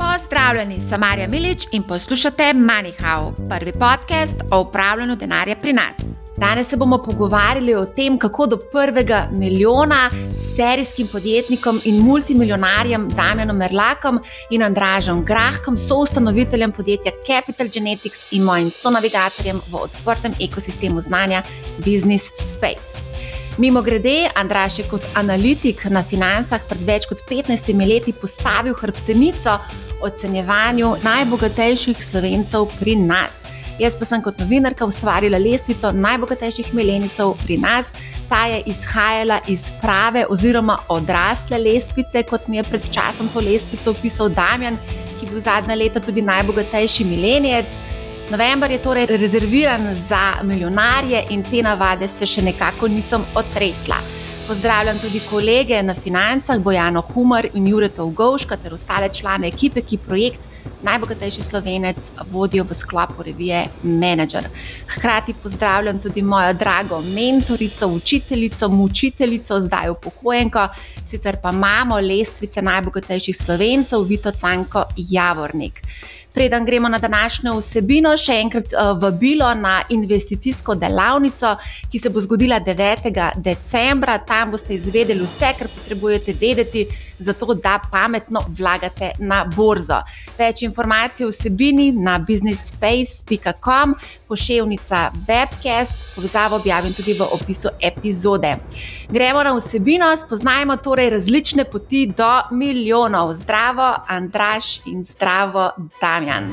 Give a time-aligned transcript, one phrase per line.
[0.00, 5.96] Pozdravljeni, sem Marja Milič in poslušate MoneyHow, prvi podcast o upravljanju denarja pri nas.
[6.36, 10.10] Danes se bomo pogovarjali o tem, kako do prvega milijona
[10.56, 18.70] serijskim podjetnikom in multimiljonarjem Damienom Merlakom in Andražom Grahkom, soustanoviteljem podjetja Capital Genetics in mojim
[18.70, 21.42] sonavigatorjem v odprtem ekosistemu znanja
[21.78, 23.02] Business Space.
[23.58, 29.58] Mimo grede, Andraš je kot analitik na financah pred več kot 15 leti postavil hrbtenico
[30.02, 33.44] ocenjevanju najbogatejših slovencev pri nas.
[33.80, 37.92] Jaz pa sem kot novinarka ustvarila lestvico najbogatejših milenicov pri nas.
[38.28, 43.90] Ta je izhajala iz prave oziroma odrasle lestvice, kot mi je pred časom to lestvico
[43.90, 44.76] opisal Damjan,
[45.18, 47.80] ki je bil zadnja leta tudi najbogatejši milenijec.
[48.30, 53.96] November je torej rezerviran za milijonarje in te navade se še nekako nisem otresla.
[54.50, 59.98] Pozdravljam tudi kolege na financah, Bojano Humor in Juretov Govška ter ostale člane ekipe, ki
[59.98, 60.48] projekt
[60.82, 64.48] Najbogatejši slovenec vodijo v sklopu revije Manager.
[64.88, 70.68] Hkrati pozdravljam tudi mojo drago mentorico, učiteljico, mučiteljico, zdaj upokojenko,
[71.06, 75.82] sicer pa imamo lestvice najbogatejših slovencev, Vito Canko Javornik.
[76.34, 81.56] Preden gremo na današnjo vsebino, še enkrat uh, vabilo na investicijsko delavnico,
[81.90, 83.30] ki se bo zgodila 9.
[83.36, 84.18] decembra.
[84.18, 86.86] Tam boste izvedeli vse, kar potrebujete vedeti,
[87.18, 89.98] zato da pametno vlagate na borzo.
[90.38, 93.94] Več informacij o vsebini na businessspace.com,
[94.28, 98.56] pošiljka webcast, povezavo objavim tudi v opisu epizode.
[99.12, 103.34] Gremo na vsebino, spoznajmo torej različne poti do milijonov.
[103.34, 105.70] Zdravo, Andraš in zdravo.
[106.00, 106.44] Damjan.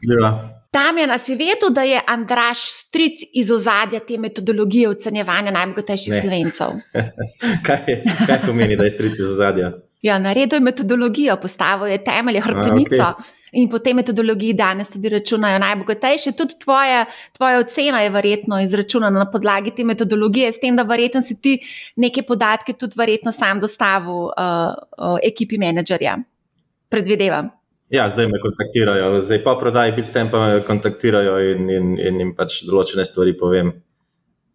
[0.00, 0.54] Ja.
[0.72, 6.20] Damjan, si vedel, da je Andraš stric iz ozadja te metodologije ocenjevanja najbogatejših ne.
[6.20, 6.68] slovencev?
[7.66, 9.72] kaj, kaj pomeni, da je stric iz ozadja?
[10.02, 13.02] Ja, naredil je metodologijo, postavil je temelje, hrbtenico.
[13.02, 13.37] A, okay.
[13.52, 16.32] In po tej metodologiji danes tudi računajo najbogatejše.
[16.36, 17.04] Tudi tvoja,
[17.36, 21.58] tvoja ocena je verjetno izračunana na podlagi te metodologije, s tem, da verjetno si ti
[21.96, 24.32] neke podatke tudi verjetno sam dostavil uh,
[24.98, 26.18] uh, ekipi menedžerja.
[26.88, 27.50] Predvidevam.
[27.90, 31.94] Ja, zdaj me kontaktirajo, zdaj pa prodaj, biti s tem pa me kontaktirajo in, in,
[31.96, 33.72] in jim pač določene stvari povem,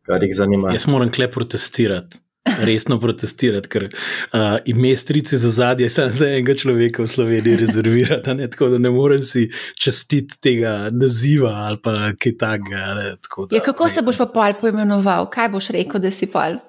[0.06, 0.74] kar jih zanima.
[0.76, 2.23] Jaz moram kle protestirati.
[2.44, 8.34] Resno protestirati, ker uh, ime strice za zadje, samo za enega človeka v Sloveniji rezervirati,
[8.36, 9.46] ne, tako da ne morem si
[9.80, 13.16] čestiti tega naziva ali pa kaj takega.
[13.52, 16.60] Ja, kako se boš pa pol poimenoval, kaj boš rekel, da si pol?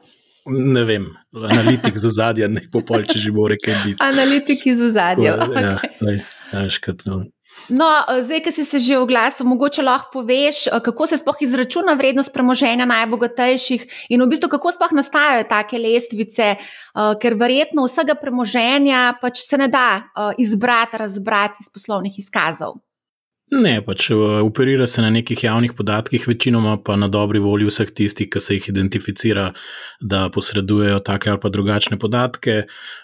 [0.46, 1.08] Ne vem,
[1.50, 3.98] analitik za zadje, ne po pol, če že bo rekel biti.
[4.04, 5.26] Analitik za zadje.
[5.26, 7.30] Ja, okay.
[7.68, 7.86] No.
[7.86, 12.32] no, zdaj, ki si se že oglasil, mogoče lahko poveš, kako se sploh izračuna vrednost
[12.34, 16.54] premoženja najbogatejših in v bistvu kako sploh nastajajo take lestvice,
[16.94, 20.04] ker verjetno vsega premoženja pač se ne da
[20.38, 22.80] izbrati, razbrati iz poslovnih izkazov.
[23.52, 24.06] Ne, pač
[24.42, 28.56] operira se na nekih javnih podatkih, večinoma pa na dobri volji vseh tistih, ki se
[28.56, 29.50] jih identificira,
[30.00, 32.62] da posredujejo take ali pa drugačne podatke.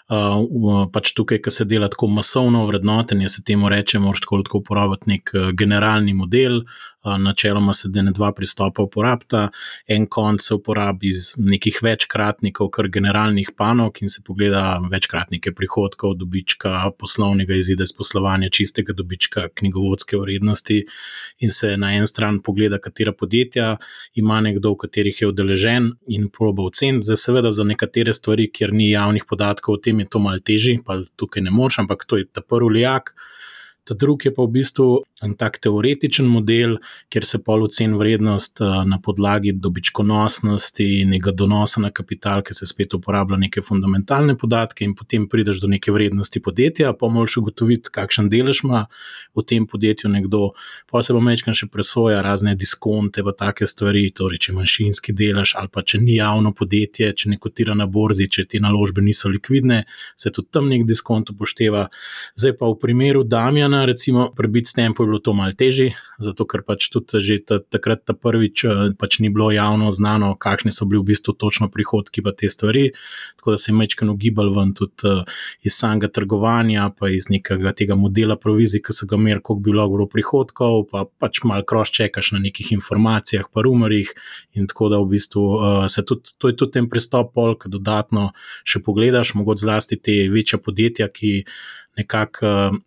[0.09, 5.13] Uh, pač tukaj, ki se dela tako masovno vrednotenje, se temu reče, moraš tako uporabiti
[5.13, 6.63] nek generalni model,
[7.03, 9.49] načeloma se dene dva pristopa uporabita.
[9.87, 16.15] En konc se uporabi iz nekih večkratnikov, kar generalnih panog in se pogleda večkratnike prihodkov,
[16.15, 20.85] dobička, poslovnega izida iz poslovanja, čistega dobička, knjigovodske vrednosti
[21.39, 23.77] in se na en stran pogleda, katera podjetja
[24.13, 27.05] ima nekdo, v katerih je udeležen in proba oceniti.
[27.05, 30.77] Zdaj, seveda, za nekatere stvari, kjer ni javnih podatkov o tem, je to mal teži,
[30.85, 33.15] pa tukaj ne moš, ampak to je ta prvi lijak.
[33.83, 34.87] Ta drugi je pa v bistvu
[35.21, 36.75] en tak teoretičen model,
[37.09, 42.55] kjer se pol ocen vrednost eh, na podlagi dobičkonosnosti in nekega donosa na kapital, ki
[42.57, 47.37] se spet uporablja neke fundamentalne podatke, in potem prideš do neke vrednosti podjetja, pa moraš
[47.41, 48.83] ugotoviti, kakšen delež ima
[49.37, 50.51] v tem podjetju nekdo.
[50.89, 55.55] Pa se bo mečkan še presoja razne diskonte, pa take stvari, torej če manjšinski delež
[55.57, 59.29] ali pa če ni javno podjetje, če ne kotira na borzi, če te naložbe niso
[59.29, 59.83] likvidne,
[60.17, 61.87] se tudi tam nek diskont upošteva.
[62.37, 66.89] Zdaj pa v primeru Damjana, recimo, prebit stempel bilo to malce težje, zato ker pač
[66.91, 71.11] tudi že takrat ta prvič eh, pač ni bilo javno znano, kakšni so bili v
[71.11, 72.91] bistvu točno prihodki pa te stvari.
[73.39, 75.23] Tako da se je mečkan ugibal ven tudi uh,
[75.63, 79.71] iz samega trgovanja, pa iz nekega tega modela provizij, ki so ga imeli, koliko bi
[79.71, 84.13] bilo prihodkov, pa pač malo cross-checkaš na nekih informacijah, pa rumorjih.
[84.53, 88.31] In tako da v bistvu uh, se tudi, to je tudi ten pristop, polk dodatno
[88.67, 91.43] še pogledaš, mogoče zlasti te večje podjetja, ki
[91.97, 92.81] nekako.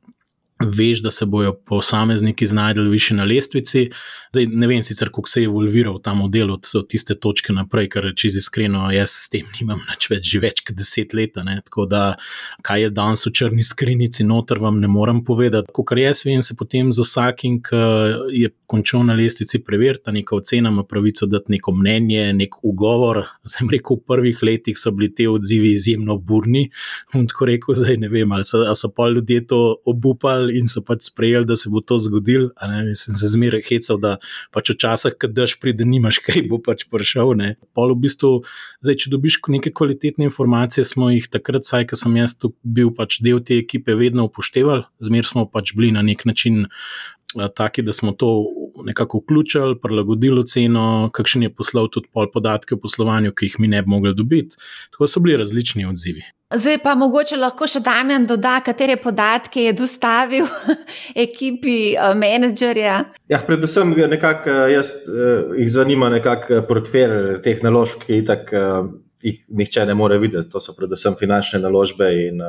[0.62, 3.90] Veš, da se bojo posamezniki znašli više na lestvici.
[4.32, 7.88] Zdaj, ne vem sicer, kako se je evolviral ta model od, od tiste točke naprej,
[7.90, 11.40] ker če iskreno, jaz s tem nimam več, več, že več kot deset let.
[11.42, 11.56] Ne?
[11.66, 12.02] Tako da,
[12.62, 15.74] kaj je danes v črni skrinjici, noter vam ne morem povedati.
[15.74, 17.82] Ko kar jaz vem, se potem z vsakim, ki
[18.38, 23.24] je končal na lestvici, preverta neka ocena, ima pravico dati neko mnenje, nek ugovor.
[23.42, 26.68] Zdaj, rekel, v prvih letih so bili te odzivi izjemno burni.
[27.10, 30.82] Tako rekel, zdaj ne vem, ali so, ali so pa ljudje to obupali in so
[30.84, 32.50] pač sprejeli, da se bo to zgodilo.
[32.98, 34.16] Sem se zmeraj hecal, da
[34.54, 37.34] pač včasih, kad daš pride, nimaš kaj, bo pač prišel.
[37.76, 38.32] Pol v bistvu,
[38.84, 43.20] zdaj, če dobiš neke kvalitetne informacije, smo jih takrat, saj, ko sem jaz bil pač
[43.24, 46.66] del te ekipe, vedno upoštevali, zmer smo pač bili na nek način.
[47.34, 48.28] Taki, da smo to
[48.84, 53.68] nekako vključili, prilagodili ceno, kakšen je poslal tudi pol podatke o poslovanju, ki jih mi
[53.68, 54.56] ne bi mogli dobiti.
[54.90, 56.24] Tako so bili različni odzivi.
[56.54, 60.46] Zdaj pa mogoče lahko še Damien doda, katere podatke je dostavil
[61.26, 62.98] ekipi uh, menedžerja.
[63.32, 68.86] Ja, predvsem nekako eh, jaz uh, jih zanima nekako portfelj teh naložb, ki tak, uh,
[69.24, 70.50] jih nihče ne more videti.
[70.52, 72.42] To so predvsem finančne naložbe in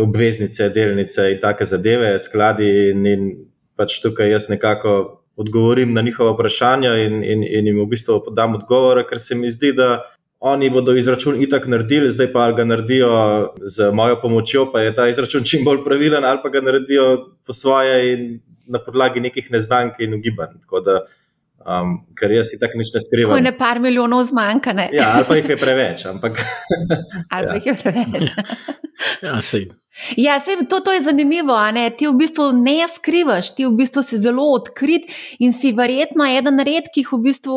[0.00, 2.72] obveznice, delnice in take zadeve, skladi.
[2.90, 3.32] In, in
[3.78, 8.54] pač tukaj jaz nekako odgovorim na njihova vprašanja in, in, in jim v bistvu podam
[8.54, 10.02] odgovore, ker se mi zdi, da
[10.40, 13.10] oni bodo izračun itak naredili, zdaj pa ga naredijo
[13.62, 17.04] z mojo pomočjo, pa je ta izračun čim bolj pravilen, ali pa ga naredijo
[17.46, 20.58] po svoje in na podlagi nekih neznank in ugibanj.
[21.62, 23.34] Um, ker jaz si tako nič ne skrivam.
[23.34, 24.72] Ko je ne par milijonov zmanjka.
[24.74, 24.88] Ne?
[24.96, 26.06] Ja, ali pa jih je preveč.
[26.10, 26.40] Ampak,
[27.34, 27.60] ali pa ja.
[27.60, 28.32] jih je preveč.
[29.26, 29.68] ja, sej.
[30.16, 31.54] Ja, sej, to, to je zanimivo.
[31.98, 35.06] Ti v bistvu ne skrivaš, ti v bistvu si zelo odkrit
[35.38, 37.56] in si verjetno eden redkih v bistvu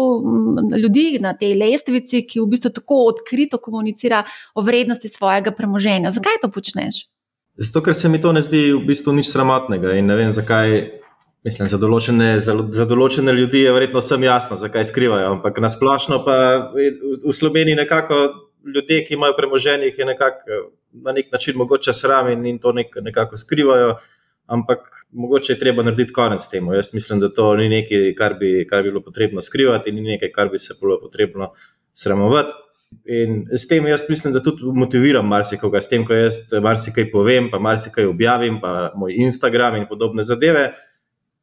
[0.75, 6.12] ljudi na tej lestvici, ki v bistvu tako odkrito komunicira o vrednosti svojega premoženja.
[6.12, 7.07] Zakaj to počneš?
[7.56, 11.05] Zato, ker se mi to ne zdi v bistvu nič sramotnega in ne vem, zakaj.
[11.45, 15.69] Mislim, za, določene, za, za določene ljudi je verjetno vsem jasno, zakaj skrivajo, ampak na
[15.69, 16.38] splošno pa
[16.74, 16.89] v,
[17.21, 18.18] v Sloveniji nekako
[18.65, 20.57] ljudje, ki imajo premoženje, je nekako
[21.06, 23.92] na nek način mogoče sram in, in to nek, nekako skrivajo,
[24.50, 26.74] ampak mogoče je treba narediti konec temu.
[26.74, 30.31] Jaz mislim, da to ni nekaj, kar bi, kar bi bilo potrebno skrivati ni nekaj,
[30.33, 31.51] kar bi se bilo potrebno
[31.94, 32.57] sramovati.
[33.06, 37.51] In s tem jaz mislim, da tudi motiviram marsikoga, s tem, ko jaz marsikaj povem,
[37.53, 40.71] pa marsikaj objavim, pa moj Instagram in podobne zadeve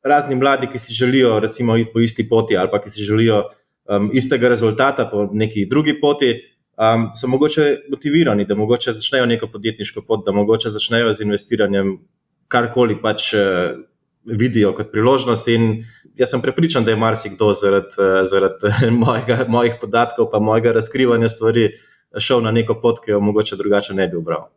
[0.04, 3.44] razni mladi, ki si želijo recimo, iti po isti poti ali pa ki si želijo
[3.88, 6.34] um, istega rezultata po neki drugi poti,
[6.76, 11.98] um, so mogoče motivirani, da mogoče začnejo neko podjetniško pot, da mogoče začnejo z investiranjem
[12.48, 13.40] karkoli pač uh,
[14.24, 15.48] vidijo kot priložnost.
[15.48, 15.84] In
[16.18, 21.28] jaz sem prepričan, da je marsikdo zaradi, uh, zaradi mojega, mojih podatkov, pa mojega razkrivanja
[21.28, 21.70] stvari
[22.18, 24.50] šel na neko pot, ki jo mogoče drugače ne bi obral.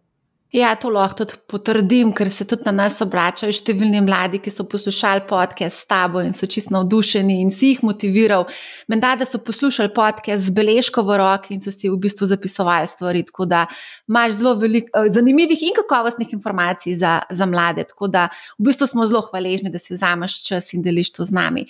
[0.55, 4.63] Ja, to lahko tudi potrdim, ker se tudi na nas obračajo številni mladi, ki so
[4.71, 8.45] poslušali podcast s tabo in so čisto navdušeni in si jih motiviral.
[8.87, 12.87] Menda, da so poslušali podcast z beležko v roki in so si v bistvu zapisovali
[12.87, 13.25] stvari.
[13.27, 13.65] Tako da
[14.07, 17.83] imaš zelo veliko eh, zanimivih in kakovostnih informacij za, za mlade.
[17.91, 21.35] Tako da v bistvu smo zelo hvaležni, da si vzameš čas in deliš to z
[21.35, 21.65] nami.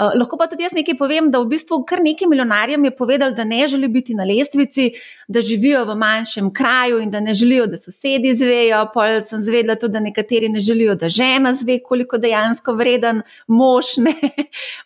[0.00, 3.36] Uh, lahko pa tudi jaz nekaj povem, da v bistvu kar nekim milijonarjem je povedal,
[3.36, 4.94] da ne želi biti na lestvici,
[5.28, 7.92] da živijo v manjšem kraju in da ne želijo, da so
[8.30, 8.90] sedi izvejo.
[8.94, 13.96] Pol sem zvedela tudi, da nekateri ne želijo, da žena zve, koliko dejansko vreden mož,
[13.98, 14.14] ne?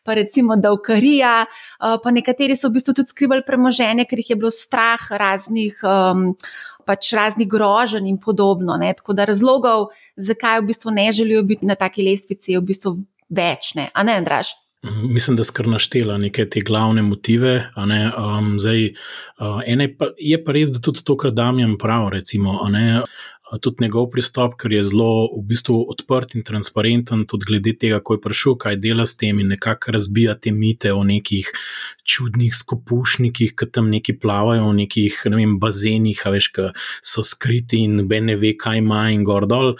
[0.05, 1.47] pa recimo, da ukarija.
[1.79, 5.81] Pa nekateri so v bistvu tudi skrivali premoženje, ker jih je bilo strah raznih.
[5.83, 6.35] Um,
[6.85, 8.75] Pač raznih groženj in podobno.
[8.77, 8.91] Ne?
[8.93, 9.87] Tako da razlogov,
[10.21, 12.93] zakaj v bistvu ne želijo biti na taki lestvici, je v bistvu
[13.33, 14.51] več, ne, a ne, Andraš?
[14.85, 17.71] Mislim, da skr naštela neke te glavne motive.
[17.77, 18.91] Um, zdaj,
[19.41, 19.63] uh,
[19.99, 22.59] pa, je pa res, da tudi to, kar Damien pravi, recimo,
[23.63, 28.17] tudi njegov pristop, ker je zelo v bistvu odprt in transparenten, tudi glede tega, ko
[28.17, 31.51] je prišel, kaj dela s tem in nekako razbija te mite o nekih
[32.05, 36.71] čudnih skupušnikih, ki tam neki plavajo v nekih ne vem, bazenih, a veš, ki
[37.05, 39.75] so skriti in ne ve, kaj ima in gor dol.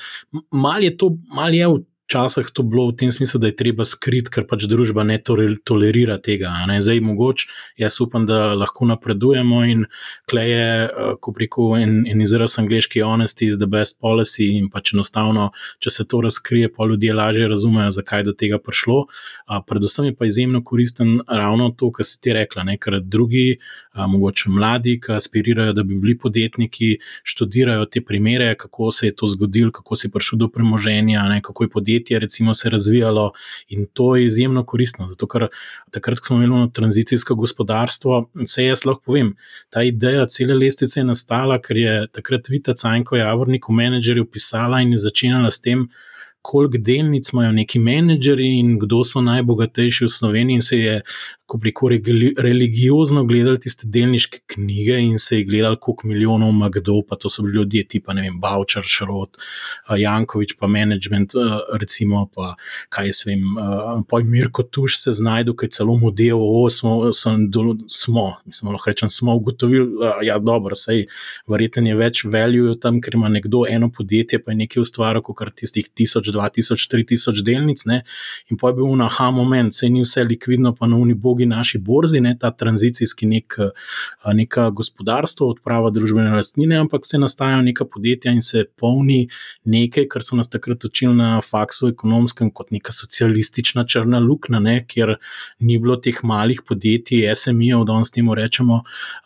[0.51, 3.85] Mal je to, mal je v včasih to bilo v tem smislu, da je treba
[3.85, 6.53] skriti, ker pač družba ne tolerira tega.
[6.69, 6.79] Ne?
[6.85, 7.49] Zdaj, mogoče
[7.81, 9.87] jaz upam, da lahko napredujemo in
[10.31, 14.93] kleje, eh, ko preko en, en izraz angliški honesty is the best policy in pač
[14.95, 19.07] enostavno, če se to razkrije, pa ljudje lažje razumejo, zakaj je do tega prišlo.
[19.47, 22.77] A, predvsem je pa izjemno koristen ravno to, kar si ti rekla, ne?
[22.79, 23.59] ker drugi,
[23.93, 29.17] a, mogoče mladi, ki aspirirajo, da bi bili podjetniki, študirajo te primere, kako se je
[29.17, 31.41] to zgodilo, kako si prišel do premoženja, ne?
[31.43, 33.33] kako je podjetje podjetje recimo, se razvijalo
[33.69, 35.07] in to je izjemno koristno.
[35.07, 35.49] Zato, ker
[35.91, 39.35] takrat, ko smo imeli tranzicijsko gospodarstvo, se jaz lahko povem,
[39.71, 44.81] ta ideja cele lestvice je nastala, ker je takrat Vita Cajnko Javornik v menedžerju pisala
[44.81, 45.89] in je začenjala s tem.
[46.45, 50.97] koliko delnic imajo neki menedžeri in kdo so najbogatejši v Sloveniji, in se je
[51.47, 51.89] ko preko
[52.39, 57.29] religiozno gledali tiste delniške knjige in se je gledali, koliko milijonov ima kdo, pa to
[57.29, 59.37] so bili ljudje, tipa ne vem, Bavčar, Šrot,
[59.99, 61.35] Jankovič, pa management,
[61.81, 62.55] recimo, pa
[62.89, 63.43] kaj jaz vem,
[64.09, 67.13] pa Mirko Tuš se znajdu, kaj celo model O smo,
[67.89, 69.89] smo, mislim, lahko rečem, smo ugotovili,
[70.23, 71.07] ja, dobro, sej,
[71.49, 75.37] verjetno je več value tam, ker ima nekdo eno podjetje, pa je nekaj ustvaril, kot
[75.39, 78.01] kar tistih tisoč, dva tisoč, tri tisoč delnic, ne,
[78.49, 81.47] in pa je bil na ha moment, sej ni vse likvidno, pa na uni bogi
[81.51, 83.59] naši borzi, ne, ta tranzicijski nek,
[84.35, 89.29] neka gospodarstvo, odprava družbene lastnine, ampak se nastajajo neka podjetja in se polni
[89.65, 95.17] nekaj, kar so nas takrat učili na faksu ekonomskem, kot neka socialistična črna luknja, kjer
[95.59, 98.83] ni bilo teh malih podjetij, SMI-jev, da s tem rečemo,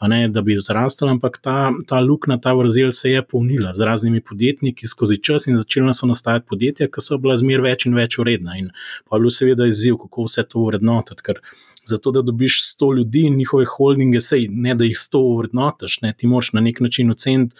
[0.09, 4.23] ne, da bi zrastali, ampak ta, ta luknja, ta vrzel se je polnila z raznimi
[4.25, 8.19] podjetniki skozi čas in začela so nastajati podjetja, ki so bila zmer več in več
[8.19, 8.57] vredna.
[8.59, 8.71] In
[9.09, 11.43] pa je bil seveda izziv, kako vse to vrednotiti, ker
[11.88, 16.12] zato da dobiš 100 ljudi in njihove holdinge, sej ne da jih 100 vrednotaš, ne,
[16.12, 17.57] ti moraš na nek način oceniti.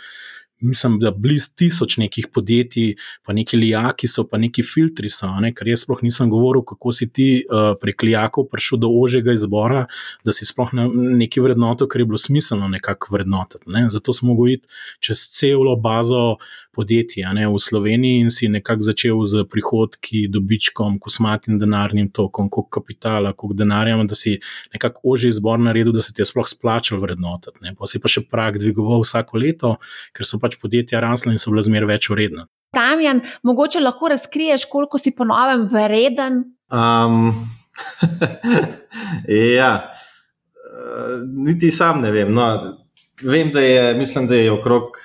[0.61, 2.95] Mislim, da blizu tisoč nekih podjetij,
[3.27, 5.31] pa neki lijaki so, pa neki filtri so.
[5.41, 5.53] Ne?
[5.55, 9.87] Ker jaz sploh nisem govoril, kako si ti uh, prek lijakov prišel do ožjega izbora,
[10.25, 13.71] da si sploh na neki vrednoto, ker je bilo smiselno nekako vrednotiti.
[13.71, 13.87] Ne?
[13.89, 16.37] Zato smo mogli iti čez celo bazo
[16.79, 17.49] podjetij ne?
[17.51, 23.59] v Sloveniji in si nekako začel z prihodki, dobičkom, kosmatim denarnim tokom, koliko kapitala, koliko
[23.59, 24.37] denarja, da si
[24.73, 27.75] nekako ožji izbor naredil, da se ti je sploh splačal vrednotiti.
[27.79, 29.75] Pa si pa še prak dvigoval vsako leto,
[30.15, 32.49] ker so pa pač podjetja rasla in so bila zmeraj več vredna.
[32.77, 36.43] Damjan, mogoče lahko razkriješ, koliko si ponovem vreden?
[36.73, 37.49] Um,
[39.61, 39.71] ja,
[40.65, 42.33] uh, niti sam ne vem.
[42.35, 42.49] No,
[43.23, 44.99] vem, da je, mislim, da je okrog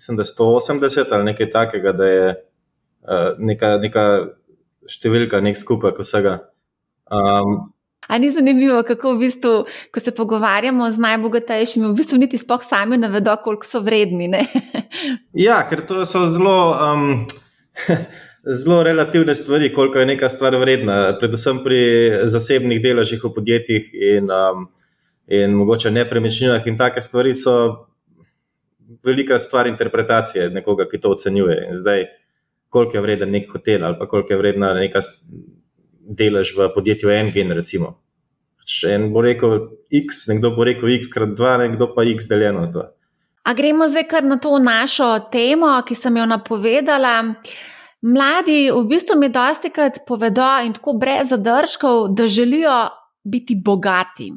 [0.00, 4.04] mislim, da 180 ali nekaj takega, da je uh, neka, neka
[4.88, 6.38] številka, nek skupek vsega.
[7.10, 7.68] Um,
[8.08, 9.52] A ni zanimivo, kako v bistvu,
[9.94, 14.30] ko se pogovarjamo z najbogatejšimi, v bistvu niti spoh sami ne vedo, koliko so vredni.
[15.46, 16.74] ja, ker to so zelo.
[16.74, 17.26] Um,
[18.40, 21.80] Zelo relativne stvari, koliko je neka stvar vredna, predvsem pri
[22.24, 24.62] zasebnih deležih v podjetjih in, um,
[25.28, 27.84] in mogoče nepremičninah, in take stvari so
[29.04, 31.66] velika stvar interpretacije nekoga, ki to ocenjuje.
[31.68, 32.06] In zdaj,
[32.68, 35.02] koliko je vreden nek hotel ali koliko je vredna neka
[36.00, 37.54] delež v podjetju Engine.
[37.54, 37.98] Recimo.
[38.64, 42.64] Če en bo rekel X, nekdo bo rekel X krat 2, nekdo pa X deljeno
[42.64, 42.86] z 2.
[43.48, 47.14] A gremo zdaj kar na to našo temo, ki sem jo napovedala.
[48.00, 52.76] Mladi v bistvu mi dosti krat povedo in tako brez zadržkov, da želijo
[53.24, 54.30] biti bogati.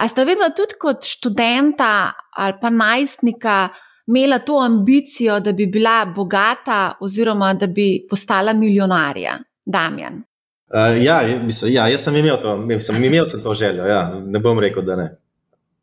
[0.00, 3.68] A ste videli tudi kot študenta ali pa najstnika,
[4.06, 10.22] imela to ambicijo, da bi bila bogata oziroma da bi postala milijonarja, Damjan?
[10.70, 13.86] Uh, ja, mislim, ja, jaz sem imel to, sem imel sem to željo.
[13.86, 14.04] Ja.
[14.26, 15.08] Ne bom rekel, da ne.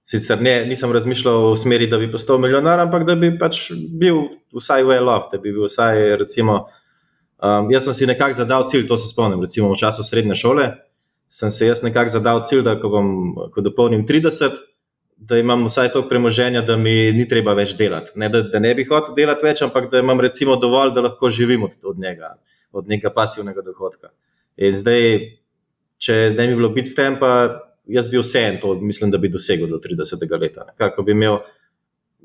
[0.08, 3.66] Sicer ne, nisem razmišljal v smeri, da bi postal milijonar, ampak da bi pač
[4.00, 4.22] bil
[4.56, 6.16] vsaj well off, da bi bil vsaj.
[6.22, 6.56] Recimo,
[7.44, 10.70] um, jaz sem si nekako zadal cilj, to se spomnim, recimo v času srednje šole.
[11.28, 13.10] Sem se jaz nekako zadal cilj, da ko, bom,
[13.52, 14.56] ko dopolnim 30,
[15.18, 18.16] da imam vsaj to premoženje, da mi ni treba več delati.
[18.16, 21.28] Ne, da, da ne bi hotel delati več, ampak da imam recimo dovolj, da lahko
[21.30, 22.38] živim od, od njega,
[22.72, 24.14] od nekega pasivnega dohodka.
[24.58, 25.04] In zdaj,
[26.02, 27.32] če ne bi bilo biti s tem, pa
[27.88, 30.26] jaz bi vse en to, mislim, da bi dosegel do 30.
[30.42, 30.68] leta.
[30.78, 31.40] Kako bi imel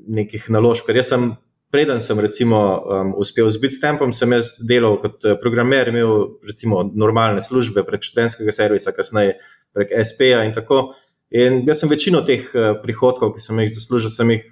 [0.07, 0.87] nekih naložb.
[0.87, 1.29] Ker jaz sem,
[1.73, 6.83] preden sem recimo, um, uspel z tempom, sem jaz delal kot eh, programer, imel recimo
[6.93, 9.37] normalne službe prek študentskega servisa, kasneje
[9.73, 10.91] prek SP-ja in tako.
[11.33, 14.49] In jaz sem večino teh uh, prihodkov, ki sem jih zaslužil, sem jih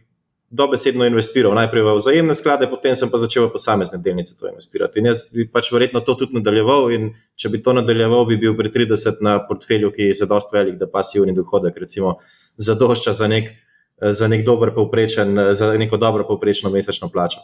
[0.52, 1.56] dobesedno investiral.
[1.56, 5.00] Najprej v vzajemne sklade, potem sem pa začel v posamezne delnice to investirati.
[5.00, 6.92] In jaz bi pač verjetno to tudi nadaljeval.
[6.92, 10.52] In če bi to nadaljeval, bi bil pri 30 na portfelju, ki je za dost
[10.52, 12.20] velik, da pasivni dohodek, recimo,
[12.60, 13.50] zadošča za nek,
[13.98, 17.42] za nek dober povprečen, za neko dobro povprečno mesečno plačo.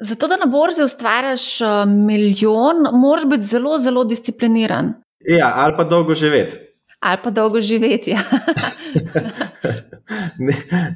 [0.00, 4.94] Zato, da na borzi ustvarjaš eh, milijon, moraš biti zelo, zelo discipliniran.
[5.28, 6.69] Ja, ali pa dolgo živeti
[7.00, 8.10] ali pa dolgo živeti.
[8.10, 8.22] Ja.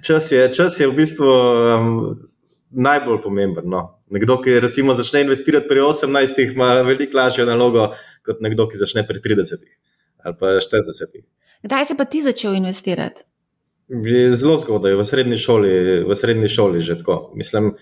[0.07, 2.17] čas, je, čas je v bistvu um,
[2.71, 3.69] najbolj pomemben.
[3.71, 4.01] No.
[4.11, 7.93] Nekdo, ki recimo začne investirati pri 18, ima veliko lažjo nalogo
[8.25, 9.65] kot nekdo, ki začne pri 30
[10.25, 11.21] ali pa 40.
[11.65, 13.25] Kdaj si pa ti začel investirati?
[14.33, 15.73] Zelo zgodaj, v srednji šoli,
[16.09, 17.33] v srednji šoli že tako.
[17.37, 17.75] Mislim,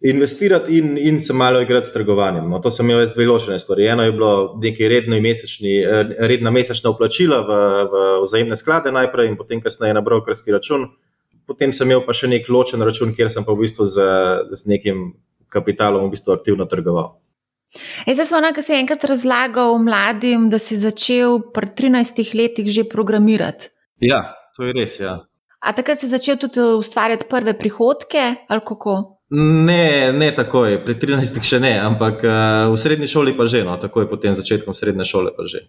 [0.00, 2.50] investirati in, in se malo igrati s trgovanjem.
[2.50, 3.86] No, to so imeli dve ločene stvari.
[3.86, 7.50] Eno je bilo neki redno mesečni, eh, redna mesečna uplačila v,
[7.92, 10.88] v vzajemne sklade najprej in potem kasneje na brokerski račun.
[11.46, 14.02] Potem sem imel pa še nek ločen račun, kjer sem pa v bistvu z,
[14.52, 15.14] z nekim
[15.48, 17.16] kapitalom v bistvu aktivno trgoval.
[18.06, 23.72] Zdaj smo nekaj se enkrat razlagal mladim, da si začel pri 13 letih že programirati.
[24.02, 25.00] Ja, to je res.
[25.00, 25.24] Ja.
[25.60, 29.15] A takrat si začel tudi ustvarjati prve prihodke ali kako?
[29.30, 33.74] Ne, ne takoj, pri 13 še ne, ampak uh, v srednji šoli pa že, no,
[33.74, 35.66] takoj po tem začetku srednje šole pa že.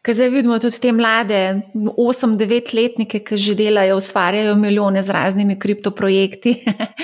[0.00, 1.40] Ker zdaj vidimo tudi te mlade,
[1.76, 6.54] 8-9-letnike, ki že delajo, ustvarjajo milijone z raznimi kriptoprojekti.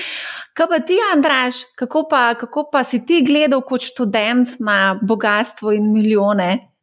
[0.57, 5.69] Kaj pa ti, Andraš, kako pa, kako pa si ti gledal kot študent na bogatstvo
[5.77, 6.73] in milijone?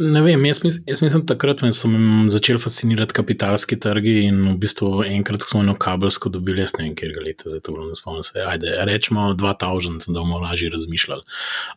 [0.00, 1.88] Ne vem, jaz, mis, jaz mislim, takrat me so
[2.32, 6.94] začeli fascinirati kapitalski trgi in v bistvu enkrat smo eno kabelsko dobili, jaz ne vem,
[6.96, 8.40] kjer ga leta, zdaj to bilo ne spomnim se.
[8.40, 11.26] Ajde, rečemo 2000, da bomo lažje razmišljali.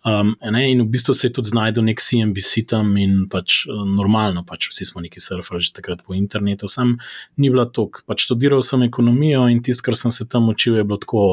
[0.07, 3.83] Um, ne, in v bistvu se je tudi znašel nek CNBC tam in pač uh,
[3.83, 6.95] normalno, pač vsi smo neki surfali že takrat po internetu, sem
[7.35, 8.05] ni bila tok.
[8.07, 11.25] Pač študiral sem ekonomijo in tisto, kar sem se tam učil, je bilo tako,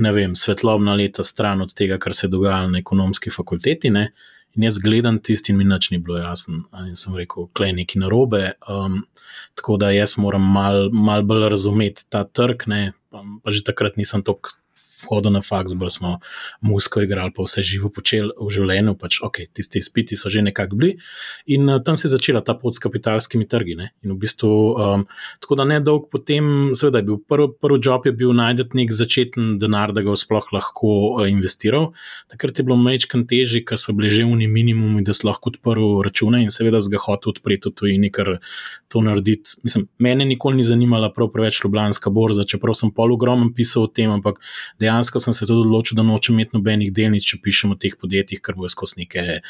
[0.00, 3.92] ne vem, svetlobna leta stran od tega, kar se je dogajalo na ekonomski fakulteti.
[3.92, 4.12] Ne.
[4.54, 6.64] In jaz gledam tisti, in mi nič ni bilo jasno.
[6.86, 8.54] In sem rekel, klej neki narobe.
[8.70, 9.02] Um,
[9.58, 12.82] tako da jaz moram malo mal bolj razumeti ta trg, ne?
[13.14, 14.50] pa že takrat nisem tako
[15.08, 16.18] hodil na faks, bolj smo
[16.64, 18.96] musko igrali, pa vse živo počeli v življenju.
[19.00, 20.94] Pač, ok, tisti izpiti so že nekako bili.
[21.46, 23.76] In uh, tam se je začela ta pot s kapitalskimi trgi.
[23.78, 23.90] Ne?
[24.04, 25.06] In v bistvu, um,
[25.42, 28.92] tako da ne dolgo potem, seveda je bil prvi prv job, je bil najti nek
[28.92, 31.92] začeten denar, da ga sploh lahko uh, investiral.
[32.32, 36.02] Takrat je bilo mečkan težje, ker so bili že v minimumi, da si lahko odprl
[36.04, 38.38] račune in seveda z ga hotel odpreti v tujini, ker
[38.88, 39.58] to narediti.
[39.62, 43.90] Mislim, mene nikoli ni zanimala prav preveč Ljubljanska borza, čeprav sem pol ogromen pisal o
[43.90, 44.40] tem, ampak
[44.78, 47.96] dejansko dejansko sem se tudi odločil, da nočem imeti nobenih delnic, če pišem o teh
[48.00, 49.40] podjetjih, ker bo skozi neke,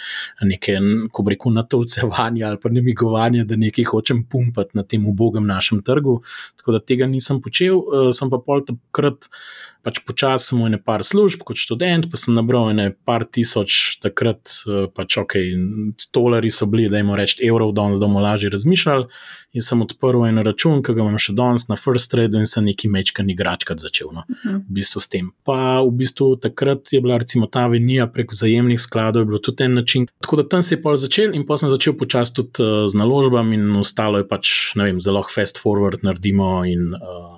[0.46, 0.78] neke
[1.12, 6.20] ko reko, natolcevanje ali pa nemigovanje, da nekaj hočem pumpati na tem ubogem našem trgu.
[6.60, 9.28] Tako da tega nisem počel, uh, sem pa pol takrat
[9.84, 14.86] pač počasi sem imel nekaj služb kot študent, pa sem nabral nekaj tisoč takrat, eh,
[14.88, 15.36] pač ok,
[16.14, 19.06] dolari so bili, da jim rečem, evrov danes, da bomo lažje razmišljali.
[19.54, 22.64] In sem odprl en račun, ki ga imam še danes na First Trade, in sem
[22.66, 24.10] neki mečkan igračkat začel.
[24.12, 24.58] No, uh -huh.
[24.66, 25.30] v bistvu s tem.
[25.44, 29.64] Pa v bistvu takrat je bila recimo ta venija prek vzajemnih skladov, je bilo tudi
[29.64, 30.06] en način.
[30.20, 32.94] Tako da tam se je pol začel in pa sem začel počasi tudi uh, z
[32.94, 36.94] naložbami, in ostalo je pač, ne vem, zelo fast forward naredimo in.
[36.94, 37.33] Uh,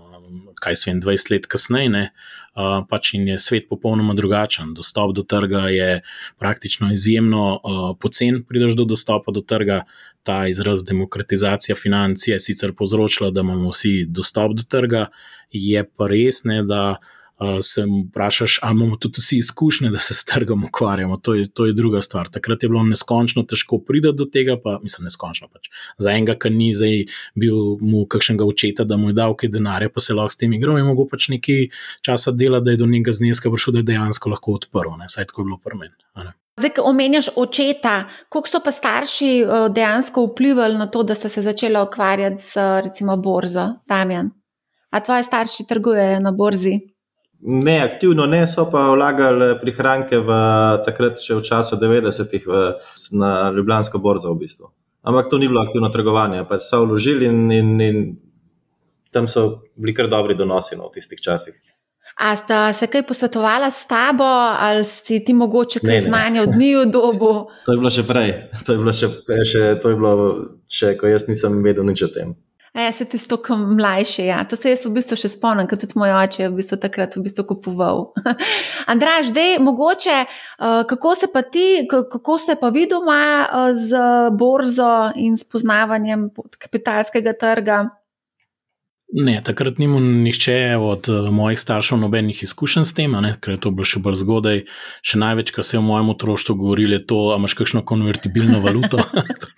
[0.60, 2.08] kaj se vem, 20 let kasneje,
[2.56, 4.74] uh, pač in je svet popolnoma drugačen.
[4.74, 6.02] Dostop do trga je
[6.38, 9.84] praktično izjemno uh, pocen, prideš do dostopa do trga.
[10.26, 15.06] Ta izraz demokratizacija financ je sicer povzročila, da imamo vsi dostop do trga,
[15.50, 16.96] je pa res ne, da
[17.40, 21.16] uh, se vprašaš, ali imamo tudi vsi izkušnje, da se s trgom ukvarjamo.
[21.16, 22.28] To je, to je druga stvar.
[22.28, 25.68] Takrat je bilo neskončno težko priti do tega, pa mislim, neskončno pač.
[25.98, 29.90] Za enega, ki ni zdaj bil mu kakšnega očeta, da mu je dal kaj denarja,
[29.92, 31.68] pa se lahko s tem igral, je mogel pač nekaj
[32.06, 34.96] časa dela, da je do njega zneska prišel, da je dejansko lahko odprl.
[34.98, 35.08] Ne?
[35.08, 35.94] Saj tako je bilo prven.
[36.56, 39.30] Zdaj, ko omenjaš očeta, kako so pa starši
[39.76, 44.30] dejansko vplivali na to, da ste se začeli ukvarjati z recimo borzo, Damjan?
[44.90, 46.95] A tvoji starši trgujejo na borzi?
[47.40, 50.36] Ne, aktivno ne, so pa vlagali prihranke v
[50.86, 52.46] takrat, še v času 90-ih,
[53.12, 54.72] na Ljubljansko borzo v bistvu.
[55.06, 57.98] Ampak to ni bilo aktivno trgovanje, pač so vložili in, in, in
[59.14, 61.54] tam so bili kar dobri donosi no, v tistih časih.
[62.16, 64.24] A sta se kaj posvetovala s tabo,
[64.58, 67.32] ali si ti mogoče kaj znanja od njih v dobu?
[67.68, 68.32] To je bilo še prej,
[68.64, 69.10] to je bilo še,
[69.44, 70.14] še, to je bilo
[70.64, 72.32] še, ko jaz nisem vedel nič o tem.
[72.76, 74.26] E, se ti stoko mlajši.
[74.26, 74.44] Ja.
[74.44, 77.16] To se jaz v bistvu še spomnim, ker tudi moj oče je v bistvu takrat
[77.16, 78.10] v bistvu kupoval.
[78.92, 84.02] Andraž, zdaj mogoče, uh, kako se pa ti, kako ste pa vi doma uh, z
[84.36, 86.28] borzo in spoznavanjem
[86.60, 87.86] kapitalskega trga?
[89.14, 93.52] Ne, takrat ni imel nihče od uh, mojih staršev nobenih izkušenj s tem, ne, ker
[93.54, 94.64] je to bilo še bolj zgodaj.
[95.06, 98.58] Še največ, kar se je v mojem otroštvu govorilo, je to, ali imaš kakšno konvertibilno
[98.64, 98.98] valuto,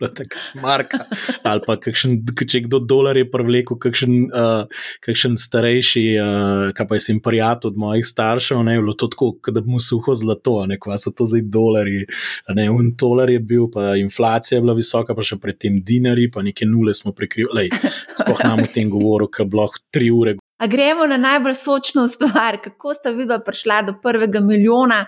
[0.64, 1.00] marka,
[1.48, 7.00] ali pa kakšen, če kdo dolar je privlekel, kakšen, uh, kakšen starejši, uh, kaj pa
[7.00, 10.12] je sem prijatelj od mojih staršev, ne, je bilo to tako, da bi mu suho
[10.12, 12.04] zlato, ne, kva so to zdaj dolari.
[12.52, 16.44] Ne, un dolar je bil, pa inflacija je bila visoka, pa še predtem dinari, pa
[16.44, 17.72] neke nule smo prekrivali.
[18.12, 20.36] Sploh nam o tem govoril ki bi lahko tri ure.
[20.58, 25.04] A gremo na najbolj sočno stvar, kako sta vidva prišla do prvega milijona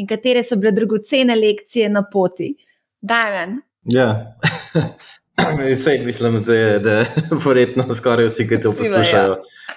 [0.00, 2.54] in katere so bile dragocene lekcije na poti.
[3.00, 3.60] Daven.
[3.84, 4.36] Ja.
[5.84, 7.06] Sej, mislim, da je, da je
[7.44, 9.36] verjetno skoraj vsi, ki to poslušajo,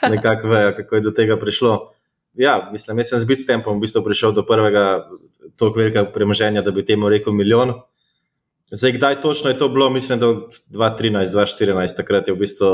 [0.10, 1.94] nekako vejo, kako je do tega prišlo.
[2.38, 5.08] Ja, mislim, jaz sem z Bitstampom v bistvu prišel do prvega
[5.58, 7.74] toliko velikega premoženja, da bi temu rekel milijon.
[8.72, 10.28] Zdaj, kdaj točno je to bilo, mislim, da
[10.70, 12.70] 2013, 2014, takrat je v bistvu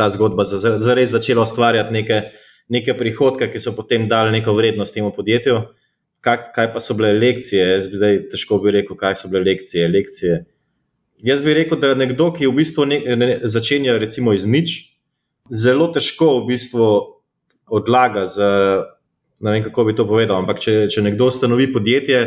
[0.00, 2.22] ta zgodba zares začela ustvarjati neke,
[2.72, 5.60] neke prihodke, ki so potem dali neko vrednost temu podjetju.
[6.20, 7.66] kaj, kaj pa so bile lekcije.
[7.74, 9.88] Jaz bi zdaj težko bi rekel, kaj so bile lekcije.
[9.88, 10.44] lekcije.
[11.24, 14.76] Jaz bi rekel, da nekdo, ki v bistvu ne, ne, začenja recimo iz nič,
[15.52, 16.86] zelo težko v bistvu
[17.68, 18.24] odlaga.
[18.26, 18.52] Z,
[19.40, 22.24] ne vem, kako bi to povedal, ampak če, če nekdo ustanovi podjetje,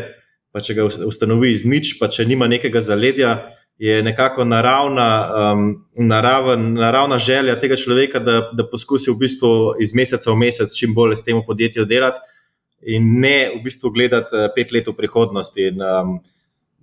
[0.54, 3.40] pa če ga ustanovi iz nič, pa če nima nekega zaledja,
[3.78, 5.08] je nekako naravna,
[5.54, 9.50] um, naraven, naravna želja tega človeka, da, da poskusi v bistvu
[9.82, 12.20] iz meseca v mesec čim bolj s tem podjetjem delati
[12.82, 15.68] in ne v bistvu gledati uh, pet let v prihodnosti.
[15.72, 16.20] In, um,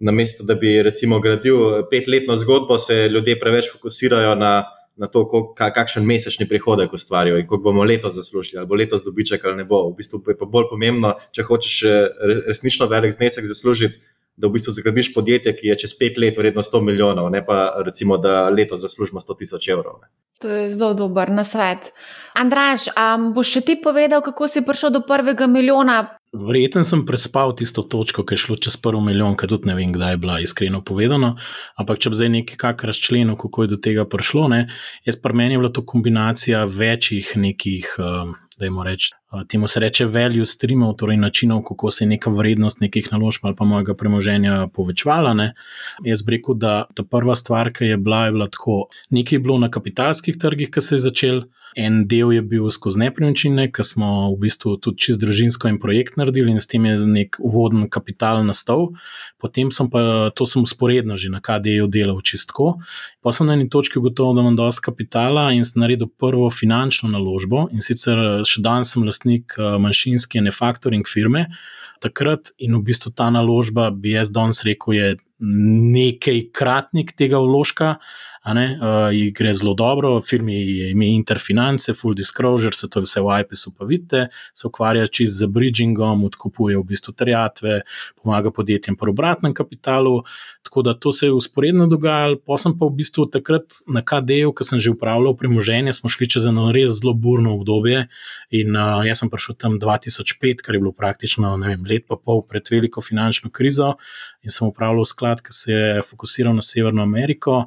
[0.00, 4.64] na mesto, da bi recimo gradil petletno zgodbo, se ljudje preveč fokusirajo na
[5.00, 5.24] na to,
[5.56, 9.64] kakšen mesečni prihodek ustvarijo in koliko bomo letos zaslužili, ali bo letos dobiček ali ne
[9.64, 9.86] bo.
[9.88, 11.92] V bistvu je pa bolj pomembno, če hočeš eh,
[12.48, 13.96] resnično velik znesek zaslužiti,
[14.40, 17.60] da v bistvu zgradiš podjetje, ki je čez pet let vredno 100 milijonov, ne pa
[17.84, 20.00] recimo, da letos zaslužimo 100 tisoč evrov.
[20.00, 20.08] Ne.
[20.40, 21.90] To je zelo dober na svet.
[22.32, 26.16] Andraš, um, boš še ti povedal, kako si prišel do prvega milijona?
[26.32, 29.92] Verjetno sem prespal tisto točko, ki je šlo čez prvi milijon, ker tudi ne vem,
[29.92, 31.34] kdaj je bila iskreno povedano.
[31.76, 34.62] Ampak če bi zdaj nekaj razčlenil, kako je do tega prišlo, ne,
[35.04, 37.98] jaz pa meni je bila to kombinacija večjih nekih.
[37.98, 39.16] Um, da jim rečem,
[39.48, 43.56] temu se reče value streamov, torej načinov, kako se je neka vrednost nekih naložb ali
[43.56, 45.34] pa mojega premoženja povečvala.
[45.34, 45.52] Ne.
[46.04, 48.86] Jaz bi rekel, da ta prva stvar, ki je bila, je bila tako.
[49.10, 51.42] Nekaj je bilo na kapitalskih trgih, ki se je začel.
[51.76, 56.16] En del je bil skozi nepremičnine, ki smo v bistvu tudi čist družinsko in projekt
[56.18, 58.88] naredili, in s tem je nek uvoden kapital nastal.
[59.38, 62.80] Potem sem pa to sem usporedno že na KD-ju delal čistko.
[63.22, 67.06] Pa sem na eni točki ugotovil, da imam dovolj kapitala in sem naredil prvo finančno
[67.12, 67.68] naložbo.
[67.70, 71.46] In sicer še danes sem lastnik eh, manjšinske nefaktoring firme.
[72.00, 75.08] Takrat in v bistvu ta naložba, bi jaz danes rekel, je
[75.40, 77.98] nekaj kratnik tega vložka,
[78.48, 83.74] uh, gre zelo dobro, firmi je ime Interfinance, Full Disclosure, se to vse v IPS-u
[83.78, 87.82] pa vidite, se ukvarja čist z bridgingom, odkupuje v bistvu terjatve,
[88.22, 90.22] pomaga podjetjem po obratnem kapitalu.
[90.62, 94.54] Tako da to se je usporedno dogajalo, pa sem pa v bistvu takrat na KD-ju,
[94.56, 98.06] ki sem že upravljal premoženje, smo šli čez eno res zelo burno obdobje.
[98.56, 102.40] In uh, jaz sem prišel tam 2005, kar je bilo praktično vem, let pa pol
[102.48, 103.98] pred veliko finančno krizo,
[104.40, 107.66] in sem upravljal sklad, ki se je fokusiral na Severno Ameriko.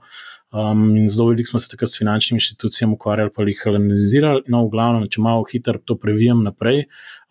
[0.53, 4.43] Um, in zelo veliko smo se takrat s finančnimi inštitucijami ukvarjali, pa jih analizirali.
[4.53, 6.83] No, v glavnem, če malo hitro to previjem naprej.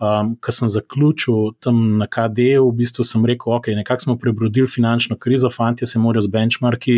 [0.02, 4.66] Um, Ko sem zaključil tam na KD, v bistvu sem rekel, ok, nekako smo prebrodili
[4.66, 6.96] finančno krizo, fanti se morajo z benchmarki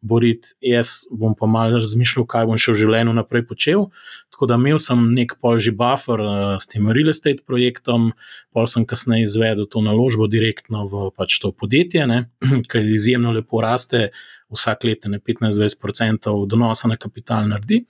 [0.00, 3.88] boriti, jaz bom pa malo razmišljal, kaj bom še v življenju naprej počel.
[4.30, 8.12] Tako da imel sem nek polži buffer uh, s tem real estate projektom,
[8.54, 12.06] pol sem kasneje izvedel to naložbo direktno v pač to podjetje,
[12.70, 14.12] ki izjemno lepo raste
[14.54, 17.84] vsak let ne 15-20% donosa na kapital naredi.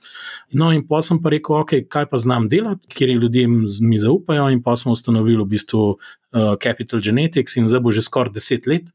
[0.53, 4.48] No, in pa sem pa rekel, ok, kaj pa znam delati, kjer ljudje mi zaupajo,
[4.55, 8.71] in pa smo ustanovili v bistvu uh, Capital Genetics, in zdaj bo že skoraj 10
[8.71, 8.95] let.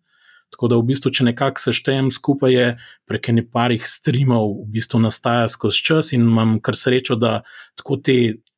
[0.49, 2.67] Tako da, v bistvu, če nekako seštejem skupaj, je
[3.05, 7.43] prek nekaj streamov, v bistvu nastaja skozi čas in imam kar srečo, da
[7.77, 8.15] tako te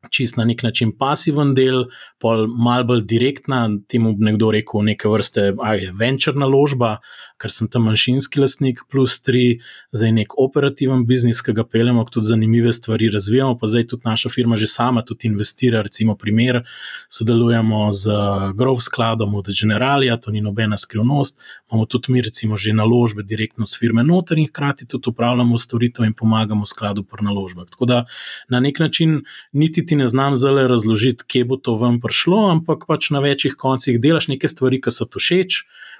[0.10, 1.86] čist na nek način pasiven del,
[2.22, 6.96] pol mal bolj direktna, temu bi nekdo rekel, neke vrste, a je venture naložba,
[7.42, 9.60] ker sem tam manjšinski lastnik, plus tri,
[9.94, 14.30] zdaj nek operativen biznis, ki ga peljemo, tudi zanimive stvari razvijamo, pa zdaj tudi naša
[14.34, 16.64] firma že sama tudi investira, recimo primer,
[17.10, 18.18] sodelujemo z
[18.58, 23.66] Grove skladom od Generalija, to ni nobena skrivnost, imamo tudi mi recimo že naložbe direktno
[23.66, 27.70] s firme noter in hkrati tudi upravljamo storitev in pomagamo skladu pri naložbah.
[27.70, 28.06] Tako da
[28.50, 32.86] na nek način niti ti ne znam zdaj razložiti, kje bo to vam prišlo, ampak
[32.88, 35.58] pač na večjih koncih delaš neke stvari, ki so ti všeč,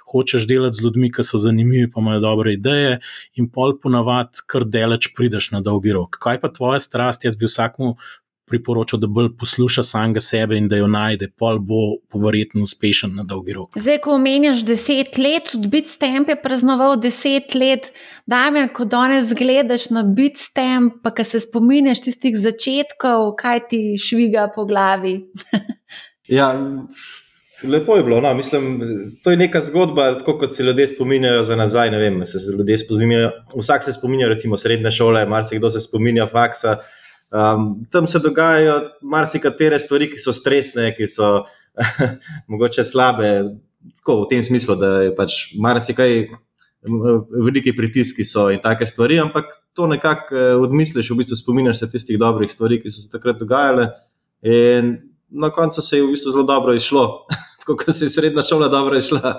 [0.08, 2.94] hočeš delati z ljudmi, ki so zanimivi, pa imajo dobre ideje,
[3.36, 6.16] in pol ponavadi kar delač prideš na dolgi rok.
[6.24, 7.28] Kaj pa tvoja strast?
[7.28, 7.98] Jaz bi vsakmu
[8.52, 11.80] priporočal, da bolj posluša samega sebe in da jo najde, pol bo
[12.12, 13.78] poverjetno uspešen na dolgi rok.
[13.80, 17.90] Zdaj, ko omenjaš deset let, tudi Bitstamp je praznoval deset let,
[18.26, 23.82] da me, ko danes gledaš na Bitstamp, pa ki se spominješ tistih začetkov, kaj ti
[24.00, 25.18] šviga po glavi.
[26.38, 26.52] ja.
[27.62, 28.80] Lepo je bilo, no, mislim,
[29.22, 31.90] to je neka zgodba, tako kot se ljudje spominjajo za nazaj.
[31.90, 32.38] Vem, se
[33.58, 36.76] vsak se spominja, recimo, srednje šole, marsikdo se spominja faksa.
[37.32, 41.44] Um, tam se dogajajo marsikatere stvari, ki so stresne, ki so
[42.52, 43.30] mogoče slabe,
[43.96, 46.26] tako v tem smislu, da je pač marsikaj,
[46.82, 51.90] veliki pritiski so in take stvari, ampak to nekako eh, odmisliš, v bistvu spominjaš se
[51.90, 53.88] tistih dobrih stvari, ki so se takrat dogajale.
[54.42, 54.96] In
[55.30, 57.06] na koncu se je v bistvu zelo dobro izšlo,
[57.62, 59.38] tako kot se je srednja šola dobro izšla.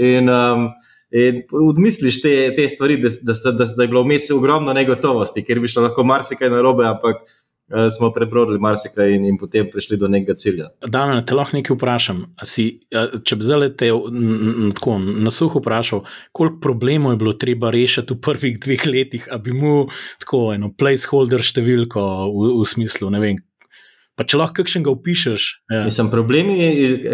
[0.00, 0.68] In, um,
[1.14, 5.60] In odmisliš te, te stvari, da, da, da, da je bilo vmes ogromno negotovosti, ker
[5.62, 10.10] bi šlo lahko marsikaj narobe, ampak uh, smo prebrodili marsikaj in, in potem prišli do
[10.10, 10.68] nekega cilja.
[10.82, 12.24] Da, me te lahko nekaj vprašam.
[12.42, 13.92] Si, če bi zdaj te
[14.74, 16.02] tako na suho vprašal,
[16.34, 19.84] koliko problemov je bilo treba rešiti v prvih dveh letih, da bi mu
[20.24, 22.02] tako eno placeholder številko
[22.34, 23.42] v, v smislu, ne vem.
[24.14, 25.44] Pa če lahko kakšen ga opišuješ.
[25.72, 25.80] Ja.
[25.88, 26.54] Mislim, problemi,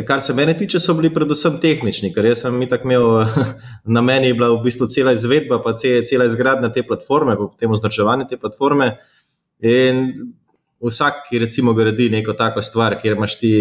[0.08, 3.06] kar se mene tiče, so bili predvsem tehnični, ker jaz sem tako imel
[3.96, 8.28] na meni, bila v bistvu cela izvedba, pa cela izgradnja te platforme, pa potem označevanje
[8.28, 8.92] te platforme.
[9.64, 10.04] In
[10.80, 13.52] vsak, ki recimo gradi neko tako stvar, kjer imaš ti,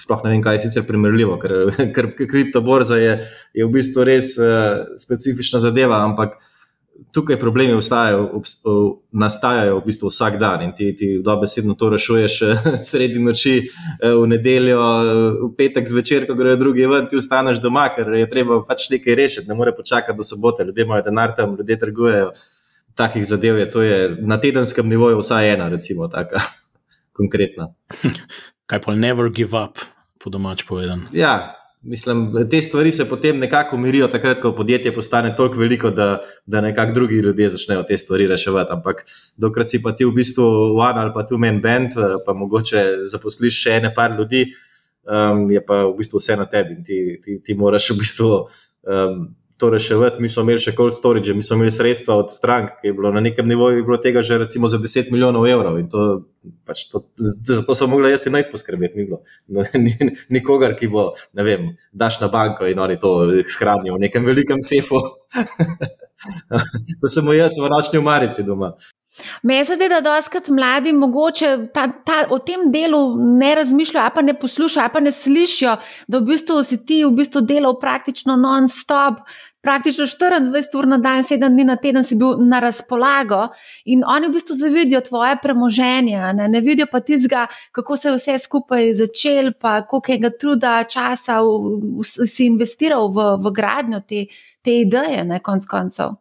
[0.00, 1.56] sploh ne vem, kaj je sicer primerljivo, ker,
[1.96, 3.18] ker kriptoborza je,
[3.56, 6.38] je v bistvu res uh, specifična zadeva, ampak
[7.12, 8.42] tukaj problemi vstajajo,
[9.12, 12.38] nastajajo v bistvu vsak dan in ti, ti dobesedno to rešuješ
[12.90, 13.56] sredi noči,
[14.02, 14.78] eh, v nedeljo,
[15.40, 19.14] v petek zvečer, ko grejo drugi ven, ti ostaneš doma, ker je treba pač nekaj
[19.14, 22.32] rešiti, ne more počakati do sobote, ljudje imajo denar tam, ljudje trgujejo
[22.94, 26.40] takih zadev je, to je na tedenskem nivoju vsaj ena, recimo, taka
[27.18, 27.72] konkretna.
[28.66, 29.78] Kaj pa never give up,
[30.18, 31.08] po domač povedan.
[31.12, 36.20] Ja, mislim, te stvari se potem nekako umirijo, takrat, ko podjetje postane toliko veliko, da,
[36.46, 38.72] da nekako drugi ljudje začnejo te stvari reševati.
[38.72, 39.04] Ampak
[39.36, 40.44] dokler si pa ti v bistvu
[40.78, 41.90] one ali pa tu men band,
[42.26, 44.46] pa mogoče zaposliš še ene par ljudi,
[45.08, 48.32] um, je pa v bistvu vse na tebi in ti, ti, ti moraš v bistvu.
[48.82, 49.28] Um,
[49.60, 50.22] to reševati.
[50.22, 53.12] Mi smo imeli še cold storage, mi smo imeli sredstva od strank, ki je bilo
[53.12, 55.76] na nekem nivoju, bilo tega že recimo za 10 milijonov evrov.
[55.92, 56.06] To,
[56.66, 58.98] pač to, zato so mogli jaz najc poskrbeti.
[58.98, 59.66] Ni bilo no,
[60.34, 63.12] nikogar, ki bo, ne vem, daš na banko in oni to
[63.48, 65.02] shranijo v nekem velikem sefu.
[67.00, 68.74] to sem jaz v nočni umarici doma.
[69.42, 73.00] Meni se zdi, da doskrat mladi mogoče ta, ta, o tem delu
[73.38, 75.76] ne razmišljajo, pa ne poslušajo, pa ne slišijo,
[76.08, 79.24] da v bistvu si ti v bistvu delal praktično non-stop,
[79.62, 83.48] praktično 24 ur na dan, 7 dni na teden si bil na razpolago
[83.84, 88.14] in oni v bistvu zavidijo tvoje premoženje, ne, ne vidijo pa tizga, kako se je
[88.16, 94.00] vse skupaj začel, pa koliko je truda, časa v, v, si investiral v, v gradnjo
[94.00, 94.26] te,
[94.62, 96.16] te ideje, ne konc koncev.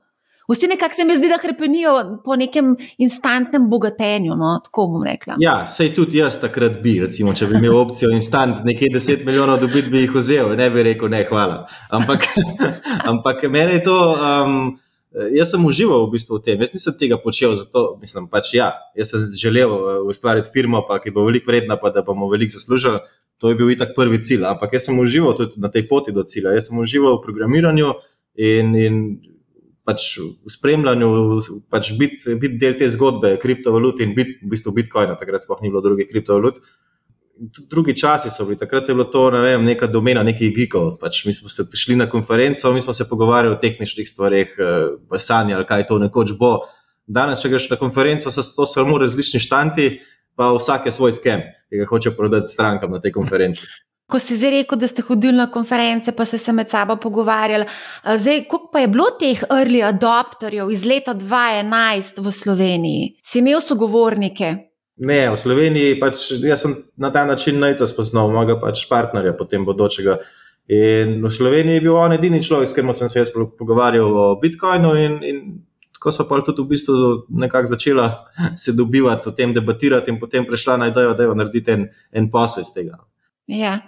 [0.50, 4.36] Vsi nekako se mi zdi, da krepenijo po nekem instantnem bogatenju.
[4.36, 5.38] No, tako bom rekla.
[5.40, 9.62] Ja, sej tudi jaz takrat bi, recimo, če bi imel opcijo instant, nekaj deset milijonov
[9.62, 11.64] dobiti, bi jih vzel, ne bi rekel, ne, hvala.
[11.90, 12.26] Ampak,
[13.12, 13.98] ampak meni je to.
[14.18, 14.62] Um,
[15.10, 18.68] Jaz sem užival v bistvu v tem, jaz nisem tega počel zato, mislim, pač ja,
[18.94, 22.54] jaz sem želel uh, ustvariti firmo, pa, ki bo veliko vredna, pa da bomo veliko
[22.54, 23.02] zaslužili.
[23.42, 24.46] To je bil itak prvi cilj.
[24.46, 26.54] Ampak jaz sem užival tudi na tej poti do cilja.
[26.54, 27.96] Jaz sem užival v programiranju
[28.38, 28.96] in, in
[29.90, 31.10] pač v spremljanju,
[31.74, 35.74] pač biti bit del te zgodbe, kriptovalut in biti v bistvu Bitcoin, takrat sploh ni
[35.74, 36.62] bilo drugih kriptovalut.
[37.72, 40.98] Drugi časi so bili, takrat je bilo to ne vem, neka domena, neki gigov.
[41.00, 45.18] Pač mi smo se šli na konferenco, mi smo se pogovarjali o tehničnih stvareh, eh,
[45.18, 46.60] sanjali, kaj to nekoč bo.
[47.08, 49.88] Danes, če greš na konferenco, so to samo različni štanti,
[50.36, 53.66] pa vsak je svoj skem, ki ga hoče prodati strankam na tej konferenci.
[54.10, 57.66] Ko ste zdaj rekel, da ste hodili na konference, pa ste se med sabo pogovarjali,
[58.18, 63.04] zdaj, koliko pa je bilo teh early adopterjev iz leta 2011 v Sloveniji?
[63.22, 64.50] Si imel sogovornike?
[65.06, 69.66] Ne, v Sloveniji pač jaz sem na ta način najca spoznal mojega pač partnerja, potem
[69.66, 70.18] bodočega.
[70.74, 74.26] In v Sloveniji je bil on edini človek, s katerim sem se jaz pogovarjal o
[74.42, 75.40] Bitcoinu, in, in
[75.94, 78.10] tako so pa tudi v bistvu nekako začela
[78.64, 82.30] se dobivati o tem, debatirati, in potem prišla na idejo, da je narediti en, en
[82.34, 82.98] posel iz tega.
[83.50, 83.80] Ja.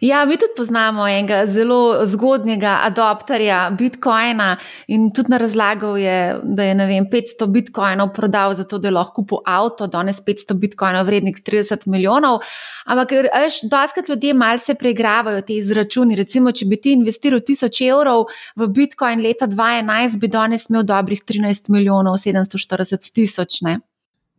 [0.00, 4.52] ja, mi tudi poznamo enega zelo zgodnjega adopterja Bitcoina
[4.86, 8.94] in tudi na razlagal je, da je vem, 500 Bitcoinov prodal za to, da je
[8.94, 12.38] lahko kupil avto, danes 500 Bitcoinov vrednih 30 milijonov.
[12.86, 16.14] Ampak, veš, doskrat ljudje malce preigravajo te izračuni.
[16.14, 21.26] Recimo, če bi ti investiral 1000 evrov v Bitcoin leta 2011, bi danes imel dobrih
[21.26, 23.62] 13 milijonov 740 tisoč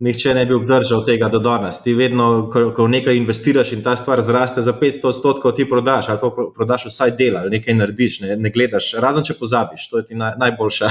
[0.02, 1.82] nihče ne bi obdržal tega do danes.
[1.84, 6.10] Ti vedno, ko, ko nekaj investiraš in ta stvar zraste za 500 odstotkov, ti prodaš
[6.10, 9.88] ali pa prodaš vsaj del ali nekaj narediš, ne, ne gledaš, razen če pozabiš.
[9.90, 10.90] To je ti naj, najboljša,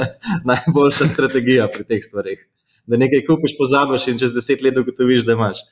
[0.50, 2.46] najboljša strategija pri teh stvarih.
[2.86, 5.62] Da nekaj kupiš, pozabiš in čez deset let ugotoviš, da imaš.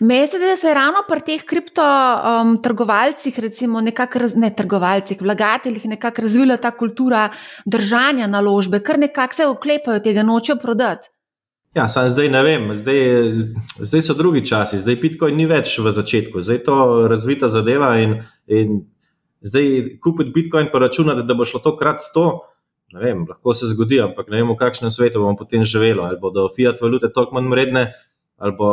[0.00, 6.56] Mese, da se ravno pri teh kriptotrgovalcih, um, recimo, nekako, ne trgovalcih, vlagateljih, nekako razvila
[6.56, 7.28] ta kultura
[7.64, 11.13] držanja naložbe, ker nekako se oklepajo tega, nočejo prodati.
[11.74, 13.32] Ja, samo zdaj ne vem, zdaj,
[13.78, 16.76] zdaj so drugi časi, zdaj Bitcoin ni več v začetku, zdaj je to
[17.10, 18.84] razvita zadeva in, in
[19.42, 22.46] zdaj kupiti Bitcoin pa računati, da bo šlo to krat sto.
[22.94, 25.98] Ne vem, lahko se zgodi, ampak ne vem, v kakšnem svetu bomo potem živeli.
[25.98, 27.88] Ali bodo fiat valute toliko manj vredne,
[28.38, 28.70] ali bo,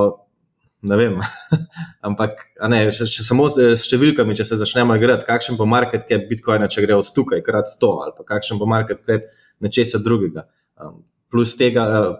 [0.85, 1.17] ne vem.
[2.07, 2.37] ampak,
[2.69, 6.69] ne, če, če samo s številkami, če se začnemo igrati, kakšen bo market cap Bitcoina,
[6.69, 9.25] če gre od tukaj krat sto, ali pa kakšen bo market cap
[9.57, 10.45] nečesa drugega.
[11.31, 12.17] Plus tega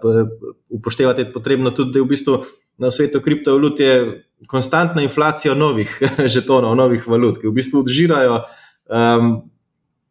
[0.68, 2.42] upoštevati je potrebno tudi, da je v bistvu
[2.78, 5.98] na svetu kriptovalut je konstantna inflacija novih
[6.34, 9.34] žetonov, novih valut, ki v bistvu odžirajo um,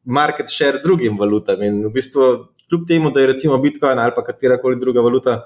[0.06, 1.64] market share drugim valutam.
[1.64, 2.30] In v bistvu,
[2.70, 5.42] kljub temu, da je recimo Bitcoin ali pa katera koli druga valuta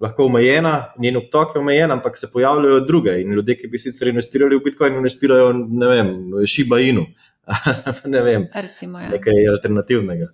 [0.00, 3.18] lahko omejena, njen obtok je omejen, ampak se pojavljajo druge.
[3.20, 7.04] In ljudje, ki bi sicer investirali v Bitcoin, investirajo v Shiba Inu.
[8.14, 9.10] ne vem, Recimo, ja.
[9.10, 10.30] nekaj alternativnega.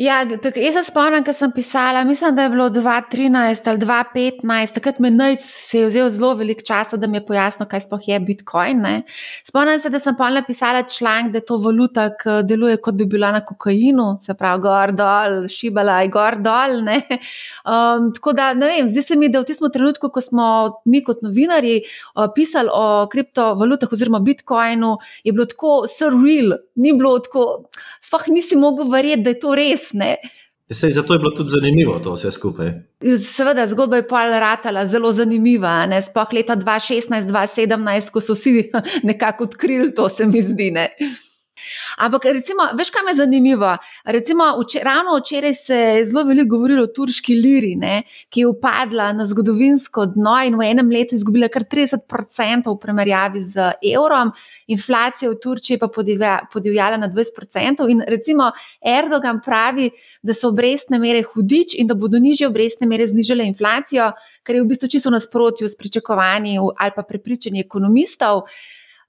[0.00, 4.72] Ja, tak, jaz se spomnim, ko sem pisala, mislim, da je bilo 2013 ali 2015,
[4.72, 8.06] takrat me najc se je vzel zelo veliko časa, da mi je pojasnil, kaj sploh
[8.08, 8.80] je Bitcoin.
[8.80, 9.02] Ne.
[9.44, 13.04] Spomnim se, da sem pa napisala članek, da je to valuta, ki deluje kot bi
[13.04, 16.80] bila na kokainu, se pravi, gor dol, šibala je gor dol.
[17.70, 20.44] Um, tako da, ne vem, zdi se mi, da v tistem trenutku, ko smo
[20.88, 27.12] mi kot novinari uh, pisali o kriptovalutah oziroma Bitcoinu, je bilo tako surreal, ni bilo
[27.20, 27.44] tako,
[28.00, 29.98] sploh nisi mogel verjeti, da je to res res.
[29.98, 30.16] Ne?
[30.72, 32.70] Sej, zato je bilo tudi zanimivo to vse skupaj.
[33.18, 35.82] Seveda, zgodba je pa ratala zelo zanimiva.
[36.02, 38.70] Sploh leta 2016-2017, ko so vsi
[39.10, 40.70] nekako odkrili to, se mi zdi.
[40.70, 40.88] Ne?
[41.96, 43.76] Ampak, recimo, veš, kaj me zanima?
[44.04, 48.46] Recimo, včer, ravno včeraj se je zelo veliko govorilo o turški liri, ne, ki je
[48.46, 54.32] upadla na zgodovinsko dno in v enem letu izgubila kar 30% v primerjavi z evrom,
[54.66, 55.88] inflacija v Turčiji pa
[56.52, 57.88] podivjala na 20%.
[57.90, 59.90] In recimo Erdogan pravi,
[60.22, 64.62] da so obrestne mere hudič in da bodo nižje obrestne mere znižale inflacijo, kar je
[64.62, 68.42] v bistvu čisto nasprotju s pričakovanji ali pa prepričanji ekonomistov.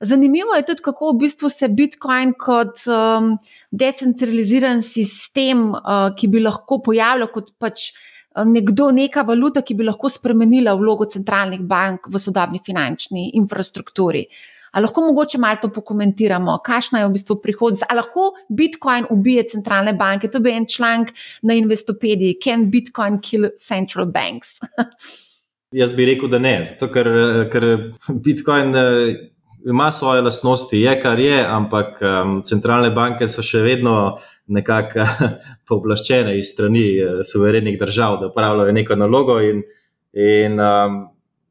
[0.01, 3.35] Zanimivo je tudi, kako v bistvu se Bitcoin kot um,
[3.71, 9.85] decentraliziran sistem, uh, ki bi lahko pojavljal kot pač uh, nekdo, neka valuta, ki bi
[9.85, 14.25] lahko spremenila vlogo centralnih bank v sodobni finančni infrastrukturi.
[14.71, 17.85] Ali lahko mogoče malo to pokomentiramo, kakšna je v bistvu prihodnost?
[17.89, 20.31] Ali lahko Bitcoin ubije centralne banke?
[20.31, 21.11] To bi en članek
[21.41, 24.57] na Investopediji, Can Bitcoin kill central banks?
[25.81, 27.07] Jaz bi rekel, da ne, zato ker,
[27.51, 27.67] ker
[28.07, 28.73] Bitcoin
[29.65, 35.05] ima svoje lastnosti, je kar je, ampak um, centralne banke so še vedno nekako
[35.69, 39.63] pooblaščene iz strani uh, suverenih držav, da upravljajo neko nalogo, in,
[40.13, 41.01] in um,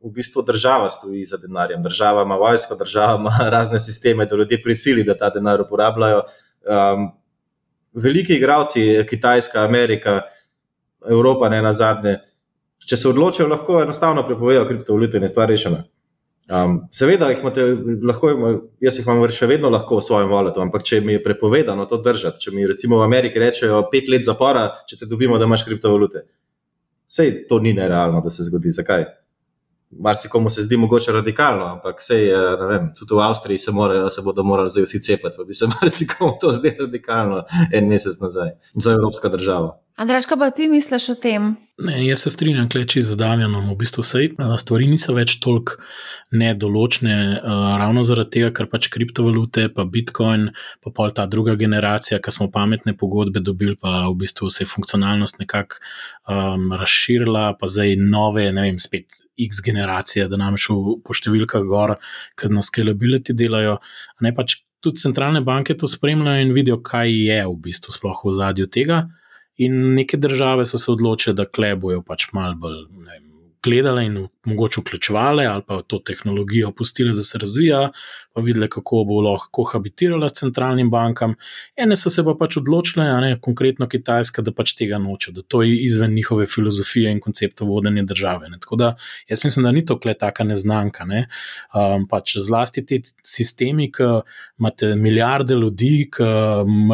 [0.00, 1.82] v bistvu država stoji za denarjem.
[1.82, 6.22] Država ima vojsko, država ima razne sisteme, da ljudje prisili, da ta denar uporabljajo.
[6.64, 7.10] Um,
[7.92, 10.20] veliki igravci, Kitajska, Amerika,
[11.08, 12.18] Evropa, ne na zadnje.
[12.86, 15.82] Če se odločijo, lahko enostavno prepovejo kriptovalute in je stvar rešena.
[16.50, 17.62] Um, seveda, jih imate,
[18.02, 18.30] lahko,
[18.82, 22.00] jaz jih imam še vedno lahko v svojem valetu, ampak če mi je prepovedano to
[22.02, 25.62] držati, če mi recimo v Ameriki rečejo pet let zapora, če te dobimo, da imaš
[25.68, 26.24] kriptovalute.
[27.06, 28.74] Sej to ni nerealno, da se zgodi.
[28.74, 29.06] Zakaj?
[29.90, 34.22] Marsikomu se zdi mogoče radikalno, ampak sej, eh, vem, tudi v Avstriji se, morajo, se
[34.22, 38.50] bodo morali zdaj vsi cepiti, pa bi se marsikomu to zdelo radikalno en mesec nazaj
[38.74, 39.78] za evropsko državo.
[40.00, 41.56] Andraš, kaj pa ti misliš o tem?
[41.78, 43.66] Ne, jaz se strinjam, kleči z Damjanom.
[43.68, 44.22] V bistvu vse
[44.62, 45.76] stvari niso več toliko
[46.32, 50.46] nedoločne, uh, ravno zaradi tega, ker pač kriptovalute, pa Bitcoin,
[50.80, 54.70] pa pol ta druga generacija, ki smo pametne pogodbe dobili, pa v bistvu se je
[54.72, 55.82] funkcionalnost nekako
[56.24, 61.64] um, razširila, pa zdaj nove, ne vem, spet X generacije, da nam šel po številkah
[61.68, 61.96] gor,
[62.36, 63.78] ker na scalability delajo.
[64.24, 68.36] Ne pač tudi centralne banke to spremljajo in vidijo, kaj je v bistvu sploh v
[68.36, 69.04] zadju tega.
[69.60, 73.26] In neke države so se odločile, da klebujo pač malo bolj vem,
[73.62, 77.90] gledale in mogoče vključevale ali pa to tehnologijo pustile, da se razvija,
[78.32, 81.34] pa videle, kako bo lahko habitirala s centralnim bankam.
[81.76, 85.62] Ene so se pa pač odločile, ne, konkretno Kitajska, da pač tega noče, da to
[85.66, 88.48] je izven njihove filozofije in koncepta vodenja države.
[88.48, 88.58] Ne.
[88.60, 88.94] Tako da
[89.28, 91.04] jaz mislim, da ni to kle taka neznanka.
[91.04, 91.26] Ne.
[91.74, 94.08] Um, pač zlasti ti sistemi, ki
[94.58, 96.30] imate milijarde ljudi, ki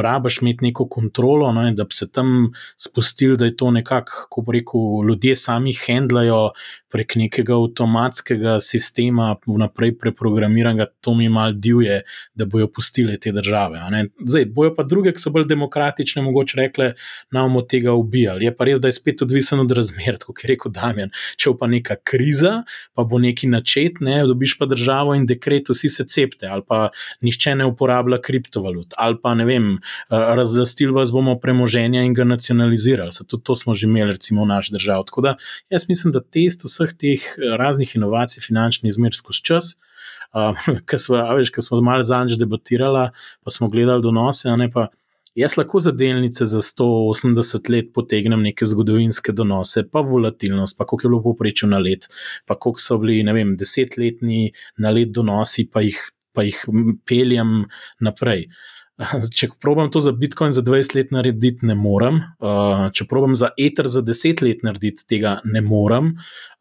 [0.02, 4.42] rabaš imeti neko kontrolo, ne, da bi se tam spustili, da je to nekako, ko
[4.42, 6.50] bo rekel, ljudje sami handlajo
[6.90, 12.02] prek nekega avtomatskega sistema, vnaprej preprogramiranega, to mi mal divje,
[12.34, 13.80] da bojo pustile te države.
[14.26, 16.94] Zdaj, bojo pa druge, ki so bolj demokratične, mogoče rekle,
[17.30, 18.44] nam od tega ubijali.
[18.44, 21.10] Je pa res, da je spet odvisen od razmer, kot je rekel Damien.
[21.36, 25.88] Če pa neka kriza, pa bo neki načet, ne, dobiš pa državo in dekret, vsi
[25.88, 26.88] se cepte, ali pa
[27.22, 29.76] nihče ne uporablja kriptovalut, ali pa ne vem,
[30.10, 33.14] razlastil vas bomo premoženja in ga nacionalizirali.
[33.26, 35.06] Tudi to smo že imeli, recimo, v naši državi.
[35.06, 35.36] Tako da
[35.70, 37.25] jaz mislim, da test vseh teh
[37.58, 39.74] raznih inovacij, finančnih izmer skozi čas.
[40.34, 40.56] Uh,
[40.88, 41.22] Ker smo,
[41.60, 43.08] smo malo zadnjič debatirali,
[43.44, 44.48] pa smo gledali donose.
[45.36, 51.06] Jaz lahko za delnice za 180 let potegnem neke zgodovinske donose, pa volatilnost, pa koliko
[51.06, 52.08] je bilo poprečju na let,
[52.46, 55.98] pa koliko so bili, ne vem, desetletni na let donosi, pa jih,
[56.32, 56.62] pa jih
[57.04, 57.66] peljem
[58.00, 58.46] naprej.
[59.38, 62.22] Če probujem to za Bitcoin za 20 let narediti, ne morem.
[62.40, 66.14] Uh, če probujem za Ether za 10 let narediti, tega ne morem.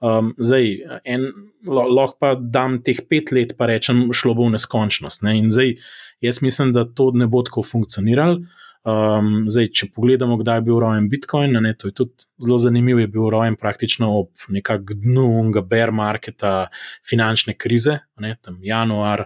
[0.03, 0.73] Um, zdaj,
[1.07, 1.29] en,
[1.65, 5.23] lahko pa dam teh 5 let, pa rečem, šlo bo v neskončnost.
[5.23, 5.37] Ne?
[5.39, 5.77] In zdaj,
[6.25, 8.43] jaz mislim, da to ne bo tako funkcioniralo.
[8.85, 12.99] Um, zdaj, če pogledamo, kdaj je bil rojen Bitcoin, ne, to je tudi zelo zanimivo.
[13.01, 16.67] Je bil rojen praktično ob nekakšnem dnu unga bear marketa,
[17.07, 19.25] finančne krize, ne, tam januar.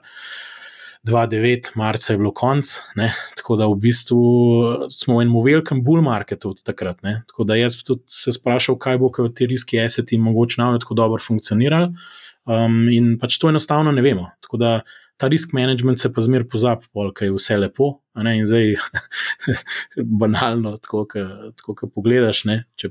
[1.07, 3.13] 2009, marca je bilo konc, ne?
[3.37, 4.21] tako da v bistvu
[4.91, 7.01] smo v enem velikem bull marketu od takrat.
[7.03, 7.21] Ne?
[7.27, 10.97] Tako da jaz tudi se sprašal, kaj bo, kaj ti riski aseti mogoče nam tako
[10.99, 11.93] dobro funkcionirali.
[12.49, 14.29] Um, in pač to enostavno ne vemo.
[14.41, 14.73] Tako da
[15.19, 17.89] ta risk management se pa zmer pozabi, kaj je vse lepo.
[18.19, 18.75] In zdaj,
[20.21, 21.05] banalno, tako
[21.63, 22.89] kot pogledaš, ne, če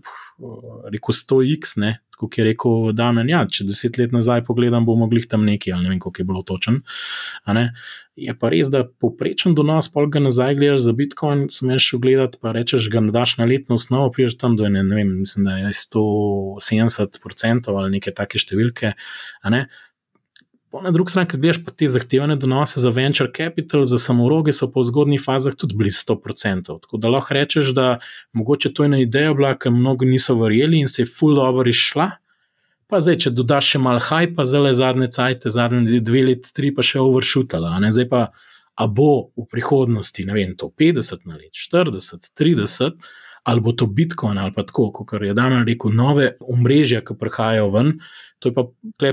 [0.93, 3.29] reko 100x, ne, tako je rekel Damien.
[3.31, 6.29] Ja, če deset let nazaj pogledam, bomo mogli tam neki, ali ne vem, koliko je
[6.29, 6.81] bilo točen.
[8.19, 12.53] Je pa res, da poprečen donos, pol ga nazaj gledaš za Bitcoin, smeš gledati, pa
[12.57, 15.77] rečeš, ga nadaš na letno osnovo, priješ tam do ene, ne vem, mislim, da je
[15.77, 18.89] 170% ali neke take številke.
[20.71, 24.53] Po na drugi strani, ki gledaš pa te zahtevane donose za venture capital, za samoroge,
[24.53, 26.75] so v zgodnjih fazah tudi blizu 100%.
[26.83, 27.99] Tako da lahko rečeš, da
[28.37, 31.69] mogoče to je ena ideja, bila, ki mnogi niso verjeli in se je full dobro
[31.71, 32.11] išla.
[32.89, 36.85] Pa zdaj, če dodaš še malo hajpa, zelo zadnje cajte, zadnje dve leti, tri pa
[36.85, 37.73] še overšutala.
[37.89, 38.23] Zdaj pa,
[38.77, 43.09] a bo v prihodnosti, ne vem, to 50 na let, 40, 30
[43.49, 47.71] ali bo to Bitcoin ali pa tako, kot je danes rekel, nove omrežja, ki prihajajo
[47.73, 47.95] ven.
[48.45, 48.67] To je pa,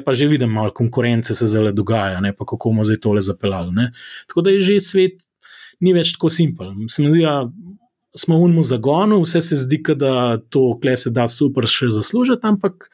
[0.06, 3.72] pa že vidim, malo konkurence se zelo dogaja, ne pa kako bomo zdaj tole zapeljali.
[3.76, 3.92] Ne.
[4.28, 5.24] Tako da je že svet
[5.80, 6.74] ni več tako simpel.
[6.92, 11.12] Se mi zdi, da smo v unmu zagonu, vse se zdi, da to kle se
[11.16, 12.90] da super še zaslužiti, ampak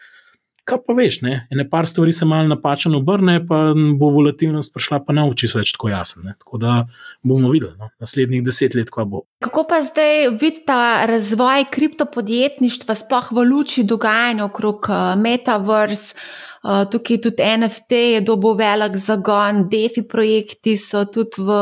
[0.66, 1.48] kaj pa veš, ne?
[1.52, 3.62] ene par stvari se malo napačno obrne, pa
[4.00, 6.36] bo volatilnost prišla, pa ne uči več tako jasno.
[6.40, 6.76] Tako da
[7.24, 7.90] bomo videli no?
[8.02, 9.26] naslednjih deset let, kaj bo.
[9.44, 16.16] Kako pa zdaj vidite ta razvoj kriptopodjetništva, sploh v luči dogajanja okrog uh, Metaverse?
[16.62, 21.56] Uh, tukaj tudi NFT je dobil velik zagon, DeFi projekti so tudi v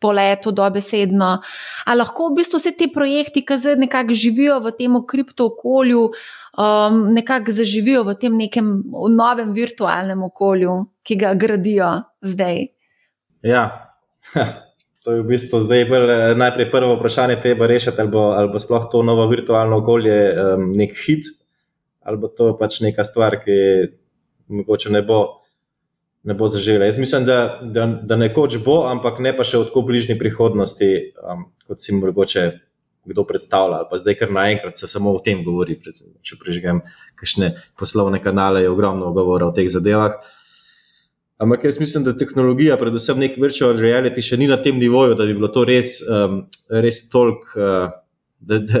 [0.00, 1.42] poletu dobesedno.
[1.84, 6.06] Ali lahko v bistvu vse te projekti, ki zdaj nekako živijo v tem kripto okolju,
[6.56, 11.90] um, nekako zaživijo v tem nekem v novem virtualnem okolju, ki ga gradijo
[12.20, 12.68] zdaj?
[13.42, 13.66] Ja.
[15.06, 18.58] To je v bistvu zdaj bolj, najprej prvo vprašanje, treba rešiti, ali bo, ali bo
[18.58, 21.28] sploh to novo virtualno okolje um, nek hit,
[22.02, 23.54] ali bo to pač neka stvar, ki
[24.50, 25.46] mogoče ne bo,
[26.26, 26.90] ne bo zaživela.
[26.90, 30.90] Jaz mislim, da, da, da nekoč bo, ampak ne pa še v tako bližnji prihodnosti,
[31.22, 32.48] um, kot si mogoče
[33.06, 33.84] kdo predstavlja.
[33.90, 35.78] Pa zdaj, ker naenkrat se samo o tem govori.
[35.80, 36.82] Predvsem, če prežgem
[37.18, 40.18] kakšne poslovne kanale, je ogromno govora o teh zadevah.
[41.42, 45.26] Ampak jaz mislim, da tehnologija, predvsem nek virtual reality, še ni na tem nivoju, da
[45.28, 47.54] bi bilo to res, um, res toliko.
[47.54, 48.02] Uh,
[48.46, 48.80] Da, da,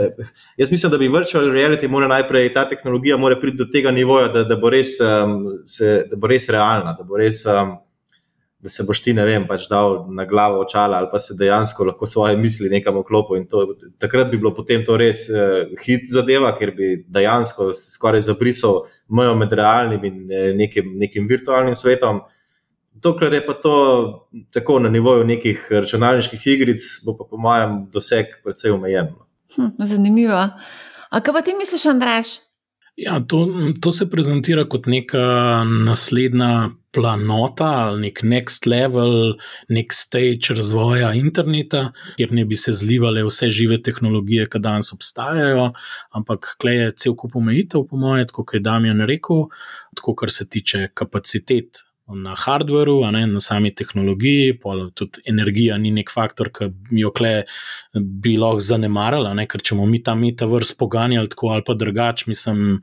[0.60, 4.28] jaz mislim, da bi virtual reality mora najprej, ta tehnologija mora priti do tega nivoja,
[4.28, 7.72] da, da, bo, res, um, se, da bo res realna, da, bo res, um,
[8.66, 11.86] da se boš ti, ne vem, pač dal na glavo očala ali pa se dejansko
[11.86, 13.38] lahko svoje misli nekam oklopu.
[14.02, 19.36] Takrat bi bilo potem to res uh, hit zadeva, ker bi dejansko skoraj zabrisal mejo
[19.38, 22.24] med realnim in eh, nekim, nekim virtualnim svetom.
[23.02, 23.76] Dokler je pa to
[24.50, 29.12] tako na nivoju nekih računalniških igric, bo pa po mojem doseg precej omejen.
[29.14, 29.26] No.
[29.54, 30.42] Hm, zanimivo.
[31.10, 32.38] A kaj pa ti misliš, Andraš?
[32.96, 33.46] Ja, to,
[33.80, 35.20] to se prezentira kot neka
[35.84, 39.36] naslednja planota ali nek next level,
[39.68, 45.70] nek stage razvoja interneta, kjer ne bi se zlivale vse žive tehnologije, ki danes obstajajo,
[46.16, 49.50] ampak klej je cel kup omejitev, po mojem, kot je Damien rekel,
[49.96, 54.58] tako kar se tiče kapacitet na hardveru, ne, na sami tehnologiji,
[54.94, 56.68] tudi energija ni nek faktor, ki
[57.00, 57.32] jo kle
[57.94, 62.28] bi lahko zanemarila, ne, ker če bomo mi ta metaverse poganjali tako ali pa drugače,
[62.30, 62.78] mislim,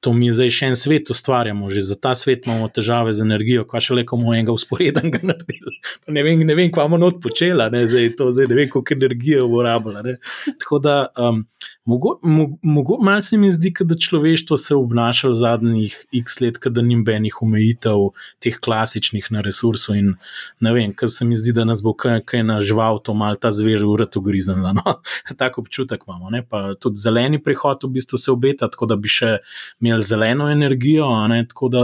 [0.00, 3.64] to mi zdaj še en svet ustvarjamo, že za ta svet imamo težave z energijo,
[3.66, 5.74] kva še le komu enega usporednega naredili.
[6.04, 8.94] Pa ne vem, ne vem, kva bomo odpočela, ne, zdaj to, zdaj ne vem, koliko
[8.94, 10.04] energije bo rabila.
[10.62, 11.42] Tako da, um,
[11.88, 12.14] mogo,
[12.62, 17.00] mogo, malo se mi zdi, da človeštvo se je obnašalo zadnjih x let, da ni
[17.02, 18.10] benih omejitev
[18.44, 19.98] teh klasičnih na resursov.
[19.98, 20.14] In
[20.62, 23.34] ne vem, ker se mi zdi, da nas bo kaj, kaj na žival, to mal
[23.34, 24.76] ta zver uratu griznila.
[24.78, 24.98] No?
[25.42, 26.30] Tako občutek imamo.
[26.30, 26.44] Ne?
[26.46, 29.38] Pa tudi zeleni prihod v bistvu se obeta, tako da bi še
[29.88, 31.08] imeli zeleno energijo.
[31.28, 31.82] Ne, tako da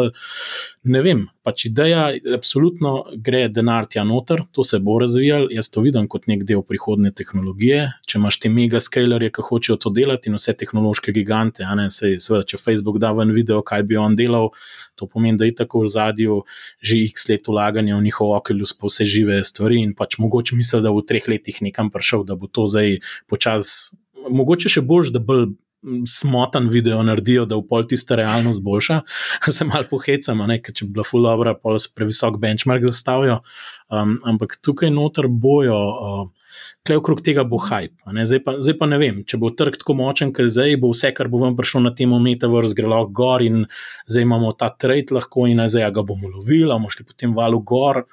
[0.84, 2.92] ne vem, pač ideja, absolutno
[3.24, 5.48] gre denar tja noter, to se bo razvijalo.
[5.52, 7.86] Jaz to vidim kot nek del prihodne tehnologije.
[8.09, 12.44] Če imaš te megascalerje, ki hočejo to delati in vse tehnološke gigante, ne, sej, seveda,
[12.52, 14.52] če Facebook da ven video, kaj bi on delal,
[15.00, 16.38] to pomeni, da je tako v zadju
[16.84, 20.82] že x let ulaganja v njihov okulus, pa vse žive stvari in pač mogoče misli,
[20.84, 23.00] da v treh letih nekam prišel, da bo to zdaj
[23.30, 23.96] počasi.
[24.24, 25.50] Mogoče še bolj, da bolj
[26.07, 29.01] smotan video naredijo, da v pol tista realnost boljša.
[29.57, 33.41] Se malo pohecamo, če bi bila full dobro, pa se previsok benchmark zastavijo.
[33.93, 36.45] Um, ampak tukaj noter bojo, uh,
[36.87, 37.95] klej okrog tega bo hype.
[38.24, 41.12] Zdaj pa, zdaj pa ne vem, če bo trg tako močen, ker zdaj bo vse,
[41.16, 43.64] kar bo vam prišlo na temo Metaverse, gre lahko gor in
[44.09, 48.05] zdaj imamo ta trade lahko in zdaj ga bomo lovili, bomo šli potem valu gor.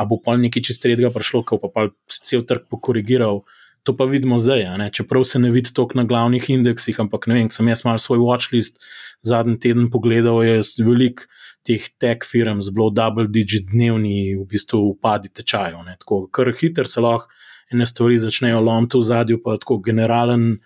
[0.00, 3.44] A bo pa nekaj čez tretjega prišlo, ko pa, pa cel trg pokorigiral.
[3.82, 7.50] To pa vidimo zdaj, čeprav se ne vidi toliko na glavnih indeksih, ampak ne vem,
[7.50, 8.82] sem jaz malo svoj watchlist
[9.22, 11.28] zadnji teden pogledal, je veliko
[11.64, 15.84] teh tech firm z bilo double digit dnevni v bistvu upadi tečajev.
[16.00, 17.28] Tako kar hiter se lahko
[17.72, 20.56] ene stvari začnejo lomiti v zadju, pa tako generalen.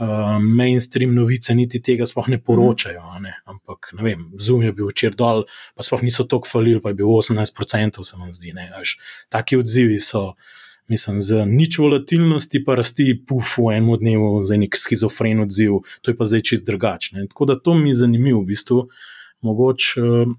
[0.00, 3.02] Uh, mainstream novice niti tega sploh ne poročajo.
[3.20, 3.34] Ne?
[3.44, 5.42] Ampak, ne vem, zum je bil včeraj dol,
[5.76, 8.54] pa sploh niso tako falili, pa je bil 18%, se mi zdi.
[9.28, 10.38] Taki odzivi so,
[10.90, 16.10] mislim, z nič volatilnosti, pa rasti puf v enem dnevu, za nek schizofren odziv, to
[16.10, 17.28] je pa zdaj čist drugačne.
[17.30, 18.82] Tako da to mi je zanimivo, v bistvu,
[19.46, 20.34] mogoče uh,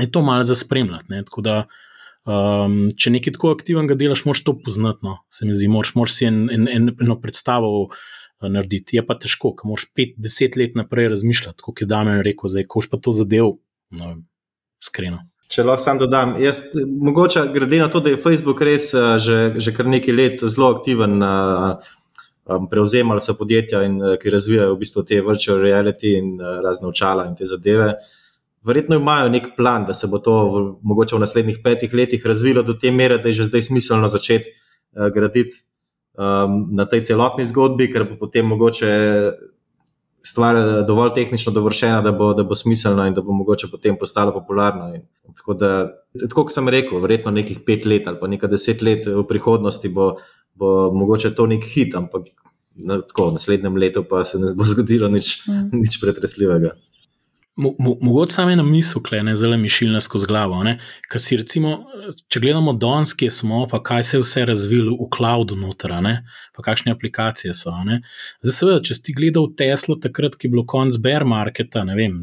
[0.00, 1.24] je to malo za spremljati.
[1.26, 1.56] Tako da,
[2.24, 5.02] um, če nekaj tako aktivnega delaš, moraš to poznati.
[5.02, 5.18] No?
[5.28, 7.90] Se mi zdi, moraš, moraš si en, en, en, eno predstavo.
[7.90, 8.08] Uh,
[8.48, 8.96] narediti.
[8.96, 12.80] Je pa težko, ker moraš 5-10 let naprej razmišljati, kot je Damien rekel, zdaj, ko
[12.90, 13.58] pa to zadev,
[13.92, 14.14] no,
[14.80, 15.26] skreno.
[15.50, 19.56] Če lahko sam dodam, jaz, mogoče glede na to, da je Facebook res uh, že,
[19.58, 21.80] že kar nekaj let zelo aktiven, uh,
[22.46, 27.26] um, prevzemal so podjetja, in, ki razvijajo v bistvu te virtual reality in razne očala
[27.26, 27.96] in te zadeve.
[28.66, 32.62] Verjetno imajo nek plan, da se bo to v, mogoče v naslednjih petih letih razvilo
[32.62, 34.54] do te mere, da je že zdaj smiselno začeti
[35.14, 35.64] graditi
[36.14, 38.90] um, na tej celotni zgodbi, ker bo potem mogoče
[40.22, 43.96] stvar eh, dovolj tehnično dovršena, da bo, da bo smiselna in da bo mogoče potem
[43.98, 44.94] postala popularna.
[44.94, 45.06] In,
[45.36, 45.70] tako da,
[46.28, 49.88] tako kot sem rekel, verjetno nekih pet let ali pa nekaj deset let v prihodnosti
[49.88, 50.12] bo,
[50.54, 52.28] bo mogoče to nek hit, ampak
[52.74, 55.68] na, tako, v naslednjem letu pa se ne bo zgodilo nič, mm.
[55.72, 56.74] nič pretresljivega.
[57.60, 60.62] Mo, mo, mogoče samo ena misel, ki je zelo mišiljna skozi glavo.
[61.18, 61.74] Si recimo,
[62.32, 65.92] če gledamo danes, kje smo, pa kaj se je vse razvilo v cloudu, noter,
[66.56, 67.74] pa kakšne aplikacije so.
[67.84, 68.00] Ne?
[68.40, 72.16] Zdaj, seveda, če si gledal Teslo, takrat, ki je bilo konc bear marketa, ne vem,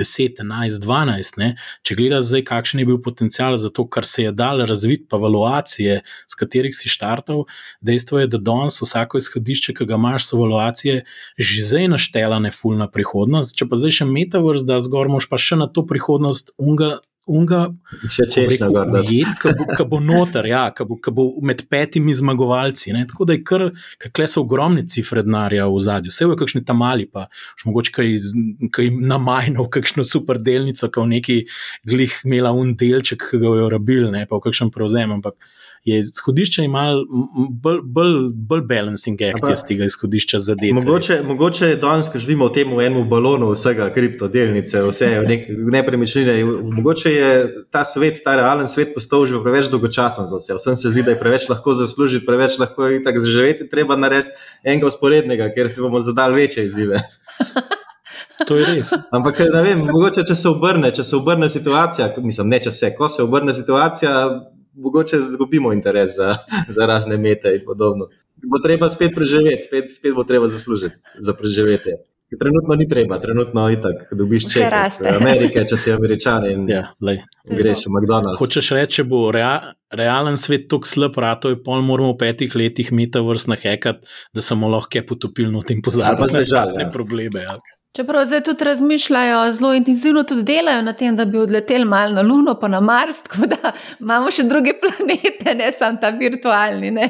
[0.00, 1.52] 10, 11, 12, ne?
[1.86, 5.20] če gledaš zdaj, kakšen je bil potencial za to, kar se je dal razviti, pa
[5.22, 7.44] valuacije, s katerih si štartal,
[7.84, 11.04] dejstvo je, da danes vsako izhodišče, ki ga imaš, so valuacije
[11.38, 13.54] že zdaj naštelane, fulna prihodnost.
[13.58, 16.98] Če pa zdaj še metaverse da zgor, moš pa še na to prihodnost unga.
[17.24, 17.70] Unga,
[18.12, 19.22] če češ na vrhu.
[19.40, 22.92] Ki bo noter, ja, ki bo, bo med petimi zmagovalci.
[22.92, 23.06] Ne?
[23.08, 23.64] Tako da je kar,
[24.02, 26.12] kakle so ogromne cifre denarja v zadju.
[26.12, 28.12] Vse v kakšni tam mali, pa še mogoče kaj,
[28.76, 31.38] kaj namajno, kakšno super delnico, ki v neki
[31.88, 35.16] glih imela un delček, ki ga je rabil, ne pa v kakšen prevzem.
[35.16, 35.40] Ampak
[35.84, 37.04] je izhodišče imalo
[37.62, 40.74] bolj, bolj, bolj balancing act iz tega izhodišča za delo.
[40.80, 45.44] Mogoče, mogoče je danes, ko živimo v tem v enem balonu vsega, kriptodelnice, vse nek,
[45.76, 46.38] nepremičnine.
[46.78, 47.34] Mogoče je
[47.70, 50.56] ta svet, ta realen svet postal že preveč dolgočasen za vse.
[50.56, 54.32] Vsem se zdi, da je preveč lahko zaslužiti, preveč lahko je tako zaživeti, treba narediti
[54.64, 57.04] enega usporednega, ker si bomo zadali večje izzive.
[58.48, 58.90] To je res.
[59.14, 62.90] Ampak, ne vem, mogoče, če se obrne, če se obrne situacija, mislim, ne če se,
[62.96, 64.10] ko se obrne situacija,
[64.74, 66.36] mogoče izgubimo interes za,
[66.68, 68.08] za razne mete in podobno.
[68.44, 71.96] Bo treba spet preživeti, spet, spet bo treba zaslužiti za preživetje.
[72.38, 74.64] Trenutno ni treba, trenutno je tako, dobiš če
[75.12, 76.82] Amerike, če si američan in ja,
[77.46, 78.40] greš v McDonald's.
[78.40, 82.56] Hočeš reči, če bo rea, realen svet tako slab, rato je pol, moramo v petih
[82.58, 86.18] letih metaverse nahekati, da smo lahko potopili v tem pozadju.
[86.18, 86.90] Pa žal, ne ja.
[86.90, 87.44] probleme.
[87.44, 87.60] Ja.
[87.96, 92.22] Čeprav zdaj tudi razmišljajo, zelo intenzivno tudi delajo na tem, da bi odleteli malo na
[92.22, 96.90] Luno, pa na Mars, tako da imamo še druge planete, ne samo ta virtualni.
[96.90, 97.08] Ne.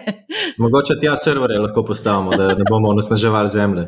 [0.58, 3.86] Mogoče tja serverje lahko postavimo, da ne bomo onesnaževali zemlje.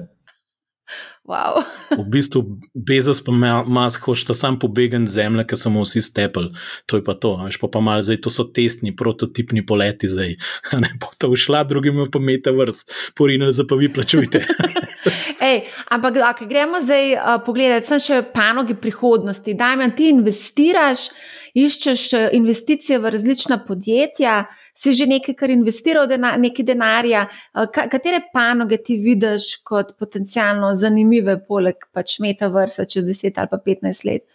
[1.26, 1.66] Wow.
[1.90, 3.34] v bistvu Bezos pa
[3.66, 6.52] Mask hočeta sam pobegati zemlje, ker smo vsi stepli.
[6.86, 7.34] To je pa to.
[7.42, 10.06] Veš, pa pa mal, zdaj, to so testni, prototipni poleti.
[10.06, 10.36] Zdaj.
[10.82, 12.86] Ne bo to ušla, drugim pa metaverse,
[13.18, 14.44] porinili za pa vi plačujte.
[15.48, 19.54] Ej, ampak, okay, gremo zdaj uh, pogledati, sem še panoge prihodnosti.
[19.54, 21.10] Daj mi, ti investiraš.
[21.56, 22.02] iščeš
[22.36, 24.44] investicije v različna podjetja,
[24.76, 27.26] si že nekaj, kar investiral denar, nekaj denarja.
[27.56, 33.58] Eh, katere panoge ti vidiš kot potencialno zanimive, poleg pač metaversa čez 10 ali pa
[33.58, 34.26] 15 let?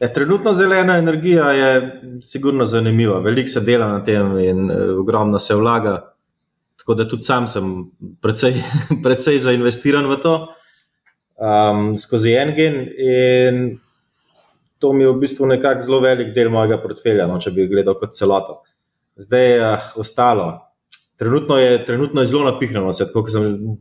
[0.00, 1.72] Ja, trenutno zelena energija je
[2.22, 3.18] sigurno zanimiva.
[3.20, 6.14] Veliko se dela na tem in uh, ogromno se vlaga.
[6.80, 7.90] Tako da tudi sam sem
[8.22, 8.56] precej,
[9.04, 10.34] precej zainvestiran v to
[11.36, 12.80] um, skozi en gen.
[12.96, 13.60] In
[14.78, 17.98] to mi je v bistvu nekako zelo velik del mojega portfelja, no, če bi gledal
[18.00, 18.62] kot celoto.
[19.16, 20.48] Zdaj je uh, ostalo.
[21.18, 23.76] Trenutno je, trenutno je zelo napihnjeno, kot sem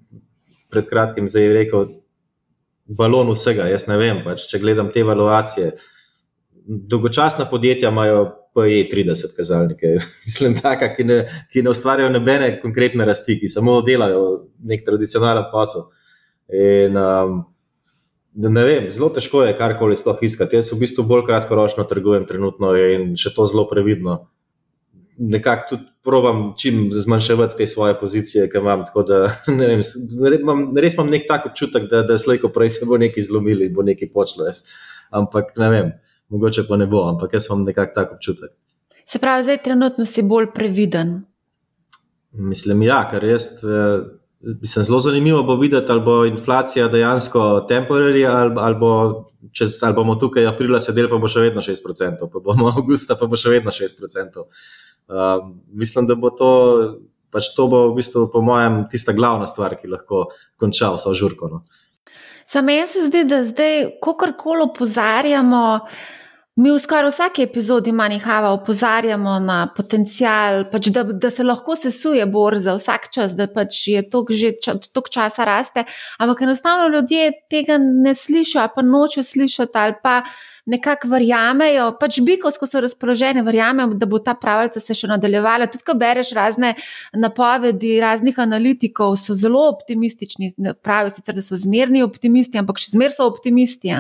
[0.69, 1.86] pred kratkim rekel,
[2.97, 3.69] balon vsega.
[3.71, 5.71] Jaz ne vem, pač, če gledam te evaluacije.
[6.69, 8.25] Dolgočasna podjetja imajo
[8.57, 11.19] PE30 kazalnike, mislim, taka, ki, ne,
[11.53, 14.25] ki ne ustvarjajo nobene konkretne rasti, ki samo delajo
[14.67, 15.88] nek tradicionalen posel.
[16.49, 17.39] In, um,
[18.34, 20.57] ne vem, zelo težko je karkoli sploh iskati.
[20.59, 24.23] Jaz v bistvu bolj kratkoročno trgujem trenutno in še to zelo previdno.
[25.20, 28.86] Nekako tudi probujem čim zmanjševati te svoje pozicije, ki imam.
[29.07, 29.82] Da, vem,
[30.80, 33.84] res imam nek tak občutek, da, da slejko prej se bo nekaj zlomili in bo
[33.84, 34.47] nekaj počlo.
[34.47, 34.63] Jaz.
[35.11, 35.91] Ampak ne vem,
[36.32, 38.53] mogoče pa ne bo, ampak jaz imam nekako tak občutek.
[39.09, 41.20] Se pravi, zdaj trenutno si bolj previden.
[42.32, 43.51] Mislim, ja, ker jaz.
[43.63, 44.07] Eh,
[44.39, 48.91] Mislim, zelo zanimivo bo videti, ali bo inflacija dejansko temporary, ali, ali, bo
[49.51, 53.28] čez, ali bomo tukaj aprila sedeli, pa bo še vedno 6%, pa bomo avgusta, pa
[53.28, 54.45] bo še vedno 6%.
[55.10, 56.51] Uh, mislim, da bo to,
[57.34, 60.28] pač to bo v bistvu, po mojem, tista glavna stvar, ki lahko
[60.62, 61.49] konča vso žurko.
[61.49, 61.64] No.
[62.49, 65.64] Samo meni se zdi, da zdaj, ko kar koli opozarjamo.
[66.60, 72.26] Mi v skoraj vsaki epizodi Manihava opozarjamo na potencial, pač da, da se lahko sesuje
[72.28, 75.86] borza vsak čas, da pač je to že toliko časa raste,
[76.20, 80.18] ampak enostavno ljudje tega ne slišijo pa nočejo slišati ali pa
[80.66, 85.70] nekako verjamejo, pač biko, ko so razpoloženi, verjamejo, da bo ta pravica se še nadaljevala.
[85.72, 86.74] Tudi, ko bereš razne
[87.14, 90.51] napovedi raznih analitikov, so zelo optimistični,
[90.84, 93.95] pravijo sicer, da so zmerni optimisti, ampak še zmer so optimisti.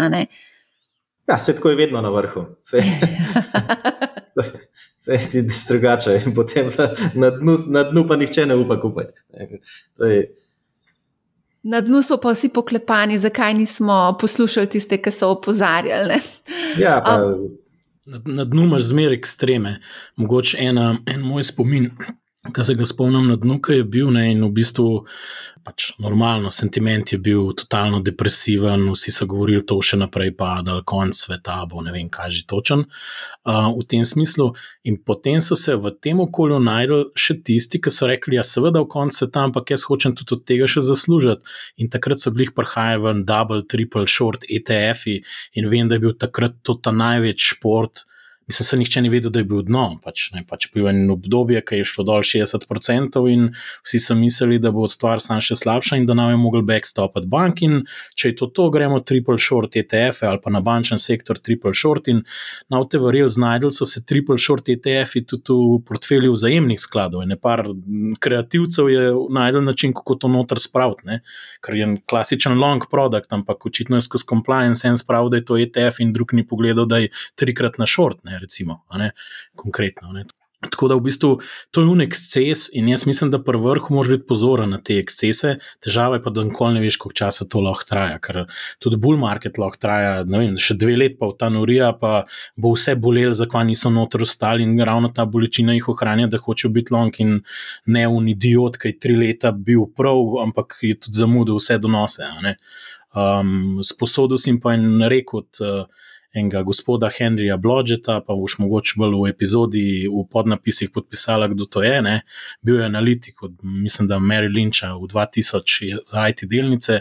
[1.29, 2.45] Ja, se tako je vedno na vrhu.
[2.61, 2.81] Se
[5.31, 6.69] ti drugače in potem
[7.13, 9.21] na dnu, na dnu pa nihče ne upa kupiti.
[11.63, 16.21] Na dnu so pa vsi poklepani, zakaj nismo poslušali tiste, ki so opozarjali.
[16.79, 17.25] Ja, pa...
[17.25, 17.57] um,
[18.05, 19.79] na, na dnu imaš zmeraj ekstreme.
[20.15, 21.91] Mogoče ena, en moj spomin,
[22.53, 24.87] ki se ga spomnim na dnu, je bil ne, in v bistvu
[25.63, 30.81] pač normalno, sentiment je bil totalno depresiven, vsi so govorili, da bo še naprej padal,
[30.87, 34.51] konc sveta bo ne vem, kaj že točen uh, v tem smislu.
[34.87, 38.81] In potem so se v tem okolju najdel še tisti, ki so rekli, ja, seveda
[38.83, 41.45] v konc sveta, ampak jaz hočem tudi od tega še zaslužiti.
[41.83, 45.19] In takrat so bili prihajali ven double, triple, short, ETF-i
[45.59, 48.05] in vem, da je bil takrat to ta največji šport.
[48.49, 49.83] Mislim, se nihče ni vedel, da je bil dno.
[50.01, 53.43] Pač, ne, pač je en obdobje, ki je šlo dol 60%, in
[53.85, 57.29] vsi so mislili, da bo stvar sam še slabša in da nam je mogel backstopati
[57.29, 57.61] bank.
[57.61, 57.83] In
[58.17, 62.09] če je to, to gremo triple short ETF ali pa na bančen sektor triple short.
[62.09, 62.23] In
[62.73, 67.27] na te verjel, znajdel so se triple short ETF-i tudi v portfelju vzajemnih skladov.
[67.27, 67.67] In par
[68.17, 71.19] kreativcev je najdel način, kako to noter spraviti,
[71.61, 75.61] ker je klasičen long product, ampak očitno je skozi compliance en spravil, da je to
[75.61, 78.25] ETF in drug ni pogledal, da je trikrat na short.
[78.25, 79.11] Ne recimo, ne,
[79.55, 80.13] konkretno.
[80.15, 80.25] Ne.
[80.59, 81.29] Tako da v bistvu
[81.71, 84.97] to je un eksces, in jaz mislim, da pri vrhu moraš biti pozoren na te
[84.99, 88.17] ekscese, težava je pa, da nikoli ne veš, koliko časa to lahko traja.
[88.19, 88.41] Ker
[88.83, 92.25] tudi bull market lahko traja, ne vem, še dve leti, pa v ta norija, pa
[92.59, 96.73] bo vse bolelo, zakaj niso noter ostali in ravno ta bolečina jih ohranja, da hočejo
[96.75, 97.39] biti long in
[97.87, 102.27] ne un idiot, ki je tri leta bil prav, ampak je tudi zamudil vse donose.
[103.15, 105.63] Um, sposodil sem pa en rekord.
[105.63, 105.87] Uh,
[106.33, 111.81] enega gospoda Henryja Blodgeta, pa boš mogoče bolj v epizodi v podnapisih podpisala, kdo to
[111.83, 112.01] je.
[112.05, 112.15] Ne?
[112.61, 116.99] Bil je analitik od, mislim, da Mary Lynča v 2000 za IT delnice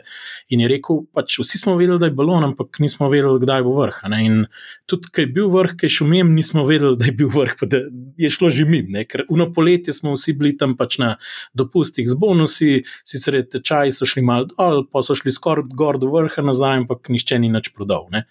[0.49, 3.77] in je rekel, pač vsi smo vedeli, da je balon, ampak nismo vedeli, kdaj bo
[3.83, 4.01] vrh.
[4.09, 4.23] Ne?
[4.25, 4.41] In
[4.89, 7.55] tudi, ker je bil vrh, ker je šel mem, nismo vedeli, da je bil vrh,
[7.61, 7.85] pa da
[8.17, 9.05] je šlo že mim, ne?
[9.05, 11.15] ker uno poletje smo vsi bili tam pač na
[11.53, 16.01] dopustih z bonusi, sicer je tečaji so šli mal dol, pa so šli skoraj gor
[16.01, 18.09] do vrha nazaj, ampak nišče ni nič prodal.
[18.15, 18.25] Ne?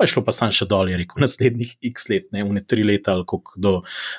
[0.00, 2.86] Pa je šlo pa sam še dol, je rekel, naslednjih x let, ne ne tri
[2.88, 3.72] leta, ali kako do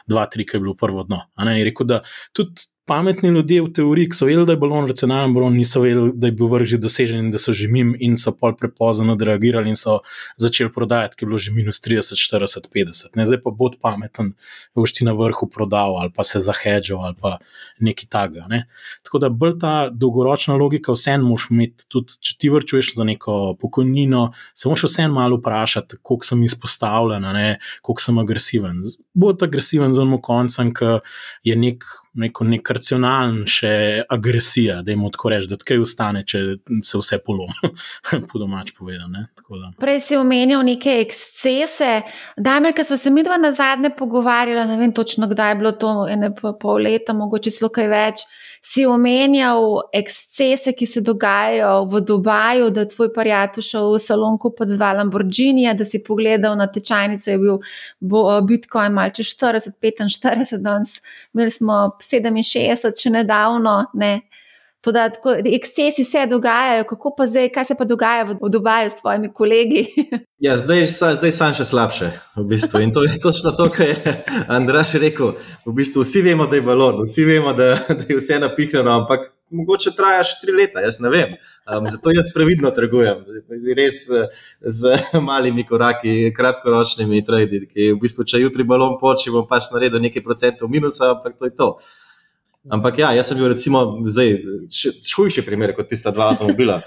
[0.06, 1.24] dva, tri, ki je bilo prvo dno.
[1.42, 2.04] Je rekel, da
[2.38, 6.12] tudi pametni ljudje v teoriji, ki so vedeli, da je balon racionalen, balon niso vedeli,
[6.18, 9.14] da je bil vrh že dosežen in da so že mim in so pol prepozno
[9.14, 10.00] odreagirali in so
[10.42, 13.16] začeli prodajati, ki je bilo že minus 30, 40, 50.
[13.16, 14.34] Ne, zdaj pa bod pameten,
[14.76, 17.38] boš ti na vrhu prodal ali pa se zahedžal ali pa
[17.80, 18.48] nekaj takega.
[18.50, 18.66] Ne.
[19.06, 23.56] Tako da bolj ta dolgoročna logika, vseeno moš imeti, tudi če ti vrčuješ za neko
[23.62, 27.30] pokojnino, se moš vseeno malo vprašati, koliko sem izpostavljen,
[27.82, 28.84] koliko sem agresiven.
[29.14, 30.98] Bod agresiven z onom koncem, ki
[31.44, 33.72] je nek neko nek racionalen, še
[34.12, 36.42] agresija, da jim tako reči, da kaj ustane, če
[36.84, 37.72] se vse polomi,
[38.32, 39.26] po domač povedano.
[39.80, 41.92] Prej si omenil neke ekscese,
[42.38, 45.60] da je, ker smo se mi dva na zadnje pogovarjali, ne vem točno, kdaj je
[45.64, 48.26] bilo to, ene pol leta, mogoče celo kaj več
[48.62, 54.38] si omenjal ekscese, ki se dogajajo v Dubaju, da je tvoj prijatelj šel v salon
[54.38, 57.58] kupiti dva Lamborghinija, da si pogledal na tečajnico, je bil
[58.46, 61.00] Bitcoin malce 40, 45, danes
[61.34, 63.86] imeli smo 67, še nedavno.
[63.94, 64.22] Ne.
[64.82, 68.98] Tudi ekscesi se dogajajo, kako pa zdaj, kaj se pa dogaja v, v Dubaju s
[68.98, 69.84] tvojimi kolegi?
[70.46, 70.88] ja, zdaj
[71.20, 72.10] zdaj sam še slabše.
[72.38, 72.82] V bistvu.
[72.82, 74.16] In to je točno to, kar je
[74.50, 75.36] Andraš rekel.
[75.66, 79.30] V bistvu vsi vemo, da je balon, vsi vemo, da, da je vse napihnjeno, ampak
[79.52, 81.34] mogoče traja še tri leta, jaz ne vem.
[81.68, 83.24] Um, zato jaz previdno trgujem,
[83.78, 84.94] res z
[85.30, 87.66] malimi koraki, kratkoročnimi tradi.
[87.76, 91.56] V bistvu, če jutri balon poči, bom pač naredil nekaj procentov minusa, ampak to je
[91.58, 91.74] to.
[92.72, 94.36] Ampak ja, jaz sem bil recimo zdaj
[94.70, 96.82] še hujši primer kot tista dva avtomobila.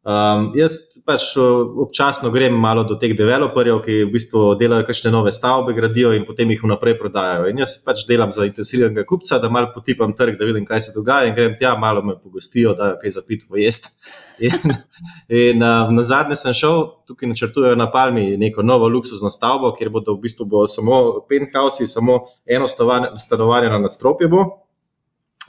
[0.00, 5.28] Um, jaz pač občasno grem malo do teh developerjev, ki v bistvu delajo kakšne nove
[5.28, 7.50] stavbe, gradijo in potem jih vnaprej prodajajo.
[7.52, 10.94] In jaz pač delam za interesiranega kupca, da malo potipam trg, da vidim, kaj se
[10.94, 13.90] dogaja in grem tja, malo me pogostijo, da kaj za pit pojest.
[14.40, 14.54] In,
[15.28, 19.90] in uh, na zadnje sem šel, tukaj načrtujejo na Palmi neko novo luksuzno stavbo, kjer
[19.92, 24.46] bodo v bistvu bo samo penthousi, samo eno stanovanje na nastropju.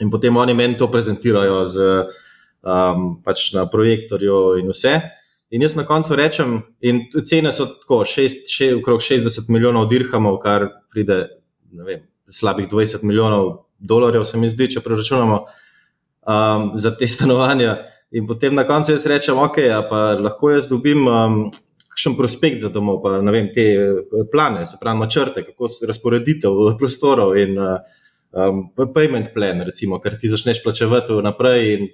[0.03, 1.87] In potem oni meni to prezentirajo z,
[2.63, 4.99] um, pač na projektorju in vse.
[5.51, 10.39] In jaz na koncu rečem, in cene so tako, šest, še, okrog 60 milijonov dirhamov,
[10.43, 11.25] kar pride,
[11.75, 17.81] ne vem, slabih 20 milijonov dolarjev, se mi zdi, če preračunamo um, za te stanovanja.
[18.15, 19.59] In potem na koncu jaz rečem, ok,
[19.89, 21.05] pa lahko jaz dobim.
[21.07, 21.43] Um,
[21.91, 23.65] Kakšen prospekt za domov, pa ne vem, te
[24.31, 27.81] plane, se pravi, načrte, kako razporeditev prostorov in uh,
[28.31, 31.87] um, payment plan, recimo, ker ti začneš plačevati naprej in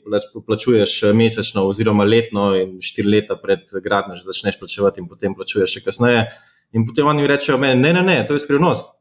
[0.46, 5.36] plačuješ eh, mesečno, oziroma letno, in štiri leta pred gradnjo že začneš plačevati, in potem
[5.36, 6.28] plačuješ še kasneje.
[6.76, 8.94] In potem oni rečejo, meni, ne, ne, ne, to je skrivnost.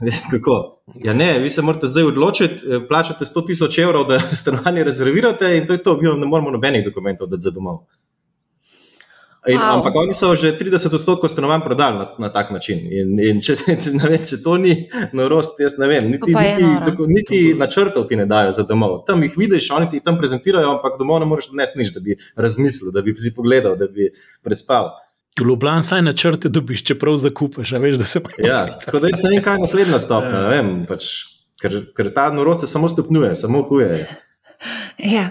[0.32, 0.56] Kako?
[1.04, 5.56] Ja, ne, vi se morate zdaj odločiti, eh, plačate 100 tisoč evrov, da stanovanje rezervirate,
[5.56, 7.84] in to je to, mi ne moramo nobenih dokumentov dati za domov.
[9.48, 9.80] In, wow.
[9.80, 12.84] Ampak oni so že 30 odstotkov stanovanj prodali na, na tak način.
[12.92, 14.74] In, in če, če, vem, če to ni
[15.16, 19.00] norost, jaz ne vem, niti, niti, doko, niti načrtov ti ne dajo za domov.
[19.08, 22.18] Tam jih vidiš, oni ti tam prezentirajo, ampak domov ne moreš odnesti nič, da bi
[22.36, 24.12] razmislil, da bi si pogledal, da bi
[24.44, 24.92] prespal.
[25.40, 28.36] V Ljubljani saj načrte dobiš, čeprav zakupeš, veš, da se pa.
[28.44, 30.64] Ja, tako da jaz ne vem, kaj je naslednja stopnja.
[30.84, 31.12] Pač,
[31.62, 34.04] ker, ker ta norost se samo stopnjuje, samo huje.
[34.98, 35.30] Ja,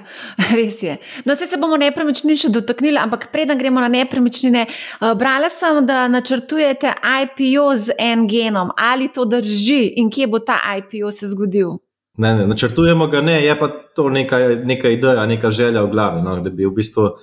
[0.51, 0.97] res je.
[1.25, 6.07] No, se bomo nepremičnin še dotaknili, ampak preden gremo na nepremičnine, uh, brala sem, da
[6.09, 8.73] načrtujete IPO z en genom.
[8.77, 11.77] Ali to drži in kje bo ta IPO se zgodil?
[12.19, 16.23] Ne, ne, načrtujemo ga ne, je pa to neka, neka ideja, neka želja v glavi,
[16.25, 17.13] no, da bi v bistvu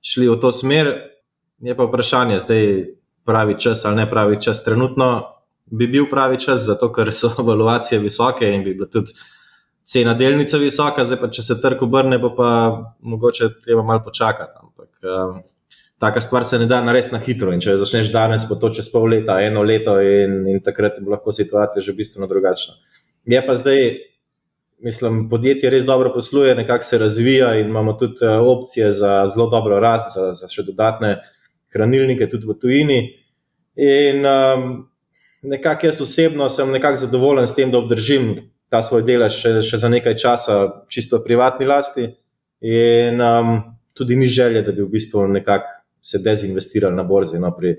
[0.00, 0.94] šli v to smer.
[1.64, 2.66] Je pa vprašanje, zdaj
[3.26, 4.62] pravi čas ali ne pravi čas.
[4.64, 5.24] Trenutno
[5.66, 9.12] bi bil pravi čas, zato ker so evaluacije visoke in bi bilo tudi
[9.86, 12.48] cena delnice visoka, zdaj pa če se trg obrne, bo pa
[13.06, 14.58] mogoče treba malo počakati.
[14.62, 15.38] Ampak um,
[16.02, 17.52] taka stvar se ne da narediti na hitro.
[17.54, 21.14] In če začneš danes, bo to čez pol leta, eno leto, in, in takrat bo
[21.14, 22.74] lahko situacija že bistveno drugačna.
[23.30, 23.84] Je pa zdaj,
[24.82, 29.46] mislim, podjetje res dobro posluje, nekako se razvija in imamo tudi uh, opcije za zelo
[29.54, 31.20] dobro rast, za, za še dodatne
[31.74, 33.00] hranilnike, tudi v tujini.
[33.76, 34.68] In um,
[35.46, 38.34] nekako jaz osebno sem nekako zadovoljen s tem, da obdržim
[38.70, 40.58] ta svoj delež še, še za nekaj časa,
[40.90, 42.06] čisto privatni lasti.
[42.66, 43.58] In um,
[43.94, 45.68] tudi ni želje, da bi v bistvu nekako
[46.02, 47.74] se dezinvestirali na borzi no, pri,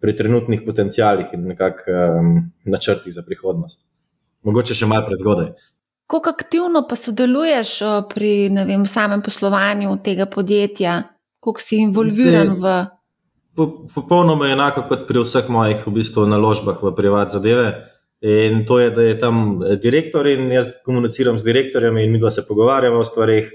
[0.00, 3.80] pri trenutnih potencijalih in nekako um, načrtih za prihodnost.
[4.42, 5.52] Mogoče še malo prezgodaj.
[6.10, 7.78] Kako aktivno pa sodeluješ
[8.10, 10.98] pri vem, samem poslovanju tega podjetja,
[11.40, 12.74] kako si involviran v.
[13.94, 17.70] Popolnoma enako kot pri vseh mojih v bistvu, naložbah v privat zadeve.
[18.22, 22.20] In to je, da je tam eh, direktor in jaz komuniciram z direktorjem, in mi
[22.22, 23.50] dva se pogovarjamo o stvarih,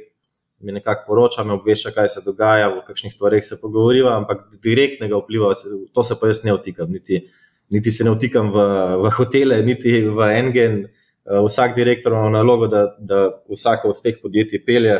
[0.59, 5.53] mi nekako poročamo, obvešča, kaj se dogaja, v kakšnih stvarih se pogovoriva, ampak direktnega vpliva,
[5.93, 6.91] to se pa jaz ne vtikam.
[6.91, 7.21] Niti,
[7.69, 8.65] niti se ne vtikam v,
[9.05, 10.87] v hotele, niti v Engen.
[11.27, 14.99] vsak direktor ima nalogo, da, da vsako od teh podjetij pelje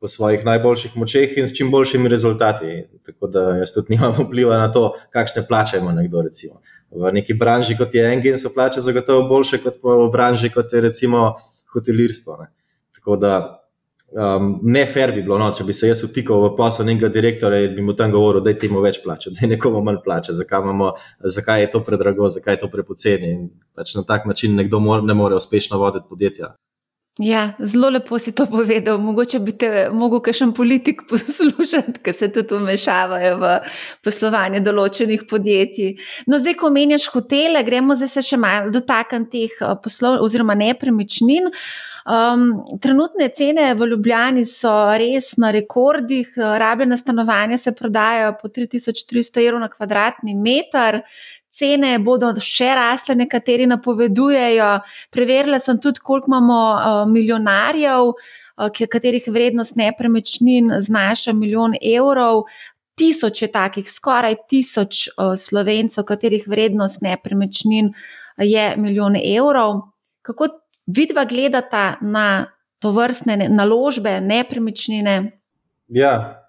[0.00, 2.84] po svojih najboljših močeh in s čim boljšimi rezultati.
[3.06, 6.22] Tako da jaz tudi nimam vpliva na to, kakšne plače ima nekdo.
[6.22, 6.60] Recimo.
[6.94, 10.80] V neki branži, kot je Engin, so plače zagotovo boljše kot v branži, kot je
[10.80, 11.34] recimo
[11.74, 12.36] hotelirstvo.
[12.40, 12.50] Ne.
[12.94, 13.34] Tako da
[14.14, 17.64] um, ne fair bi bilo, no, če bi se jaz vtikal v posel nekega direktorja
[17.66, 20.36] in bi mu tam govoril, da je temu več plače, da je nekomu manj plače,
[20.38, 20.92] zakaj, imamo,
[21.36, 23.32] zakaj je to predrago, zakaj je to prepoceni.
[23.34, 26.54] In pač na tak način nekdo mor, ne more uspešno voditi podjetja.
[27.18, 28.98] Ja, zelo lepo si to povedal.
[28.98, 33.52] Mogoče bi te lahko kakšen politik poslušal, ki se tudi umešavajo v
[34.02, 35.94] poslovanje določenih podjetij.
[36.26, 40.58] No, zdaj, ko menjaš hotele, gremo zdaj se še malo dotakniti teh eh, poslov oziroma
[40.58, 41.46] nepremičnin.
[42.04, 49.46] Um, trenutne cene v Ljubljani so res na rekordih, rabljena stanovanja se prodajajo po 3300
[49.46, 51.04] evrov na kvadratni meter.
[51.54, 54.70] Cene bodo še rasle, nekateri napovedujejo.
[55.14, 62.48] Preverila sem tudi, koliko imamo uh, milijonarjev, uh, katerih vrednost nepremičnin znaša milijon evrov.
[62.98, 67.92] Tisoč je takih, skoraj tisoč uh, slovencev, katerih vrednost nepremičnin
[68.38, 69.80] je milijon evrov.
[70.26, 70.48] Kako
[70.86, 72.46] vidva gledata na
[72.82, 75.38] to vrstne naložbe, nepremičnine?
[75.88, 76.43] Ja,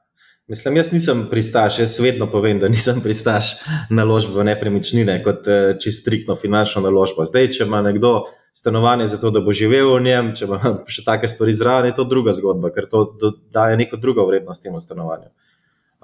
[0.47, 3.45] mislim, jaz nisem pristaš, jaz vedno povem, da nisem pristaš
[3.89, 7.25] naložb v nepremičnine kot eh, čist striktno finančno naložbo.
[7.25, 10.59] Zdaj, če ima nekdo stanovanje za to, da bo živel v njem, če ima
[10.97, 13.07] še take stvari zraven, je to druga zgodba, ker to
[13.53, 15.33] daje neko drugo vrednost temu stanovanju.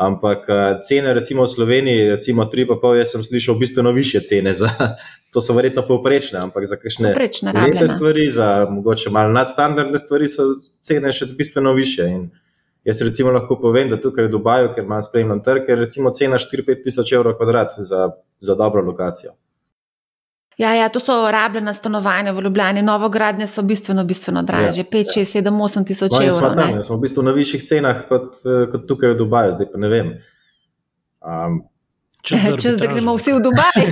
[0.02, 4.56] Ampak eh, cene, recimo v Sloveniji, recimo 3,5, jaz sem slišal bistveno više cene.
[4.58, 4.72] Za,
[5.34, 10.56] to so verjetno povprečne, ampak za kakšne lepe stvari, za mogoče malo nadstandardne stvari, so
[10.82, 12.10] cene še bistveno više.
[12.10, 12.32] In
[12.84, 16.38] jaz recimo lahko povem, da tukaj v Dubaju, ker imam spremljen trg, je recimo cena
[16.42, 18.10] 4-5 tisoč evrov kvadrat za,
[18.40, 19.34] za dobro lokacijo.
[20.58, 25.14] Ja, ja, to so rabljena stanovanja v Ljubljani, novogradnje so bistveno, bistveno dražje, ja, 5,
[25.18, 26.56] 6, 7, 8 tisoč no, evrov.
[26.56, 29.82] Tam, smo v bistvu na višjih cenah kot, eh, kot tukaj v Dubaju, zdaj pa
[29.82, 30.12] ne vem.
[31.22, 31.62] Um,
[32.24, 33.86] Čez da gremo vsi v Dubaj,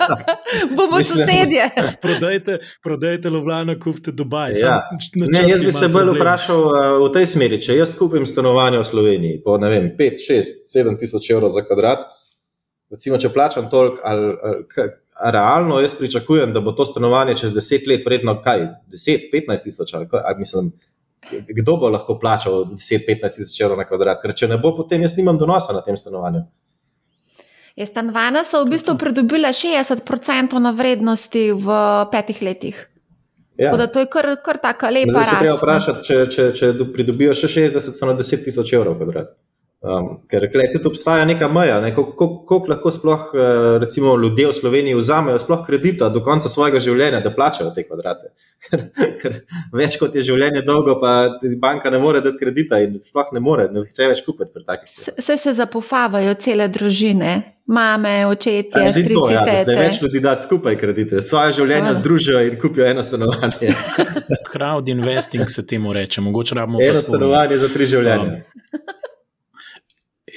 [0.76, 1.70] bomo sosedje.
[2.02, 4.52] prodajte, prodajte Ljubljano, kupite Dubaj.
[4.62, 4.76] Ja.
[5.14, 7.58] Ne, jaz bi se bolj vprašal uh, v tej smeri.
[7.62, 12.06] Če jaz kupim stanovanje v Sloveniji po 5, 6, 7 tisoč evrov za kvadrat,
[12.90, 14.90] recimo, če plačam toliko, ali, ali,
[15.32, 20.06] realno jaz pričakujem, da bo to stanovanje čez deset let vredno kaj, 10-15 tisoč ali
[20.12, 20.70] ali mislim.
[21.48, 25.16] Kdo bo lahko plačal 10-15 tisoč evrov na kvadrat, ker če ne bo, potem jaz
[25.18, 26.44] nimam donosa na tem stanovanju.
[27.76, 31.66] Je stanovanja so v bistvu pridobila 60% na vrednosti v
[32.12, 32.76] petih letih.
[33.56, 33.76] Ja.
[33.76, 35.12] Da, to je kar, kar tako lepo.
[35.12, 38.96] Zdaj se treba vprašati, če, če, če pridobijo še 60, so na 10 tisoč evrov
[39.00, 39.36] kvadrat.
[39.86, 41.92] Um, ker tudi obstaja neka meja, ne?
[41.94, 47.20] koliko lahko sploh uh, recimo, ljudje v Sloveniji vzamejo sploh kredita do konca svojega življenja,
[47.20, 48.32] da plačajo te kvadrate.
[49.20, 49.36] ker
[49.76, 53.68] več kot je življenje dolgo, pa banka ne more dati kredita in sploh ne more,
[53.72, 55.22] ne če več kupiti pri takih stvareh.
[55.28, 57.34] Se, se zapofavajo cele družine,
[57.66, 61.94] mame, očetje, strici, ja, da več ljudi da skupaj kredite, svoje življenje Svoje.
[61.94, 63.72] združijo in kupijo eno stanovanje.
[64.52, 66.82] Crowd investing se temu reče, mogoče rabimo.
[66.82, 68.22] Eno stanovanje za tri življenja.
[68.22, 68.86] Um.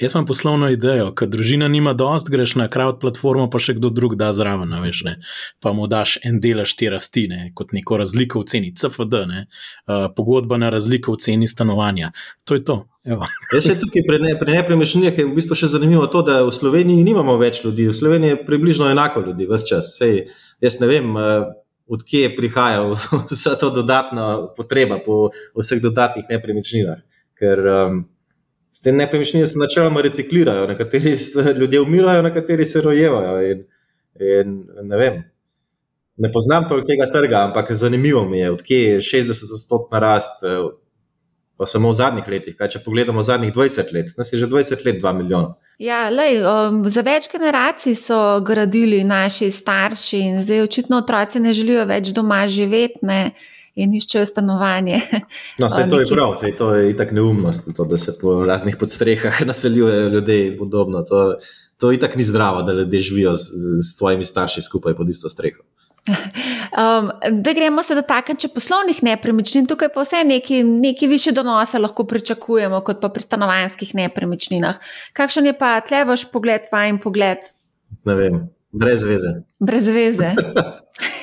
[0.00, 3.90] Jaz imam poslovno idejo, ker družina nima dost, greš na crowd platformo, pa še kdo
[3.92, 5.12] drug da zraven, veš, ne?
[5.60, 7.50] pa mu daš en delež te rasti, ne?
[7.54, 12.14] kot neko razliko v ceni, CFD, uh, pogodba na razliko v ceni stanovanja.
[12.48, 12.76] To je to.
[13.52, 16.54] Jaz še tukaj pri, ne, pri nepremičninah je v bistvu še zanimivo to, da v
[16.56, 19.90] Sloveniji nimamo več ljudi, v Sloveniji je približno enako ljudi, vse čas.
[20.00, 20.30] Sej,
[20.64, 21.12] jaz ne vem.
[21.16, 21.50] Uh,
[21.90, 22.84] Odkje prihaja
[23.32, 27.00] vsa ta dodatna potreba po vseh dodatnih nepremičninah?
[27.34, 27.96] Ker um,
[28.82, 31.16] Te nepremičnine se načeloma reciklirajo, nekateri
[31.60, 33.42] ljudje umirajo, nekateri se rojevajo.
[33.50, 33.64] In,
[34.20, 35.22] in ne vem.
[36.16, 40.68] Ne poznam toliko tega trga, ampak zanimivo mi je, odkje je 60-odstotna rast, eh,
[41.56, 42.56] pa samo v zadnjih letih.
[42.56, 45.54] Kaj, če pogledamo zadnjih 20 let, nas je že 20 let 2 milijona.
[45.80, 51.52] Ja, lej, um, za več generacij so gradili naši starši in zdaj očitno otroci ne
[51.56, 53.00] želijo več doma živeti
[53.74, 55.00] in iščejo stanovanje.
[55.58, 58.76] No, vse to je prav, vse to je itak neumnost, to, da se po raznih
[58.76, 61.02] podstrehah naseljujejo ljudje in podobno.
[61.02, 61.36] To,
[61.80, 63.50] to itak ni zdravo, da ljudje živijo s,
[63.84, 65.62] s svojimi starši skupaj pod isto streho.
[66.70, 67.10] Um,
[67.42, 72.80] da gremo se dotakniti poslovnih nepremičnin, tukaj pa vse neki, neki više donose lahko pričakujemo,
[72.80, 74.78] kot pa pri stanovanjskih nepremičninah.
[75.12, 77.50] Kakšen je pa tle vaš pogled, vajen pogled?
[78.04, 78.38] Ne vem.
[78.72, 79.42] Brez veze.
[79.60, 80.34] Brez veze.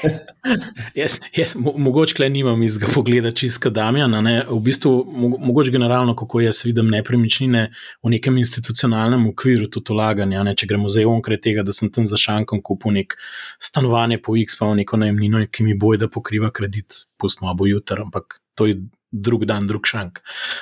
[0.95, 4.21] jaz, jaz, mo, mogoče le nimam iz tega pogleda čisto Damjana.
[4.21, 4.45] Ne?
[4.49, 7.63] V bistvu, mo, mogoče generalno, kako jaz vidim nepremičnine
[8.03, 10.43] v nekem institucionalnem okviru, tudi ulaganja.
[10.43, 10.55] Ne?
[10.55, 13.15] Če gremo zdaj onkraj tega, da sem tam za šankom kupil nek
[13.59, 17.67] stanovanje po X, pa v neko najemnino, ki mi boje, da pokriva kredit, pustimo bo
[17.67, 18.81] jutro, ampak to je
[19.11, 20.19] drug dan, drug šank.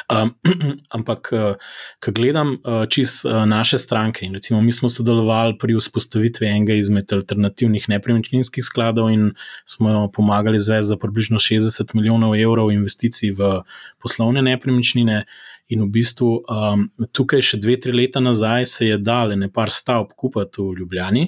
[0.09, 0.35] Um,
[0.97, 1.55] ampak, uh,
[2.03, 6.77] ko gledam uh, čist uh, naše stranke, in recimo mi smo sodelovali pri vzpostavitvi enega
[6.77, 9.33] izmed alternativnih nepremičninskih skladov, in
[9.65, 13.61] smo pomagali zvesti za približno 60 milijonov evrov investicij v
[14.01, 15.25] poslovne nepremičnine.
[15.67, 20.11] In v bistvu um, tukaj, še dve, tri leta nazaj, se je dal nekaj stavb
[20.13, 21.23] kupiti v Ljubljani,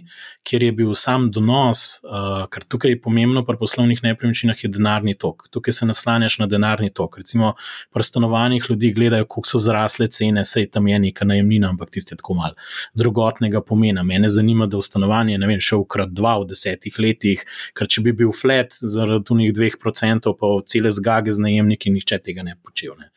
[0.46, 5.16] kjer je bil sam donos, uh, ker tukaj je pomembno pri poslovnih nepremičninah, je denarni
[5.18, 5.48] tok.
[5.50, 7.18] Tukaj se naslanjaš na denarni tok.
[7.18, 7.56] Recimo,
[7.94, 12.14] pri stanovanjih ljudi gledajo, kako so zrasle cene, sej tam je neka najemnina, ampak tiste
[12.20, 12.54] tako mal
[12.94, 14.06] drugotnega pomena.
[14.06, 17.42] Mene zanima, da v stanovanje ne vem, šel krat dva v desetih letih,
[17.74, 22.22] ker če bi bil flat zaradi tunih dveh procentov, pa cele zgage z najemniki, nihče
[22.22, 22.94] tega ne počel.
[23.02, 23.10] Ne.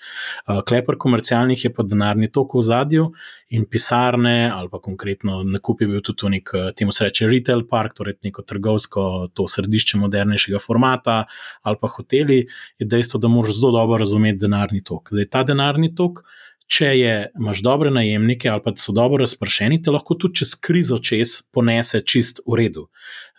[0.49, 0.64] Uh,
[1.11, 3.07] komercialnih je pa denarni tok v zadju
[3.51, 7.67] in pisarne, ali pa konkretno nakup je bil tudi nek, eh, temu se reče, retail
[7.69, 11.25] park, torej neko trgovsko, to središče modernejšega formata,
[11.63, 12.47] ali pa hoteli,
[12.79, 15.11] je dejstvo, da moraš zelo dobro razumeti denarni tok.
[15.11, 16.23] Zdaj, ta denarni tok.
[16.71, 21.01] Če je, imaš dobre najemnike ali pa so dobro razpršeni, te lahko tudi čez krizo
[21.03, 22.85] čez ponese čist v redu.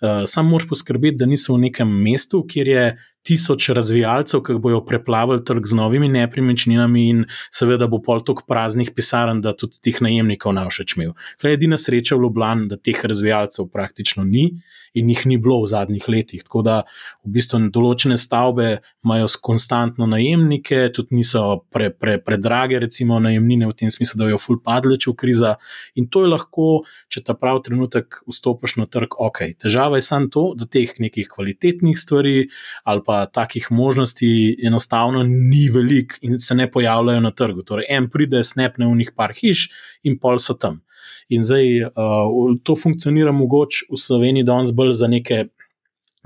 [0.02, 2.84] Uh, sam moraš poskrbeti, da niso v nekem mestu, kjer je
[3.28, 8.92] tisoč razvijalcev, ki bojo preplavili trg z novimi nepremičninami, in seveda bo pol tok praznih
[8.96, 11.16] pisarn, da tudi teh najemnikov ne več imel.
[11.42, 14.52] Kaj je edina sreča v Ljubljani, da teh razvijalcev praktično ni
[14.94, 16.44] in jih ni bilo v zadnjih letih.
[16.44, 16.78] Tako da
[17.24, 23.78] v bistvu določene stavbe imajo konstantno najemnike, tudi niso predrage, pre, pre recimo najemnine v
[23.78, 25.54] tem smislu, da jo ful padle, če v kriza.
[25.96, 26.68] In to je lahko,
[27.12, 29.44] če ta pravi trenutek vstopiš na trg, ok.
[29.62, 32.50] Težava je samo to, da teh nekih kvalitetnih stvari
[32.84, 37.64] ali pa pa takih možnosti enostavno ni veliko in se ne pojavljajo na trgu.
[37.68, 39.66] Torej, en pride, snepne v njih par hiš
[40.08, 40.80] in pol so tam.
[41.28, 45.50] In zdaj uh, to funkcionira mogoče v Sloveniji danes bolj za neke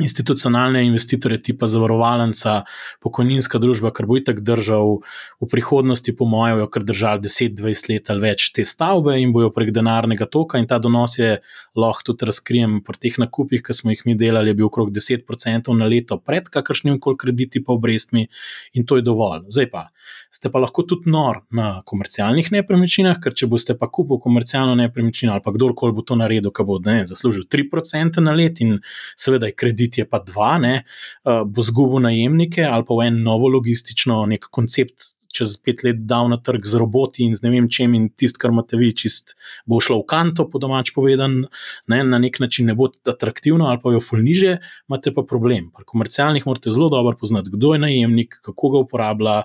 [0.02, 2.64] institucionalne investitorje, tipa zavarovalnica,
[3.04, 5.00] pokojninska družba, kar bo itak držal
[5.40, 9.54] v prihodnosti, po mojem, jo kar držal 10-20 let ali več te stavbe in bojo
[9.56, 10.60] prek denarnega toka.
[10.60, 11.38] In ta donos je
[11.80, 15.72] lahko tudi razkrijem pri teh nakupih, ki smo jih mi delali, je bil okrog 10%
[15.80, 18.28] na leto pred kakršnim koli krediti pa obrestmi
[18.74, 19.48] in to je dovolj.
[19.48, 19.88] Zdaj pa
[20.36, 25.32] ste pa lahko tudi nor na komercialnih nepremičninah, ker če boste pa kupili komercialno nepremičnino
[25.32, 28.80] ali pa kdorkoli bo to naredil, ki bo ne, zaslužil 3% na let in
[29.16, 30.76] seveda je kredit je pa 2, ne,
[31.26, 36.06] uh, bo zgubil najemnike ali pa v en novo logistično nek koncept čez pet let
[36.08, 38.94] dal na trg z roboti in z ne vem čem, in tisto, kar imate vi,
[38.96, 39.36] čist
[39.68, 41.44] bo šlo v kanto, po domač povedan,
[41.92, 44.58] ne, na nek način ne bo atraktivno ali pa jo fulniže,
[44.90, 45.70] imate pa problem.
[45.76, 49.36] Pri komercialnih morate zelo dobro poznati, kdo je najemnik, kako ga uporablja,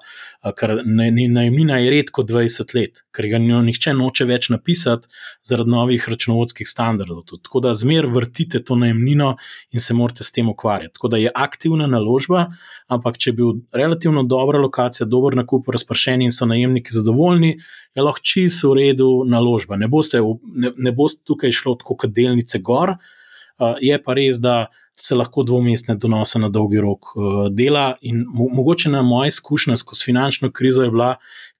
[0.58, 5.10] ker najemnina je redko 20 let, ker ga nihče noče več napisati
[5.46, 7.24] zaradi novih računovodskih standardov.
[7.26, 7.42] Tudi.
[7.48, 9.34] Tako da zmer vrtite to najemnino
[9.72, 10.94] in se morate s tem ukvarjati.
[10.94, 12.46] Tako da je aktivna naložba,
[12.88, 17.56] ampak če je bil relativno dobra lokacija, dober nakup, razpršeni in so najemniki zadovoljni,
[17.94, 19.76] je lahko čisto v redu naložba.
[19.80, 24.38] Ne boste, ne, ne boste tukaj šlo tako kot delnice gor, uh, je pa res,
[24.38, 24.66] da
[25.00, 27.94] se lahko dvomestne donose na dolgi rok uh, dela.
[28.02, 31.14] In mo mogoče na moja izkušnja skozi finančno krizo je bila,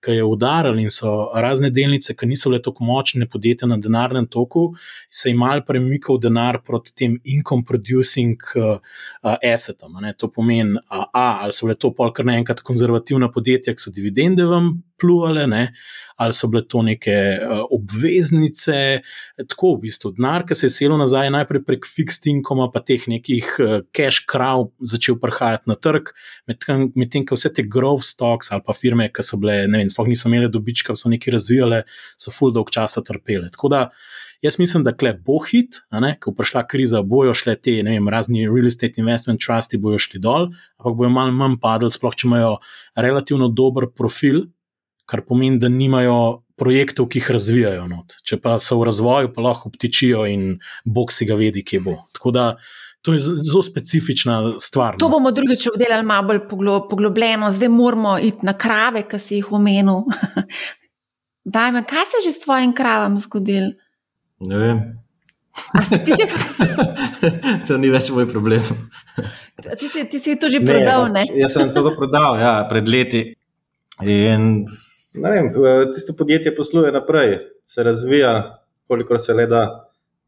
[0.05, 4.26] ki je udaril in so razne delnice, ki niso bile tako močne, podjetja na denarnem
[4.26, 4.70] toku,
[5.11, 8.78] se je mal premikal denar proti tem income producing uh,
[9.22, 10.01] uh, assetom.
[10.01, 10.14] Ne?
[10.18, 14.48] To pomeni, uh, a, ali so bile to polkar naenkrat konzervativna podjetja, ki so dividende
[14.48, 15.70] vam pluvale, ne?
[16.20, 19.01] ali so bile to neke uh, obveznice,
[19.48, 23.07] tako v bistvu denar, ki se je selil nazaj najprej prek fixed income, pa teh
[23.09, 26.12] nekih uh, cash krav začel prihajati na trg,
[26.51, 29.88] medtem, med ko vse te growth stocks ali pa firme, ki so bile, ne vem,
[29.88, 31.86] sploh niso imeli dobička, so nekaj razvijale,
[32.20, 33.48] so full dolg časa trpele.
[33.57, 33.86] Tako da
[34.44, 35.80] jaz mislim, da kle bo hit,
[36.20, 40.51] ko prišla kriza, bojo šle te vem, razni real estate investment trusti, bojo šli dol,
[40.80, 42.57] ampak bojo malo manj padli, sploh če imajo
[42.96, 44.51] relativno dober profil,
[45.11, 46.20] kar pomeni, da nimajo.
[46.61, 48.18] Projektov, ki jih razvijajo, not.
[48.28, 51.94] če pa so v razvoju, pa lahko obtičijo in bog si ga vedi, kje bo.
[52.12, 52.44] Tako da
[53.02, 54.96] To je zelo specifična stvar.
[54.98, 55.11] To no.
[55.16, 56.40] bomo drugič obdelali malo bolj
[56.90, 60.02] poglobljeno, zdaj moramo iti na krave, ki si jih omenil.
[61.54, 63.72] Daj me, kaj se je že s tvojim kravam zgodil?
[64.40, 64.82] Ne vem.
[65.74, 66.26] Že...
[67.68, 68.62] to ni več moj problem.
[69.80, 71.08] ti, si, ti si to že prodal?
[71.08, 73.24] Ne, pač, jaz sem to prodal ja, pred leti.
[74.04, 74.68] In,
[75.14, 75.48] vem,
[75.94, 79.64] tisto podjetje posluje naprej, se razvija, kolikor se le da.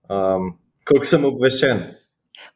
[0.08, 0.54] Um,
[0.84, 1.82] Koliko sem obveščen?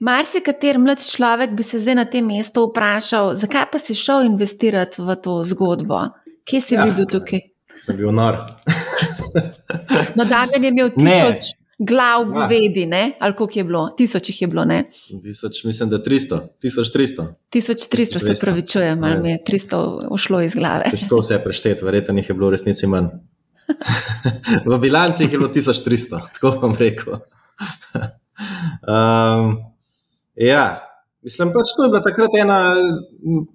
[0.03, 5.03] Marsikater mlad človek bi se zdaj na tem mestu vprašal, zakaj pa si šel investirati
[5.03, 6.03] v to zgodbo?
[6.47, 7.45] Kje si ja, videl tukaj?
[7.83, 8.41] Sem bil nor.
[10.18, 11.66] no, Damien je imel tisoč ne.
[11.79, 12.87] Glav v vedi,
[13.20, 13.89] ali koliko je bilo?
[13.97, 14.85] Tisoč jih je bilo, ne?
[15.22, 17.27] Tisoč, mislim, da 300, 1300.
[17.53, 20.91] 1300 se pravi, čujem, ali mi je 300 ušlo iz glave.
[20.91, 23.09] Težko se je prešteti, verjetno jih je bilo v resnici manj.
[24.64, 27.18] v bilanci jih je bilo 1300, tako bom rekel.
[28.89, 29.57] um,
[30.37, 30.81] Ja,
[31.22, 32.59] mislim, pač to je bila takrat ena.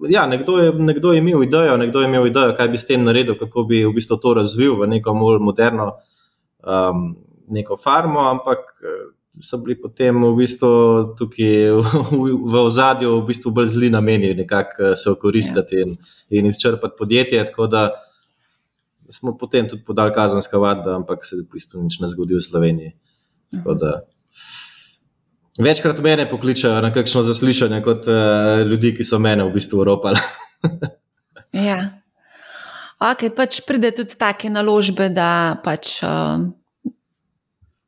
[0.10, 3.04] Ja, nekdo, je, nekdo je imel idejo, nekdo je imel idejo, kaj bi s tem
[3.06, 5.92] naredil, kako bi v bistvu to razvil v neko bolj moderno
[6.66, 7.14] um,
[7.50, 10.70] neko farmo, ampak eh, so bili potem v bistvu
[11.18, 11.72] tukaj
[12.12, 15.86] v, ozadju v bistvu bolj zli nameni, nekako eh, se okoristiti ja.
[15.86, 15.98] in,
[16.30, 17.46] in izčrpati podjetje.
[17.46, 17.90] Tako da
[19.10, 22.96] smo potem tudi podali kazanska vadba, ampak se v bistvu nič ne zgodi v Sloveniji.
[23.52, 24.00] Tako da.
[25.60, 30.22] Večkrat mene pokličajo na kakšno zaslišanje, kot uh, ljudi, ki so mene v bistvu uropali.
[31.68, 32.00] ja.
[33.02, 36.00] Ok, pač pride tudi take naložbe, da pač.
[36.08, 36.52] Uh...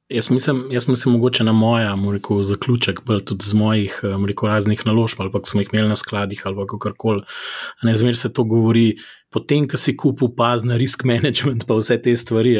[0.09, 5.21] Jaz mislim, jaz mislim, mogoče na moja, rekel, zaključek, tudi z mojih rekel, raznih naložb,
[5.21, 7.23] ali pa smo jih imeli na skladih, ali kako koli.
[7.83, 8.97] Ne zmeraj se to govori,
[9.33, 12.55] potem, ko si kupil paz na risk management, pa vse te stvari.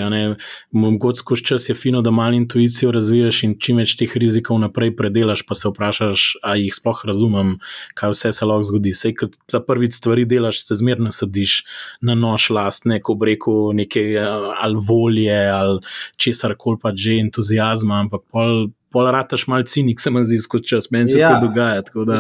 [0.74, 4.96] Mogoče skozi čas je fino, da malo intuicijo razviješ in čim več teh rizikov naprej
[4.98, 7.56] predelaš, pa se vprašaš, ali jih sploh razumem,
[8.00, 8.94] kaj vse se lahko zgodi.
[8.98, 11.62] Sej, ko ta prvi stvari delaš, se zmerno sediš
[12.02, 15.80] na nož lastne, ko breku neke ali volje ali
[16.18, 20.66] česar koli pa že entuzijazma, ampak pol pol rataš mal cinik, se mi zdi, kot
[20.70, 21.82] čas, meni se ja, to dogaja.
[21.88, 22.20] Tako da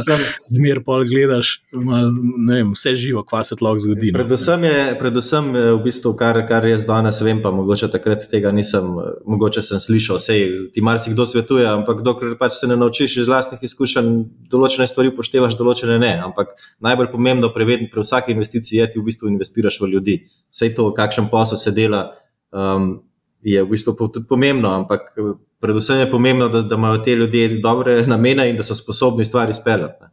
[0.50, 2.10] zmer pol gledaš, mal,
[2.50, 4.12] vem, vse živo, kva se lahko zgodi.
[4.12, 4.20] No.
[4.20, 8.52] Predvsem je, predvsem je v bistvu, kar, kar jaz danes vem, pa mogoče takrat tega
[8.56, 8.90] nisem,
[9.30, 10.44] mogoče sem slišal, sej
[10.74, 14.12] ti marsikdo svetuje, ampak dokler pač se ne naučiš iz vlastnih izkušenj,
[14.52, 16.14] določene stvari upoštevaš, določene ne.
[16.26, 20.20] Ampak najbolj pomembno pri vsaki investiciji je, ti v bistvu investiraš v ljudi.
[20.54, 22.08] Vse to, kakšen posel se dela.
[22.54, 23.04] Um,
[23.44, 25.12] Je v bistvu tudi pomembno, ampak
[25.60, 29.54] predvsem je pomembno, da, da imajo te ljudje dobre namene in da so sposobni stvari
[29.54, 30.06] speljati.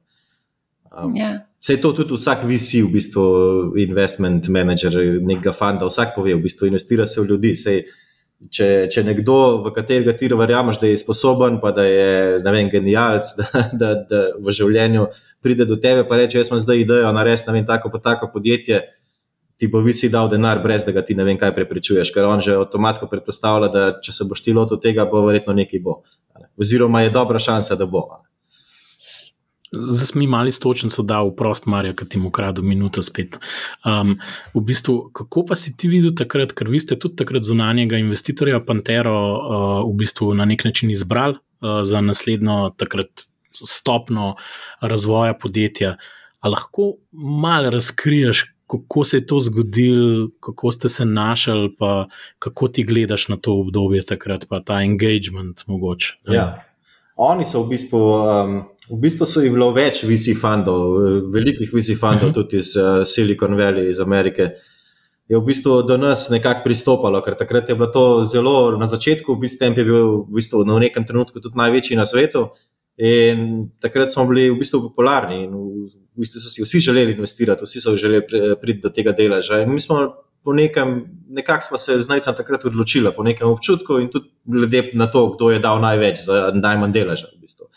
[0.91, 1.20] Um, yeah.
[1.20, 1.47] Ja.
[1.61, 3.22] Vse to tudi vsak visi, v bistvu,
[3.76, 7.51] investment manager, nekega fanda, vsak pove, v bistvu, investira se v ljudi.
[7.53, 7.83] Sej,
[8.49, 13.35] če, če nekdo, v katerega ti verjameš, da je sposoben, pa da je vem, genijalc,
[13.41, 15.05] da, da, da v življenju
[15.45, 18.81] pride do tebe in reče: Jaz imam zdaj idejo, narediti ne tako pa tako podjetje
[19.61, 22.40] ti bo visi dal denar, brez da ga ti ne vem, kaj prepričuješ, ker on
[22.40, 26.00] že avtomatsko predpostavlja, da če se boš ti lotil tega, bo verjetno nekaj bo.
[26.61, 28.06] Oziroma je dobra šansa, da bo.
[29.70, 33.36] Zdaj smo imeli stočnico, da v prost Marijo, ki ti mu kradu minuto spet.
[33.86, 34.16] Um,
[34.54, 38.58] v bistvu, kako pa si ti videl takrat, ker vi ste tudi takrat zunanjega investitorja
[38.66, 44.34] Pantero uh, v bistvu na nek način izbrali uh, za naslednjo takrat stopno
[44.80, 45.94] razvoja podjetja.
[46.40, 52.07] A lahko malo razkriješ, kako se je to zgodilo, kako ste se našli, pa
[52.39, 56.18] kako ti gledaš na to obdobje takrat, pa ta engagement mogoče.
[56.29, 56.62] Ja.
[57.16, 57.99] Oni so v bistvu.
[57.99, 60.97] Um, V bistvu so jih bilo več VC fundov,
[61.31, 62.31] velikih VC fundov, uh mhm.
[62.31, 62.35] -huh.
[62.35, 64.49] tudi iz uh, Silicon Valley, iz Amerike.
[65.29, 69.35] Je v bistvu do nas nekako pristopalo, ker takrat je bilo to zelo na začetku,
[69.35, 72.49] v bistvu je bil v, bistvu, v nekem trenutku tudi največji na svetu.
[73.01, 77.64] In takrat smo bili v bistvu popularni in v bistvu so si vsi želeli investirati,
[77.64, 78.26] vsi so želeli
[78.61, 79.62] priti do tega deleža.
[79.62, 80.03] In mi smo
[80.44, 84.90] po nekem, nekako smo se z najcem takrat odločili, po nekem občutku in tudi glede
[84.94, 87.30] na to, kdo je dal največ za najmanj deleža.
[87.32, 87.70] V bistvu.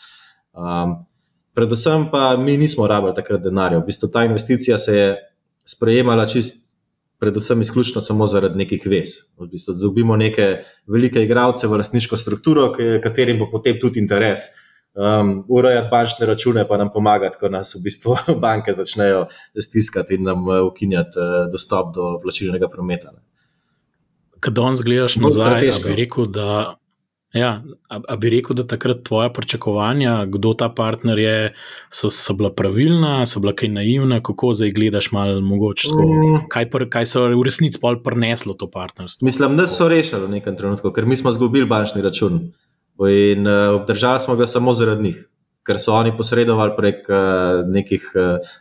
[0.52, 1.06] um,
[1.54, 3.78] predvsem pa mi nismo rabili takrat denarja.
[3.78, 5.16] V bistvu ta investicija se je
[5.64, 6.62] sprejemala čist.
[7.18, 9.14] Predvsem izključno samo zaradi nekih vez.
[9.38, 12.72] V bistvu dobimo neke velike igralce v lastniško strukturo,
[13.02, 14.63] katerim bo potem tudi interes uh,
[14.94, 19.26] um, urejati bančne račune, pa nam pomagati, ko nas v bistvu banke začnejo
[19.58, 23.12] stiskati in nam uh, ukinjati uh, dostop do plačilnega prometa.
[24.40, 26.74] Kaj danes gledaš nazaj, bi rekel, da.
[27.34, 31.38] Ja, a, a bi rekel, da takrat tvoja pričakovanja, kdo ta partner je,
[31.90, 35.88] so, so bila pravilna, so bila kaj naivna, kako zdaj gledaš, malo mogoče.
[35.90, 36.44] Mm.
[36.52, 39.26] Kaj, pr, kaj so v resnici pol preneslo to partnerstvo?
[39.26, 42.38] Mislim, da so rešili v nekem trenutku, ker mi smo izgubili bančni račun.
[43.02, 45.18] In uh, obdržali smo ga samo zaradi njih,
[45.66, 48.06] ker so oni posredovali prek uh, nekih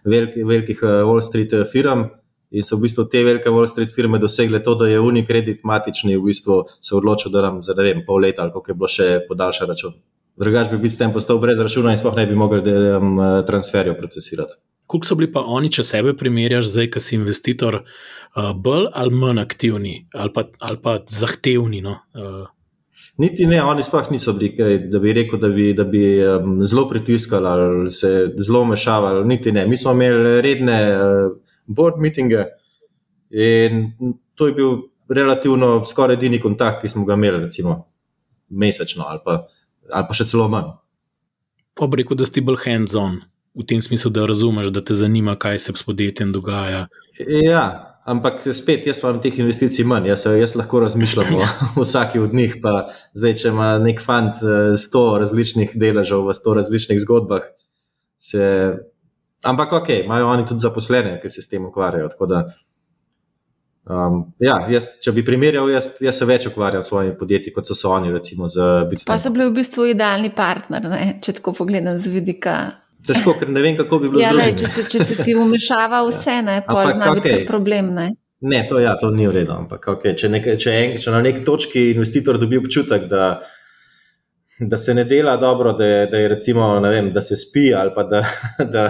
[0.06, 2.08] veliki, velikih uh, Wall Street firm.
[2.54, 6.18] In so v bistvu te velike Wall Street firme dosegle to, da je Unikredit matični
[6.18, 8.90] v bistvu se odločil, da nam za ne vem, pol leta ali koliko je bilo
[8.94, 9.96] še podaljša račun.
[10.38, 13.98] Drugač bi bil s tem postal brez računa in sploh ne bi mogli um, transferjev
[13.98, 14.58] procesirati.
[14.86, 19.18] Kako so bili pa oni, če sebe primerjaš, zdaj, ki si investitor, uh, bolj ali
[19.18, 21.82] manj aktivni ali pa, ali pa zahtevni?
[21.82, 21.98] No?
[22.14, 22.53] Uh.
[23.18, 26.64] Niti ne, oni sploh niso bili, kaj, da bi rekel, da bi, da bi um,
[26.66, 29.26] zelo pritiskali ali se zelo mešavali.
[29.28, 29.68] Niti ne.
[29.68, 31.36] Mi smo imeli redne uh,
[31.66, 32.46] board meetinge
[33.30, 33.92] in
[34.36, 34.78] to je bil
[35.10, 37.84] relativno skoraj edini kontakt, ki smo ga imeli, recimo
[38.50, 39.48] mesečno ali pa,
[39.92, 40.74] ali pa še celo manj.
[41.78, 43.22] Pa bi rekel, da si bolj hands-on,
[43.58, 46.88] v tem smislu, da razumeš, da te zanima, kaj se s podjetjem dogaja.
[47.42, 51.48] Ja, ampak spet, jaz imam teh investicij manj, jaz, jaz lahko razmišljam o
[51.86, 52.58] vsaki od njih.
[52.64, 57.48] Pa zdaj, če ima nek fant eh, sto različnih deležev v sto različnih zgodbah,
[58.20, 58.50] se.
[59.44, 62.14] Ampak ok, imajo oni tudi zaposlene, ki se s tem ukvarjajo.
[63.84, 67.68] Um, ja, jaz, če bi primerjal, jaz, jaz se več ukvarjam s svojimi podjetji, kot
[67.68, 69.10] so, so oni, recimo, z Bitcoinom.
[69.12, 71.02] Pa so bili v bistvu idealni partner, ne?
[71.24, 72.56] če tako pogledam z vidika.
[73.08, 74.54] Težko, ker ne vem, kako bi bilo ja, zdaj.
[74.62, 77.22] Če, se, če se ti umešava vse, ne, pa zna okay.
[77.22, 77.92] biti problem.
[77.98, 78.08] Ne?
[78.44, 79.56] Ne, to, ja, to ni v redu.
[79.56, 83.28] Ampak okay, če, nek, če, en, če na neki točki investitor dobi občutek, da,
[84.60, 87.96] da se ne dela dobro, da, je, da, je recimo, vem, da se spi ali
[87.96, 88.26] pa da.
[88.76, 88.90] da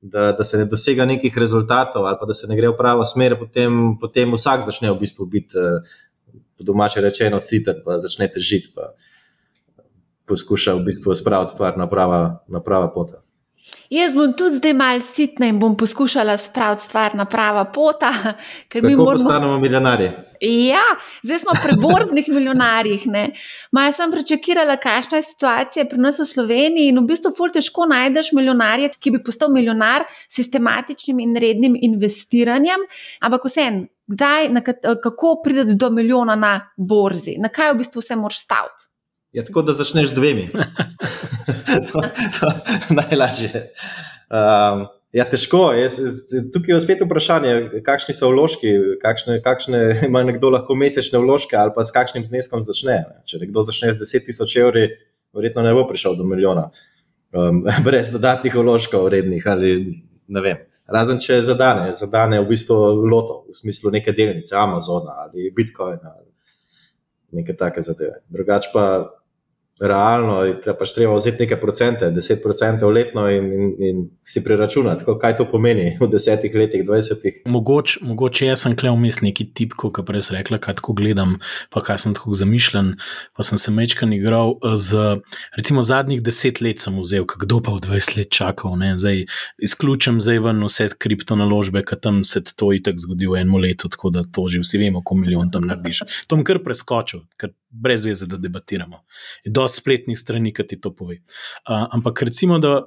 [0.00, 3.04] da, da se ne dosega nekih rezultatov, ali pa da se ne gre v pravo
[3.04, 8.28] smer, potem, potem vsak začne v bistvu biti, eh, po domače rečeno, siten, pa začne
[8.32, 8.92] težiti, pa
[10.26, 13.25] poskuša v bistvu spraviti stvar na prava, na prava pota.
[13.90, 18.12] Jaz bom tudi zdaj malo sitna in bom poskušala spraviti stvar na prava pota.
[18.72, 19.12] Kako moramo...
[19.12, 20.10] postanemo milijonarji?
[20.40, 20.82] Ja,
[21.22, 23.02] zdaj smo pri borznih milijonarjih.
[23.72, 26.88] Malo sem prečakirala, kakšna je situacija pri nas v Sloveniji.
[26.88, 31.78] In v bistvu, ful težko najdeš milijonarje, ki bi postal milijonar s sistematičnim in rednim
[31.80, 32.84] investiranjem.
[33.20, 33.86] Ampak vseeno,
[35.02, 38.90] kako prideti do milijona na borzi, na kaj v bistvu vse moraš staviti.
[39.36, 40.48] Je tako, da začneš z dvemi.
[41.92, 42.00] to,
[42.40, 42.52] to,
[42.88, 43.66] najlažje.
[44.32, 45.74] Um, ja, težko.
[45.76, 45.98] Jaz,
[46.54, 48.72] tukaj je spet vprašanje, kakšni so vložki,
[49.02, 53.02] kakšne, kakšne ima nekdo lahko mesečne vložke ali pa s kakšnim zneskom začne.
[53.28, 54.86] Če nekdo začne z 10 tisoč evri,
[55.36, 56.70] verjetno ne bo prišel do milijona,
[57.36, 59.74] um, brez dodatnih vložkov, vrednih ali
[60.32, 60.64] ne vem.
[60.88, 66.32] Razen če zadane, zadane v bistvu loto, v smislu neke delnice, Amazona ali Bitcoina ali
[67.36, 68.22] neke take zadeve.
[68.32, 69.12] Drugač pa
[69.80, 75.04] realno je pač treba vzeti nekaj procente, 10 procentov letno in, in, in si preračunati,
[75.20, 77.42] kaj to pomeni v desetih letih, dvajsetih.
[77.52, 81.36] Mogoče mogoč jaz sem klej vmes neki tip, kot prej sem rekla, kaj tako gledam,
[81.72, 82.94] pa kaj sem tako zamišljen.
[83.36, 85.20] Pa sem se mečkan igral z,
[85.58, 88.78] recimo, zadnjih deset let sem vzel, kdo pa v 20 let čakal.
[88.80, 88.94] Ne?
[89.00, 89.26] Zdaj
[89.60, 94.14] izključim zdaj ven vse kriptonaložbe, ki tam se to itek zgodi v enem letu, tako
[94.14, 96.04] da to že vsi vemo, koliko milijon tam narediš.
[96.26, 99.02] To bom kar preskočil, ker brez veze, da debatiramo.
[99.44, 101.20] Je dosti spletnih strani, ki ti to pove.
[101.20, 102.80] Uh, ampak recimo, da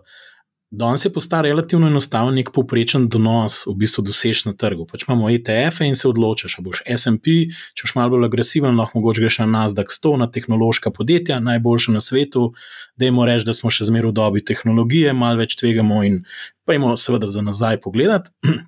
[0.71, 4.85] danes je postal relativno enostaven nek poprečen donos, v bistvu dosež na trgu.
[4.85, 8.99] Pač imamo ETF-e in se odločiš, ali boš SP, če boš malo bolj agresiven, lahko
[8.99, 12.51] mogoče greš na Nasdaq 100, na tehnološka podjetja, najboljša na svetu,
[12.95, 16.21] da jim rečemo, da smo še zmeraj v dobi tehnologije, malo več tvegamo in
[16.65, 18.29] pa jim seveda za nazaj pogledati.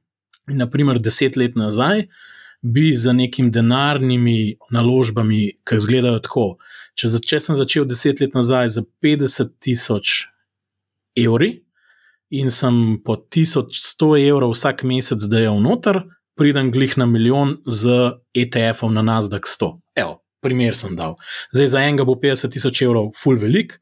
[0.49, 2.07] In naprimer, deset let nazaj,
[2.61, 6.45] bi za nekim denarnimi naložbami, ki izgledajo tako.
[6.95, 10.27] Če, če sem začel deset let nazaj za 50 tisoč
[11.17, 11.63] evri
[12.31, 16.03] in sem po 1100 evrov vsak mesec dajal noter,
[16.37, 19.73] pridem glih na milijon z ETF-om na Nasdaq 100.
[19.99, 21.17] Evo, primer sem dal.
[21.51, 23.79] Zdaj za enega bo 50 tisoč evrov, full velik.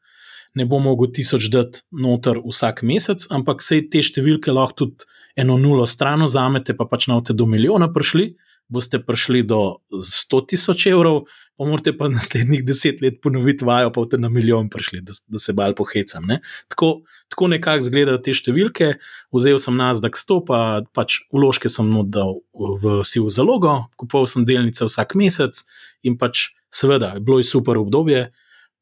[0.57, 5.05] Ne bo mogel tisoč dati noter vsak mesec, ampak sej te številke lahko tudi
[5.37, 8.31] eno nulo stran vzamete, pa pač na te do milijona prišli
[8.69, 11.23] boste prišli do 100 tisoč evrov,
[11.57, 15.41] pa morate pa naslednjih deset let ponoviti vajo, pa boste na milijon prišli, da, da
[15.41, 16.25] se bal pohecam.
[16.29, 16.39] Ne?
[16.71, 17.01] Tako,
[17.33, 18.93] tako nekako izgledajo te številke.
[19.35, 24.87] Vzel sem nas, da stopa, pač vložke sem dal v sivo zalogo, kupoval sem delnice
[24.87, 25.65] vsak mesec
[26.05, 28.29] in pač seveda, bilo je super obdobje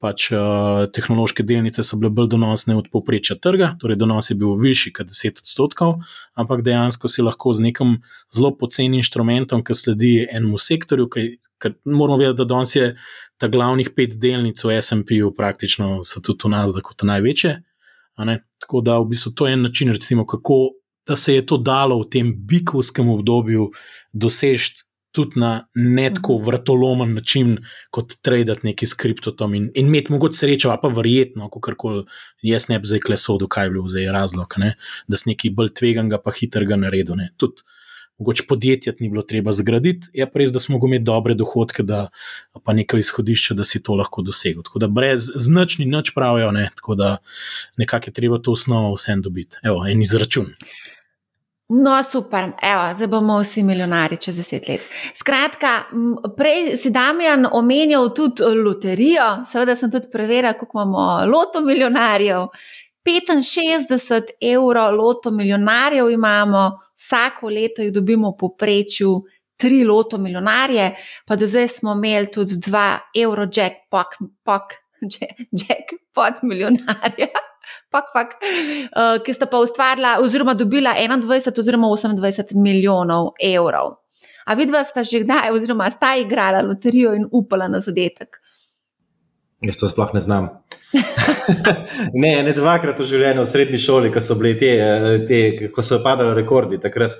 [0.03, 4.53] pač uh, tehnološke delnice so bile bolj donosne od povprečja trga, torej donos je bil
[4.61, 5.95] višji kot 10 odstotkov,
[6.37, 7.95] ampak dejansko si lahko z nekim
[8.33, 12.91] zelo poceni inštrumentom, ki sledi enemu sektorju, ker moramo vedeti, da danes je
[13.41, 17.57] ta glavnih pet delnic v SP-ju praktično so tudi v nas, da kot največje.
[18.61, 22.01] Tako da v bistvu to je en način, recimo, kako da se je to dalo
[22.01, 23.71] v tem bikovskem obdobju
[24.13, 24.86] dosežeti
[25.17, 26.45] tudi na ne tako mhm.
[26.45, 27.55] vrtolomen način,
[27.91, 32.03] kot traditi neki skriptotom in, in imeti mogoče srečo, pa verjetno, kako koli
[32.45, 34.75] jaz ne bi zdaj klesal, kaj je bil zdaj razlog, ne?
[35.07, 37.25] da si nekaj bolj tveganga, pa hitrega naredil.
[37.37, 37.65] Tudi
[38.17, 42.07] mogoče podjetje ni bilo treba zgraditi, je pa res, da smo imeli dobre dohodke, da
[42.63, 44.65] pa neko izhodišče, da si to lahko dosegel.
[44.65, 46.69] Tako da brez značni nič pravijo, ne?
[46.75, 47.17] tako da
[47.77, 49.61] nekako je treba to osnovo vsem dobiti.
[49.63, 50.53] Evo, en izračun.
[51.69, 54.81] No, super, Evo, zdaj bomo vsi milijonari čez deset let.
[55.13, 55.81] Skratka,
[56.37, 62.47] prej si Damjan omenjal tudi loterijo, seveda sem tudi preveril, koliko imamo loto milijonarjev.
[63.07, 69.21] 65 evrov loto milijonarjev imamo, vsako leto jih dobimo v poprečju
[69.57, 70.95] tri loto milijonarje,
[71.25, 74.07] pa do zdaj smo imeli tudi dva evro jackpot,
[75.51, 77.46] jackpot milijonarja.
[77.97, 83.97] Pak, pak, uh, ki sta pa ustvarila, oziroma dobila 21, oziroma 28 milijonov evrov.
[84.45, 88.37] A vidva sta že kdaj, oziroma sta igrala loterijo in upala na zadetek?
[89.65, 90.49] Jaz to sploh ne znam.
[92.23, 95.81] ne, ne dvakrat v življenju, v srednji šoli, ko so bili te, eh, te ko
[95.81, 97.17] so padali rekordi, takrat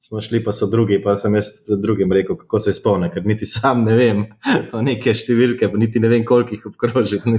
[0.00, 1.50] smo šli, pa so drugi, pa sem jaz
[1.82, 4.24] drugim rekel, kako se spomnim, ker niti sam ne vem,
[4.70, 7.38] to neke številke, niti ne vem, koliko jih obkrožiti.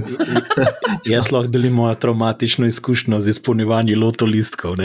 [1.14, 4.78] jaz lahko delim mojo traumatično izkušnjo z izpolnjevanjem loto listkov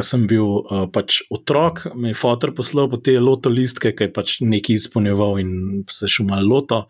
[0.00, 4.06] ker sem bil uh, pač otrok, me je fotor poslal po te loto listke, ki
[4.06, 5.50] je pač nekaj izpolnjeval in
[5.92, 6.86] se šumal loto.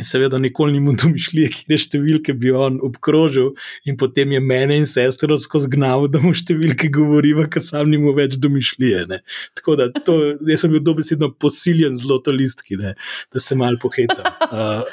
[0.00, 3.52] In seveda, nikoli ni mu domišljije, kje številke bi on obkrožil,
[3.84, 8.00] in potem je mene in sestro skozi gnavo, da mu številke govoriva, ker sam ni
[8.00, 9.04] mu več domišljije.
[9.12, 9.20] Ne.
[9.60, 10.16] Tako da to,
[10.48, 12.94] jaz sem bil dobesedno posiljen z loto listki, ne,
[13.34, 14.24] da se mal pohecam.
[14.54, 14.84] Uh,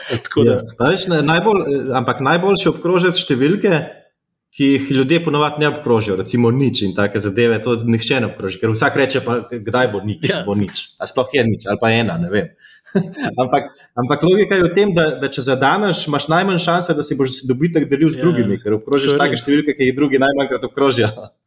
[0.48, 0.56] ja,
[1.22, 1.60] najbolj,
[1.96, 3.80] ampak najboljše obkrožiti številke
[4.52, 8.60] ki jih ljudje ponovadi ne obkrožijo, recimo nič in take zadeve, to nihče ne obkroži,
[8.60, 10.42] ker vsak reče, pa, kdaj bo nič, ja.
[10.48, 10.84] bo nič.
[11.00, 12.52] A sploh je nič, ali pa ena, ne vem.
[13.42, 17.16] ampak, ampak logika je v tem, da, da če zadaneš, imaš najmanj šanse, da si
[17.16, 18.26] boš dobitek delil z ja.
[18.26, 21.14] drugimi, ker obkrožiš take številke, ki jih drugi najmanjkrat obkrožijo.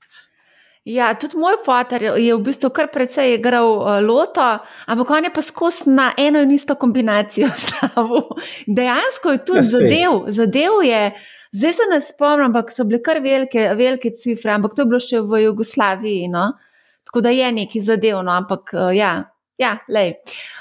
[0.85, 4.45] Ja, tudi moj fotor je v bistvu kar precej igral uh, loto,
[4.85, 8.27] ampak on je pa skozi na eno in isto kombinacijo stavil.
[8.69, 11.01] Dejansko je tudi ja, zadev, zadev je.
[11.55, 15.01] Zdaj se ne spomnim, ampak so bile kar velike, velike cifre, ampak to je bilo
[15.03, 16.29] še v Jugoslaviji.
[16.33, 16.49] No?
[17.07, 19.13] Tako da je nekaj zadevno, ampak ja,
[19.55, 20.17] Ja, lej.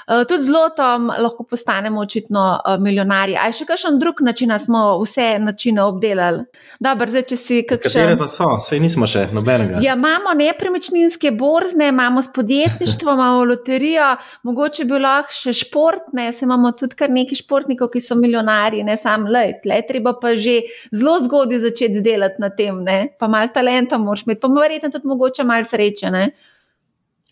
[0.06, 3.34] Uh, tudi z lotom lahko postanemo očitno uh, milijonarji.
[3.42, 6.44] Ali še kakšen drug način, smo vse načine obdelali?
[6.78, 7.90] Dobar, zdaj, če si kakšen.
[7.90, 9.80] Katere pa so, sej nismo še nobenega.
[9.82, 14.12] Ja, imamo nepremičninske borzne, imamo spodjetništvo, imamo loterijo,
[14.46, 18.94] mogoče bi lahko še športne, se imamo tudi kar nekaj športnikov, ki so milijonarji, ne
[19.00, 19.56] sam lej.
[19.66, 20.60] Tle treba pa že
[20.94, 23.00] zelo zgodaj začeti delati na tem, ne?
[23.18, 26.14] pa malo talenta moraš imeti, pa verjetno tudi mogoče malo sreče.
[26.14, 26.24] Ne?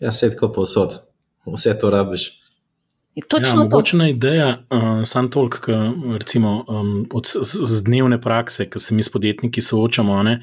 [0.03, 0.99] Ja, sedko posod
[1.47, 2.43] vse to rabiš.
[3.15, 5.73] Ja, mogočna ideja, uh, samo toliko,
[6.19, 10.23] recimo um, od, z, z dnevne prakse, ki se mi s podjetniki soočamo.
[10.23, 10.39] Ne?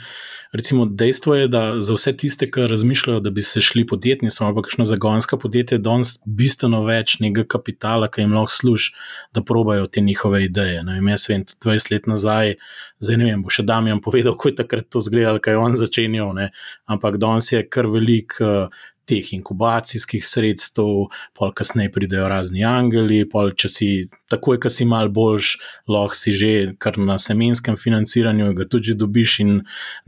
[0.53, 4.61] Recimo, dejstvo je, da za vse tiste, ki razmišljajo, da bi se šli podjetništvo ali
[4.61, 8.93] kakšno zagonska podjetje, danes bistveno več nekega kapitala, ki jim lahko služi,
[9.33, 10.83] da probajo te njihove ideje.
[10.83, 12.55] Ne vem, jaz vem, 20 let nazaj,
[13.01, 15.81] zdaj ne vem, bo še Damien povedal, kako je takrat to izgledalo, kaj je on
[15.81, 16.51] začenjal, ne?
[16.85, 18.37] ampak danes je kar velik.
[18.41, 18.69] Uh,
[19.09, 23.89] teh inkubacijskih sredstev, pol kasneje pridejo razni angeli, pol če si
[24.31, 25.55] takoj, ki si mal boljš,
[25.89, 29.55] lahko si že kar na semenskem financiranju, ga tudi dobiš in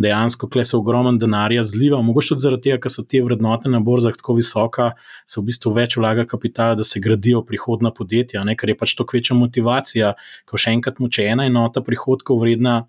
[0.01, 2.01] dejansko kle se ogromen denarja zliva.
[2.05, 4.91] Mogoče tudi zaradi tega, ker so te vrednote na borzah tako visoka,
[5.25, 8.55] se v bistvu več vlaga kapitala, da se gradijo prihodna podjetja, ne?
[8.55, 10.15] ker je pač to večja motivacija,
[10.45, 12.83] ko še enkrat mu če ena enota prihodkov vredna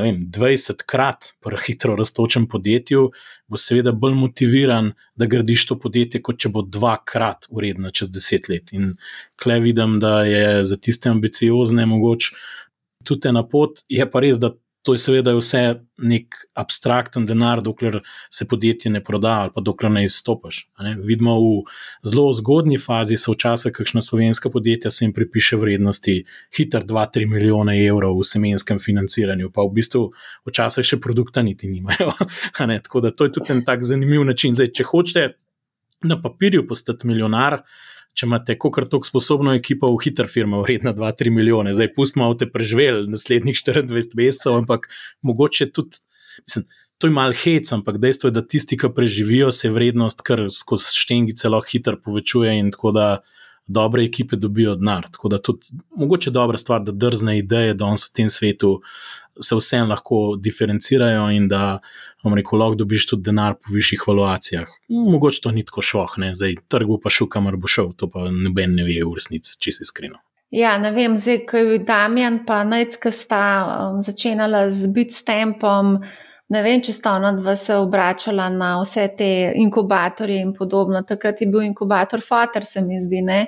[0.00, 3.10] vem, 20 krat pri hitro raztočem podjetju,
[3.46, 8.48] bo seveda bolj motiviran, da gradiš to podjetje, kot če bo dvakrat uredno čez deset
[8.48, 8.72] let.
[8.72, 8.94] In
[9.36, 12.34] klej vidim, da je za tiste ambiciozne mogoče
[13.04, 15.60] tudi ena pot, je pa res, da To je seveda vse
[16.02, 18.00] nek abstrakten denar, dokler
[18.30, 20.64] se podjetje ne proda ali pa dokler ne izstopiš.
[20.82, 20.96] Ne?
[21.06, 21.52] Vidimo v
[22.02, 26.16] zelo zgodni fazi, so včasih kakšna slovenska podjetja, se jim pripiše vrednosti
[26.56, 30.08] hiter 2-3 milijone evrov v semenskem financiranju, pa v bistvu
[30.50, 32.10] včasih še produkta niti nimajo.
[32.82, 34.58] Tako da to je tudi en tak zanimiv način.
[34.58, 35.28] Zdaj, če hočete
[36.02, 37.62] na papirju postati milijonar,
[38.14, 42.42] če imate kot tako sposobno ekipo v hiter firma, vredna 2-3 milijone, zdaj pustimo, da
[42.42, 44.88] ste preživeli naslednjih 24 mesecev, ampak
[45.22, 46.02] mogoče tudi,
[46.44, 46.66] mislim,
[46.98, 50.92] to je mal hec, ampak dejstvo je, da tisti, ki preživijo, se vrednost kar skozi
[51.02, 53.06] štengice lahko hiter povečuje in tako da
[53.66, 55.06] dobre ekipe dobijo denar.
[55.12, 55.66] Tako da tudi
[55.96, 58.80] mogoče dobra stvar, da drzne ideje danes v tem svetu
[59.40, 61.78] se vseeno lahko diferencirajo in da
[62.24, 64.68] rekel, lahko dobiš tudi denar po višjih valuacijah.
[64.88, 68.76] Mogoče to ni tako šloh, zdaj trgu pa šel, kamor bo šel, to pa noben
[68.76, 70.20] ne ve v resnici, če si iskreno.
[70.52, 75.96] Ja, ne vem, zdaj, ko je Damjan pa Najcka sta um, začenjala z bitstempom.
[76.52, 81.00] Ne vem, če sta ona dva se obračala na vse te inkubatorje in podobno.
[81.08, 83.46] Takrat je bil inkubator Fater, se mi zdi, ne?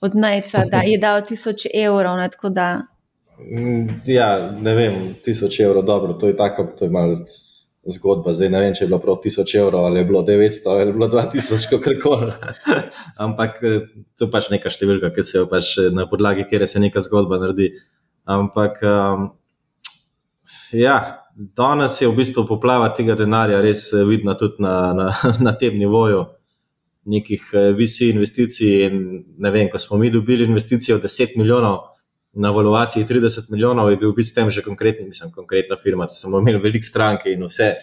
[0.00, 2.16] od najca, da je dal tisoč evrov.
[2.16, 2.28] Ne,
[3.38, 4.94] mm, ja, ne vem,
[5.24, 7.24] tisoč evrov, dobro, to je tako, to je malo.
[7.84, 8.32] zgodba.
[8.36, 10.92] Zdaj ne vem, če je bilo prav 1000 evrov ali je bilo 900 ali je
[10.92, 12.32] bilo 2000, kako koli.
[13.24, 13.86] Ampak eh,
[14.18, 17.00] to je pač neka številka, ki se jo pač eh, na podlagi, kjer se neka
[17.00, 17.70] zgodba naredi.
[18.28, 19.30] Ampak um,
[20.76, 25.08] ja, danes je v bistvu poplava tega denarja res eh, vidna tudi na, na,
[25.46, 26.26] na tem nivoju.
[27.10, 28.96] Nekih visi investicij, in
[29.40, 31.78] ne vem, ko smo mi dobili investicije od 10 milijonov,
[32.32, 36.14] na valuaciji 30 milijonov je bil v bistvu tem že konkretni, mislim, konkretna firma, da
[36.14, 37.74] smo imeli veliko stranke in vse.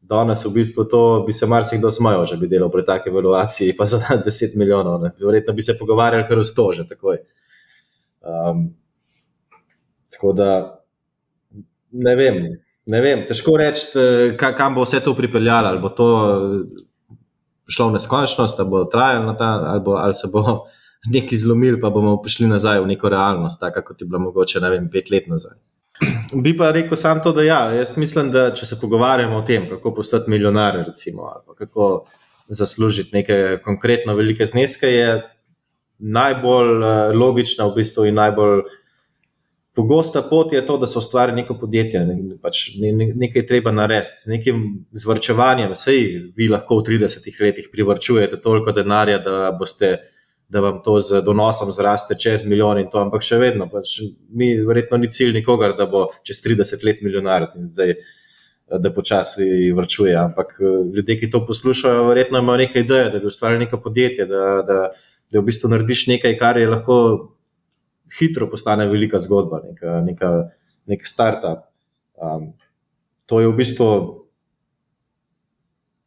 [0.00, 3.86] Danes v bistvu to bi se marsikdo smajal, če bi delal pri taki valuaciji, pa
[3.86, 5.00] za 10 milijonov.
[5.02, 5.12] Ne.
[5.18, 7.18] Verjetno bi se pogovarjali kar v sto že takoj.
[8.20, 8.74] Um,
[10.12, 10.50] tako da
[11.92, 12.44] ne vem,
[12.86, 13.86] ne vem, težko reči,
[14.38, 15.72] kam bo vse to pripeljalo.
[15.72, 16.82] Ali bo to eh,
[17.68, 20.42] šlo v neskončnost, ali bo trajalo, ali, ali se bo
[21.14, 24.90] nekaj zlomili, pa bomo prišli nazaj v neko realnost, tako kot je bilo mogoče, vem,
[24.90, 25.58] pet let nazaj.
[26.44, 29.68] Bi pa rekel samo to, da ja, jaz mislim, da če se pogovarjamo o tem,
[29.70, 32.06] kako postati milijonar, recimo, ali kako
[32.48, 35.22] zaslužiti neke konkretno velike zneske, je
[35.98, 38.60] najbolj eh, logična v bistvu in najbolj
[39.76, 42.00] pogosta pot je to, da se ustvari neko podjetje.
[42.42, 42.64] Pač
[43.14, 45.74] nekaj treba narediti, z nekim zvrčevanjem.
[45.76, 46.02] Sej
[46.36, 49.96] vi lahko v 30 letih privrčujete toliko denarja, da boste
[50.48, 53.98] da vam to z donosom zraste čez milijon in to, ampak še vedno, pač
[54.30, 57.96] mi, verjetno ni cilj nikogar, da bo čez 30 let milijonar in zdaj,
[58.66, 60.14] da počasi vrčuje.
[60.18, 60.56] Ampak
[60.94, 64.78] ljudje, ki to poslušajo, verjetno imajo nekaj ideje, da bi ustvarili neko podjetje, da, da,
[65.32, 66.96] da v bistvu narediš nekaj, kar je lahko
[68.18, 70.30] hitro postane velika zgodba, neka, neka,
[70.86, 71.66] nek startup.
[72.16, 72.52] Um,
[73.26, 73.90] to je v bistvu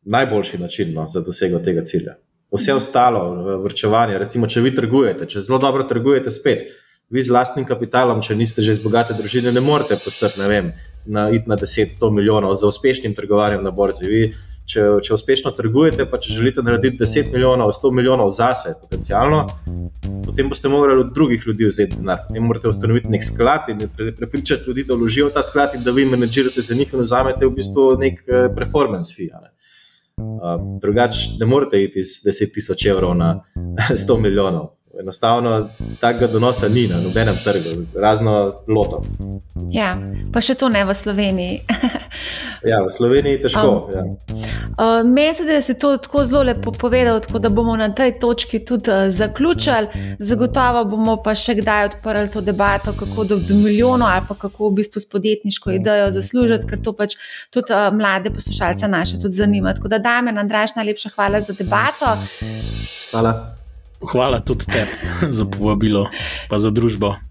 [0.09, 2.15] najboljši način no, za dosego tega cilja
[2.51, 4.17] vse ostalo, vrčevanje.
[4.17, 6.69] Recimo, če vi trgujete, če zelo dobro trgujete spet,
[7.09, 10.71] vi z vlastnim kapitalom, če niste že iz bogate družine, ne morete postati, ne vem,
[11.05, 14.05] na, na 10-100 milijonov za uspešnim trgovanjem na borzi.
[14.09, 14.21] Vi,
[14.69, 19.43] če, če uspešno trgujete, pa če želite narediti 10 milijonov, 100 milijonov zase, potencialno,
[20.25, 22.23] potem boste morali od drugih ljudi vzeti denar.
[22.27, 23.85] Potem morate ustanoviti nek sklad in
[24.17, 27.55] prepričati ljudi, da vložijo ta sklad in da vi menedžirate za njih in vzamete v
[27.55, 29.29] bistvu nek eh, performance fee.
[30.19, 33.39] Um, drugače, ne morete iti iz 10.000 evrov na
[34.03, 34.75] 100 milijonov.
[34.99, 35.69] Enostavno
[35.99, 39.03] takega donosa ni na nobenem trgu, razno loto.
[39.71, 39.93] Ja,
[40.33, 41.61] pa še to ne v Sloveniji.
[42.63, 43.67] ja, v Sloveniji je težko.
[43.67, 44.03] Um, ja.
[44.03, 48.19] uh, Meni se, da si to tako zelo lepo povedal, tako da bomo na tej
[48.19, 50.15] točki tudi uh, zaključili.
[50.19, 54.79] Zagotovo bomo pa še kdaj odprli to debato, kako do, milijonov ali pa kako v
[54.81, 57.15] bistvu s podjetniško idejo zaslužiti, ker to pač
[57.53, 59.73] tudi uh, mlade poslušalce naše tudi zanima.
[59.73, 62.17] Tako da, Dame, Andraš, najlepša hvala za debato.
[63.11, 63.55] Hvala.
[63.99, 64.95] Hvala tudi tebi
[65.37, 66.07] za povabilo,
[66.49, 67.28] pa za družbo.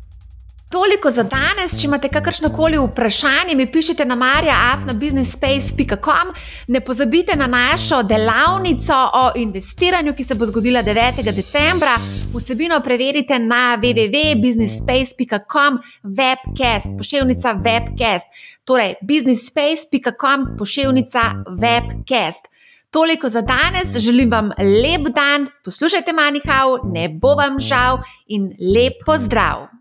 [0.68, 1.80] Toliko za danes.
[1.80, 6.32] Če imate kakršno koli vprašanje, mi pišite na marjaafnabusinessspace.com.
[6.66, 11.32] Ne pozabite na našo delavnico o investiranju, ki se bo zgodila 9.
[11.32, 11.98] decembra.
[12.34, 18.24] Vsebino preverite na www.businessspace.com, webcast, pošiljka webcast.
[18.64, 22.44] Torej, businessspace.com, pošiljka webcast.
[22.90, 28.92] Toliko za danes, želim vam lep dan, poslušajte Manihau, ne bo vam žal in lep
[29.06, 29.77] pozdrav!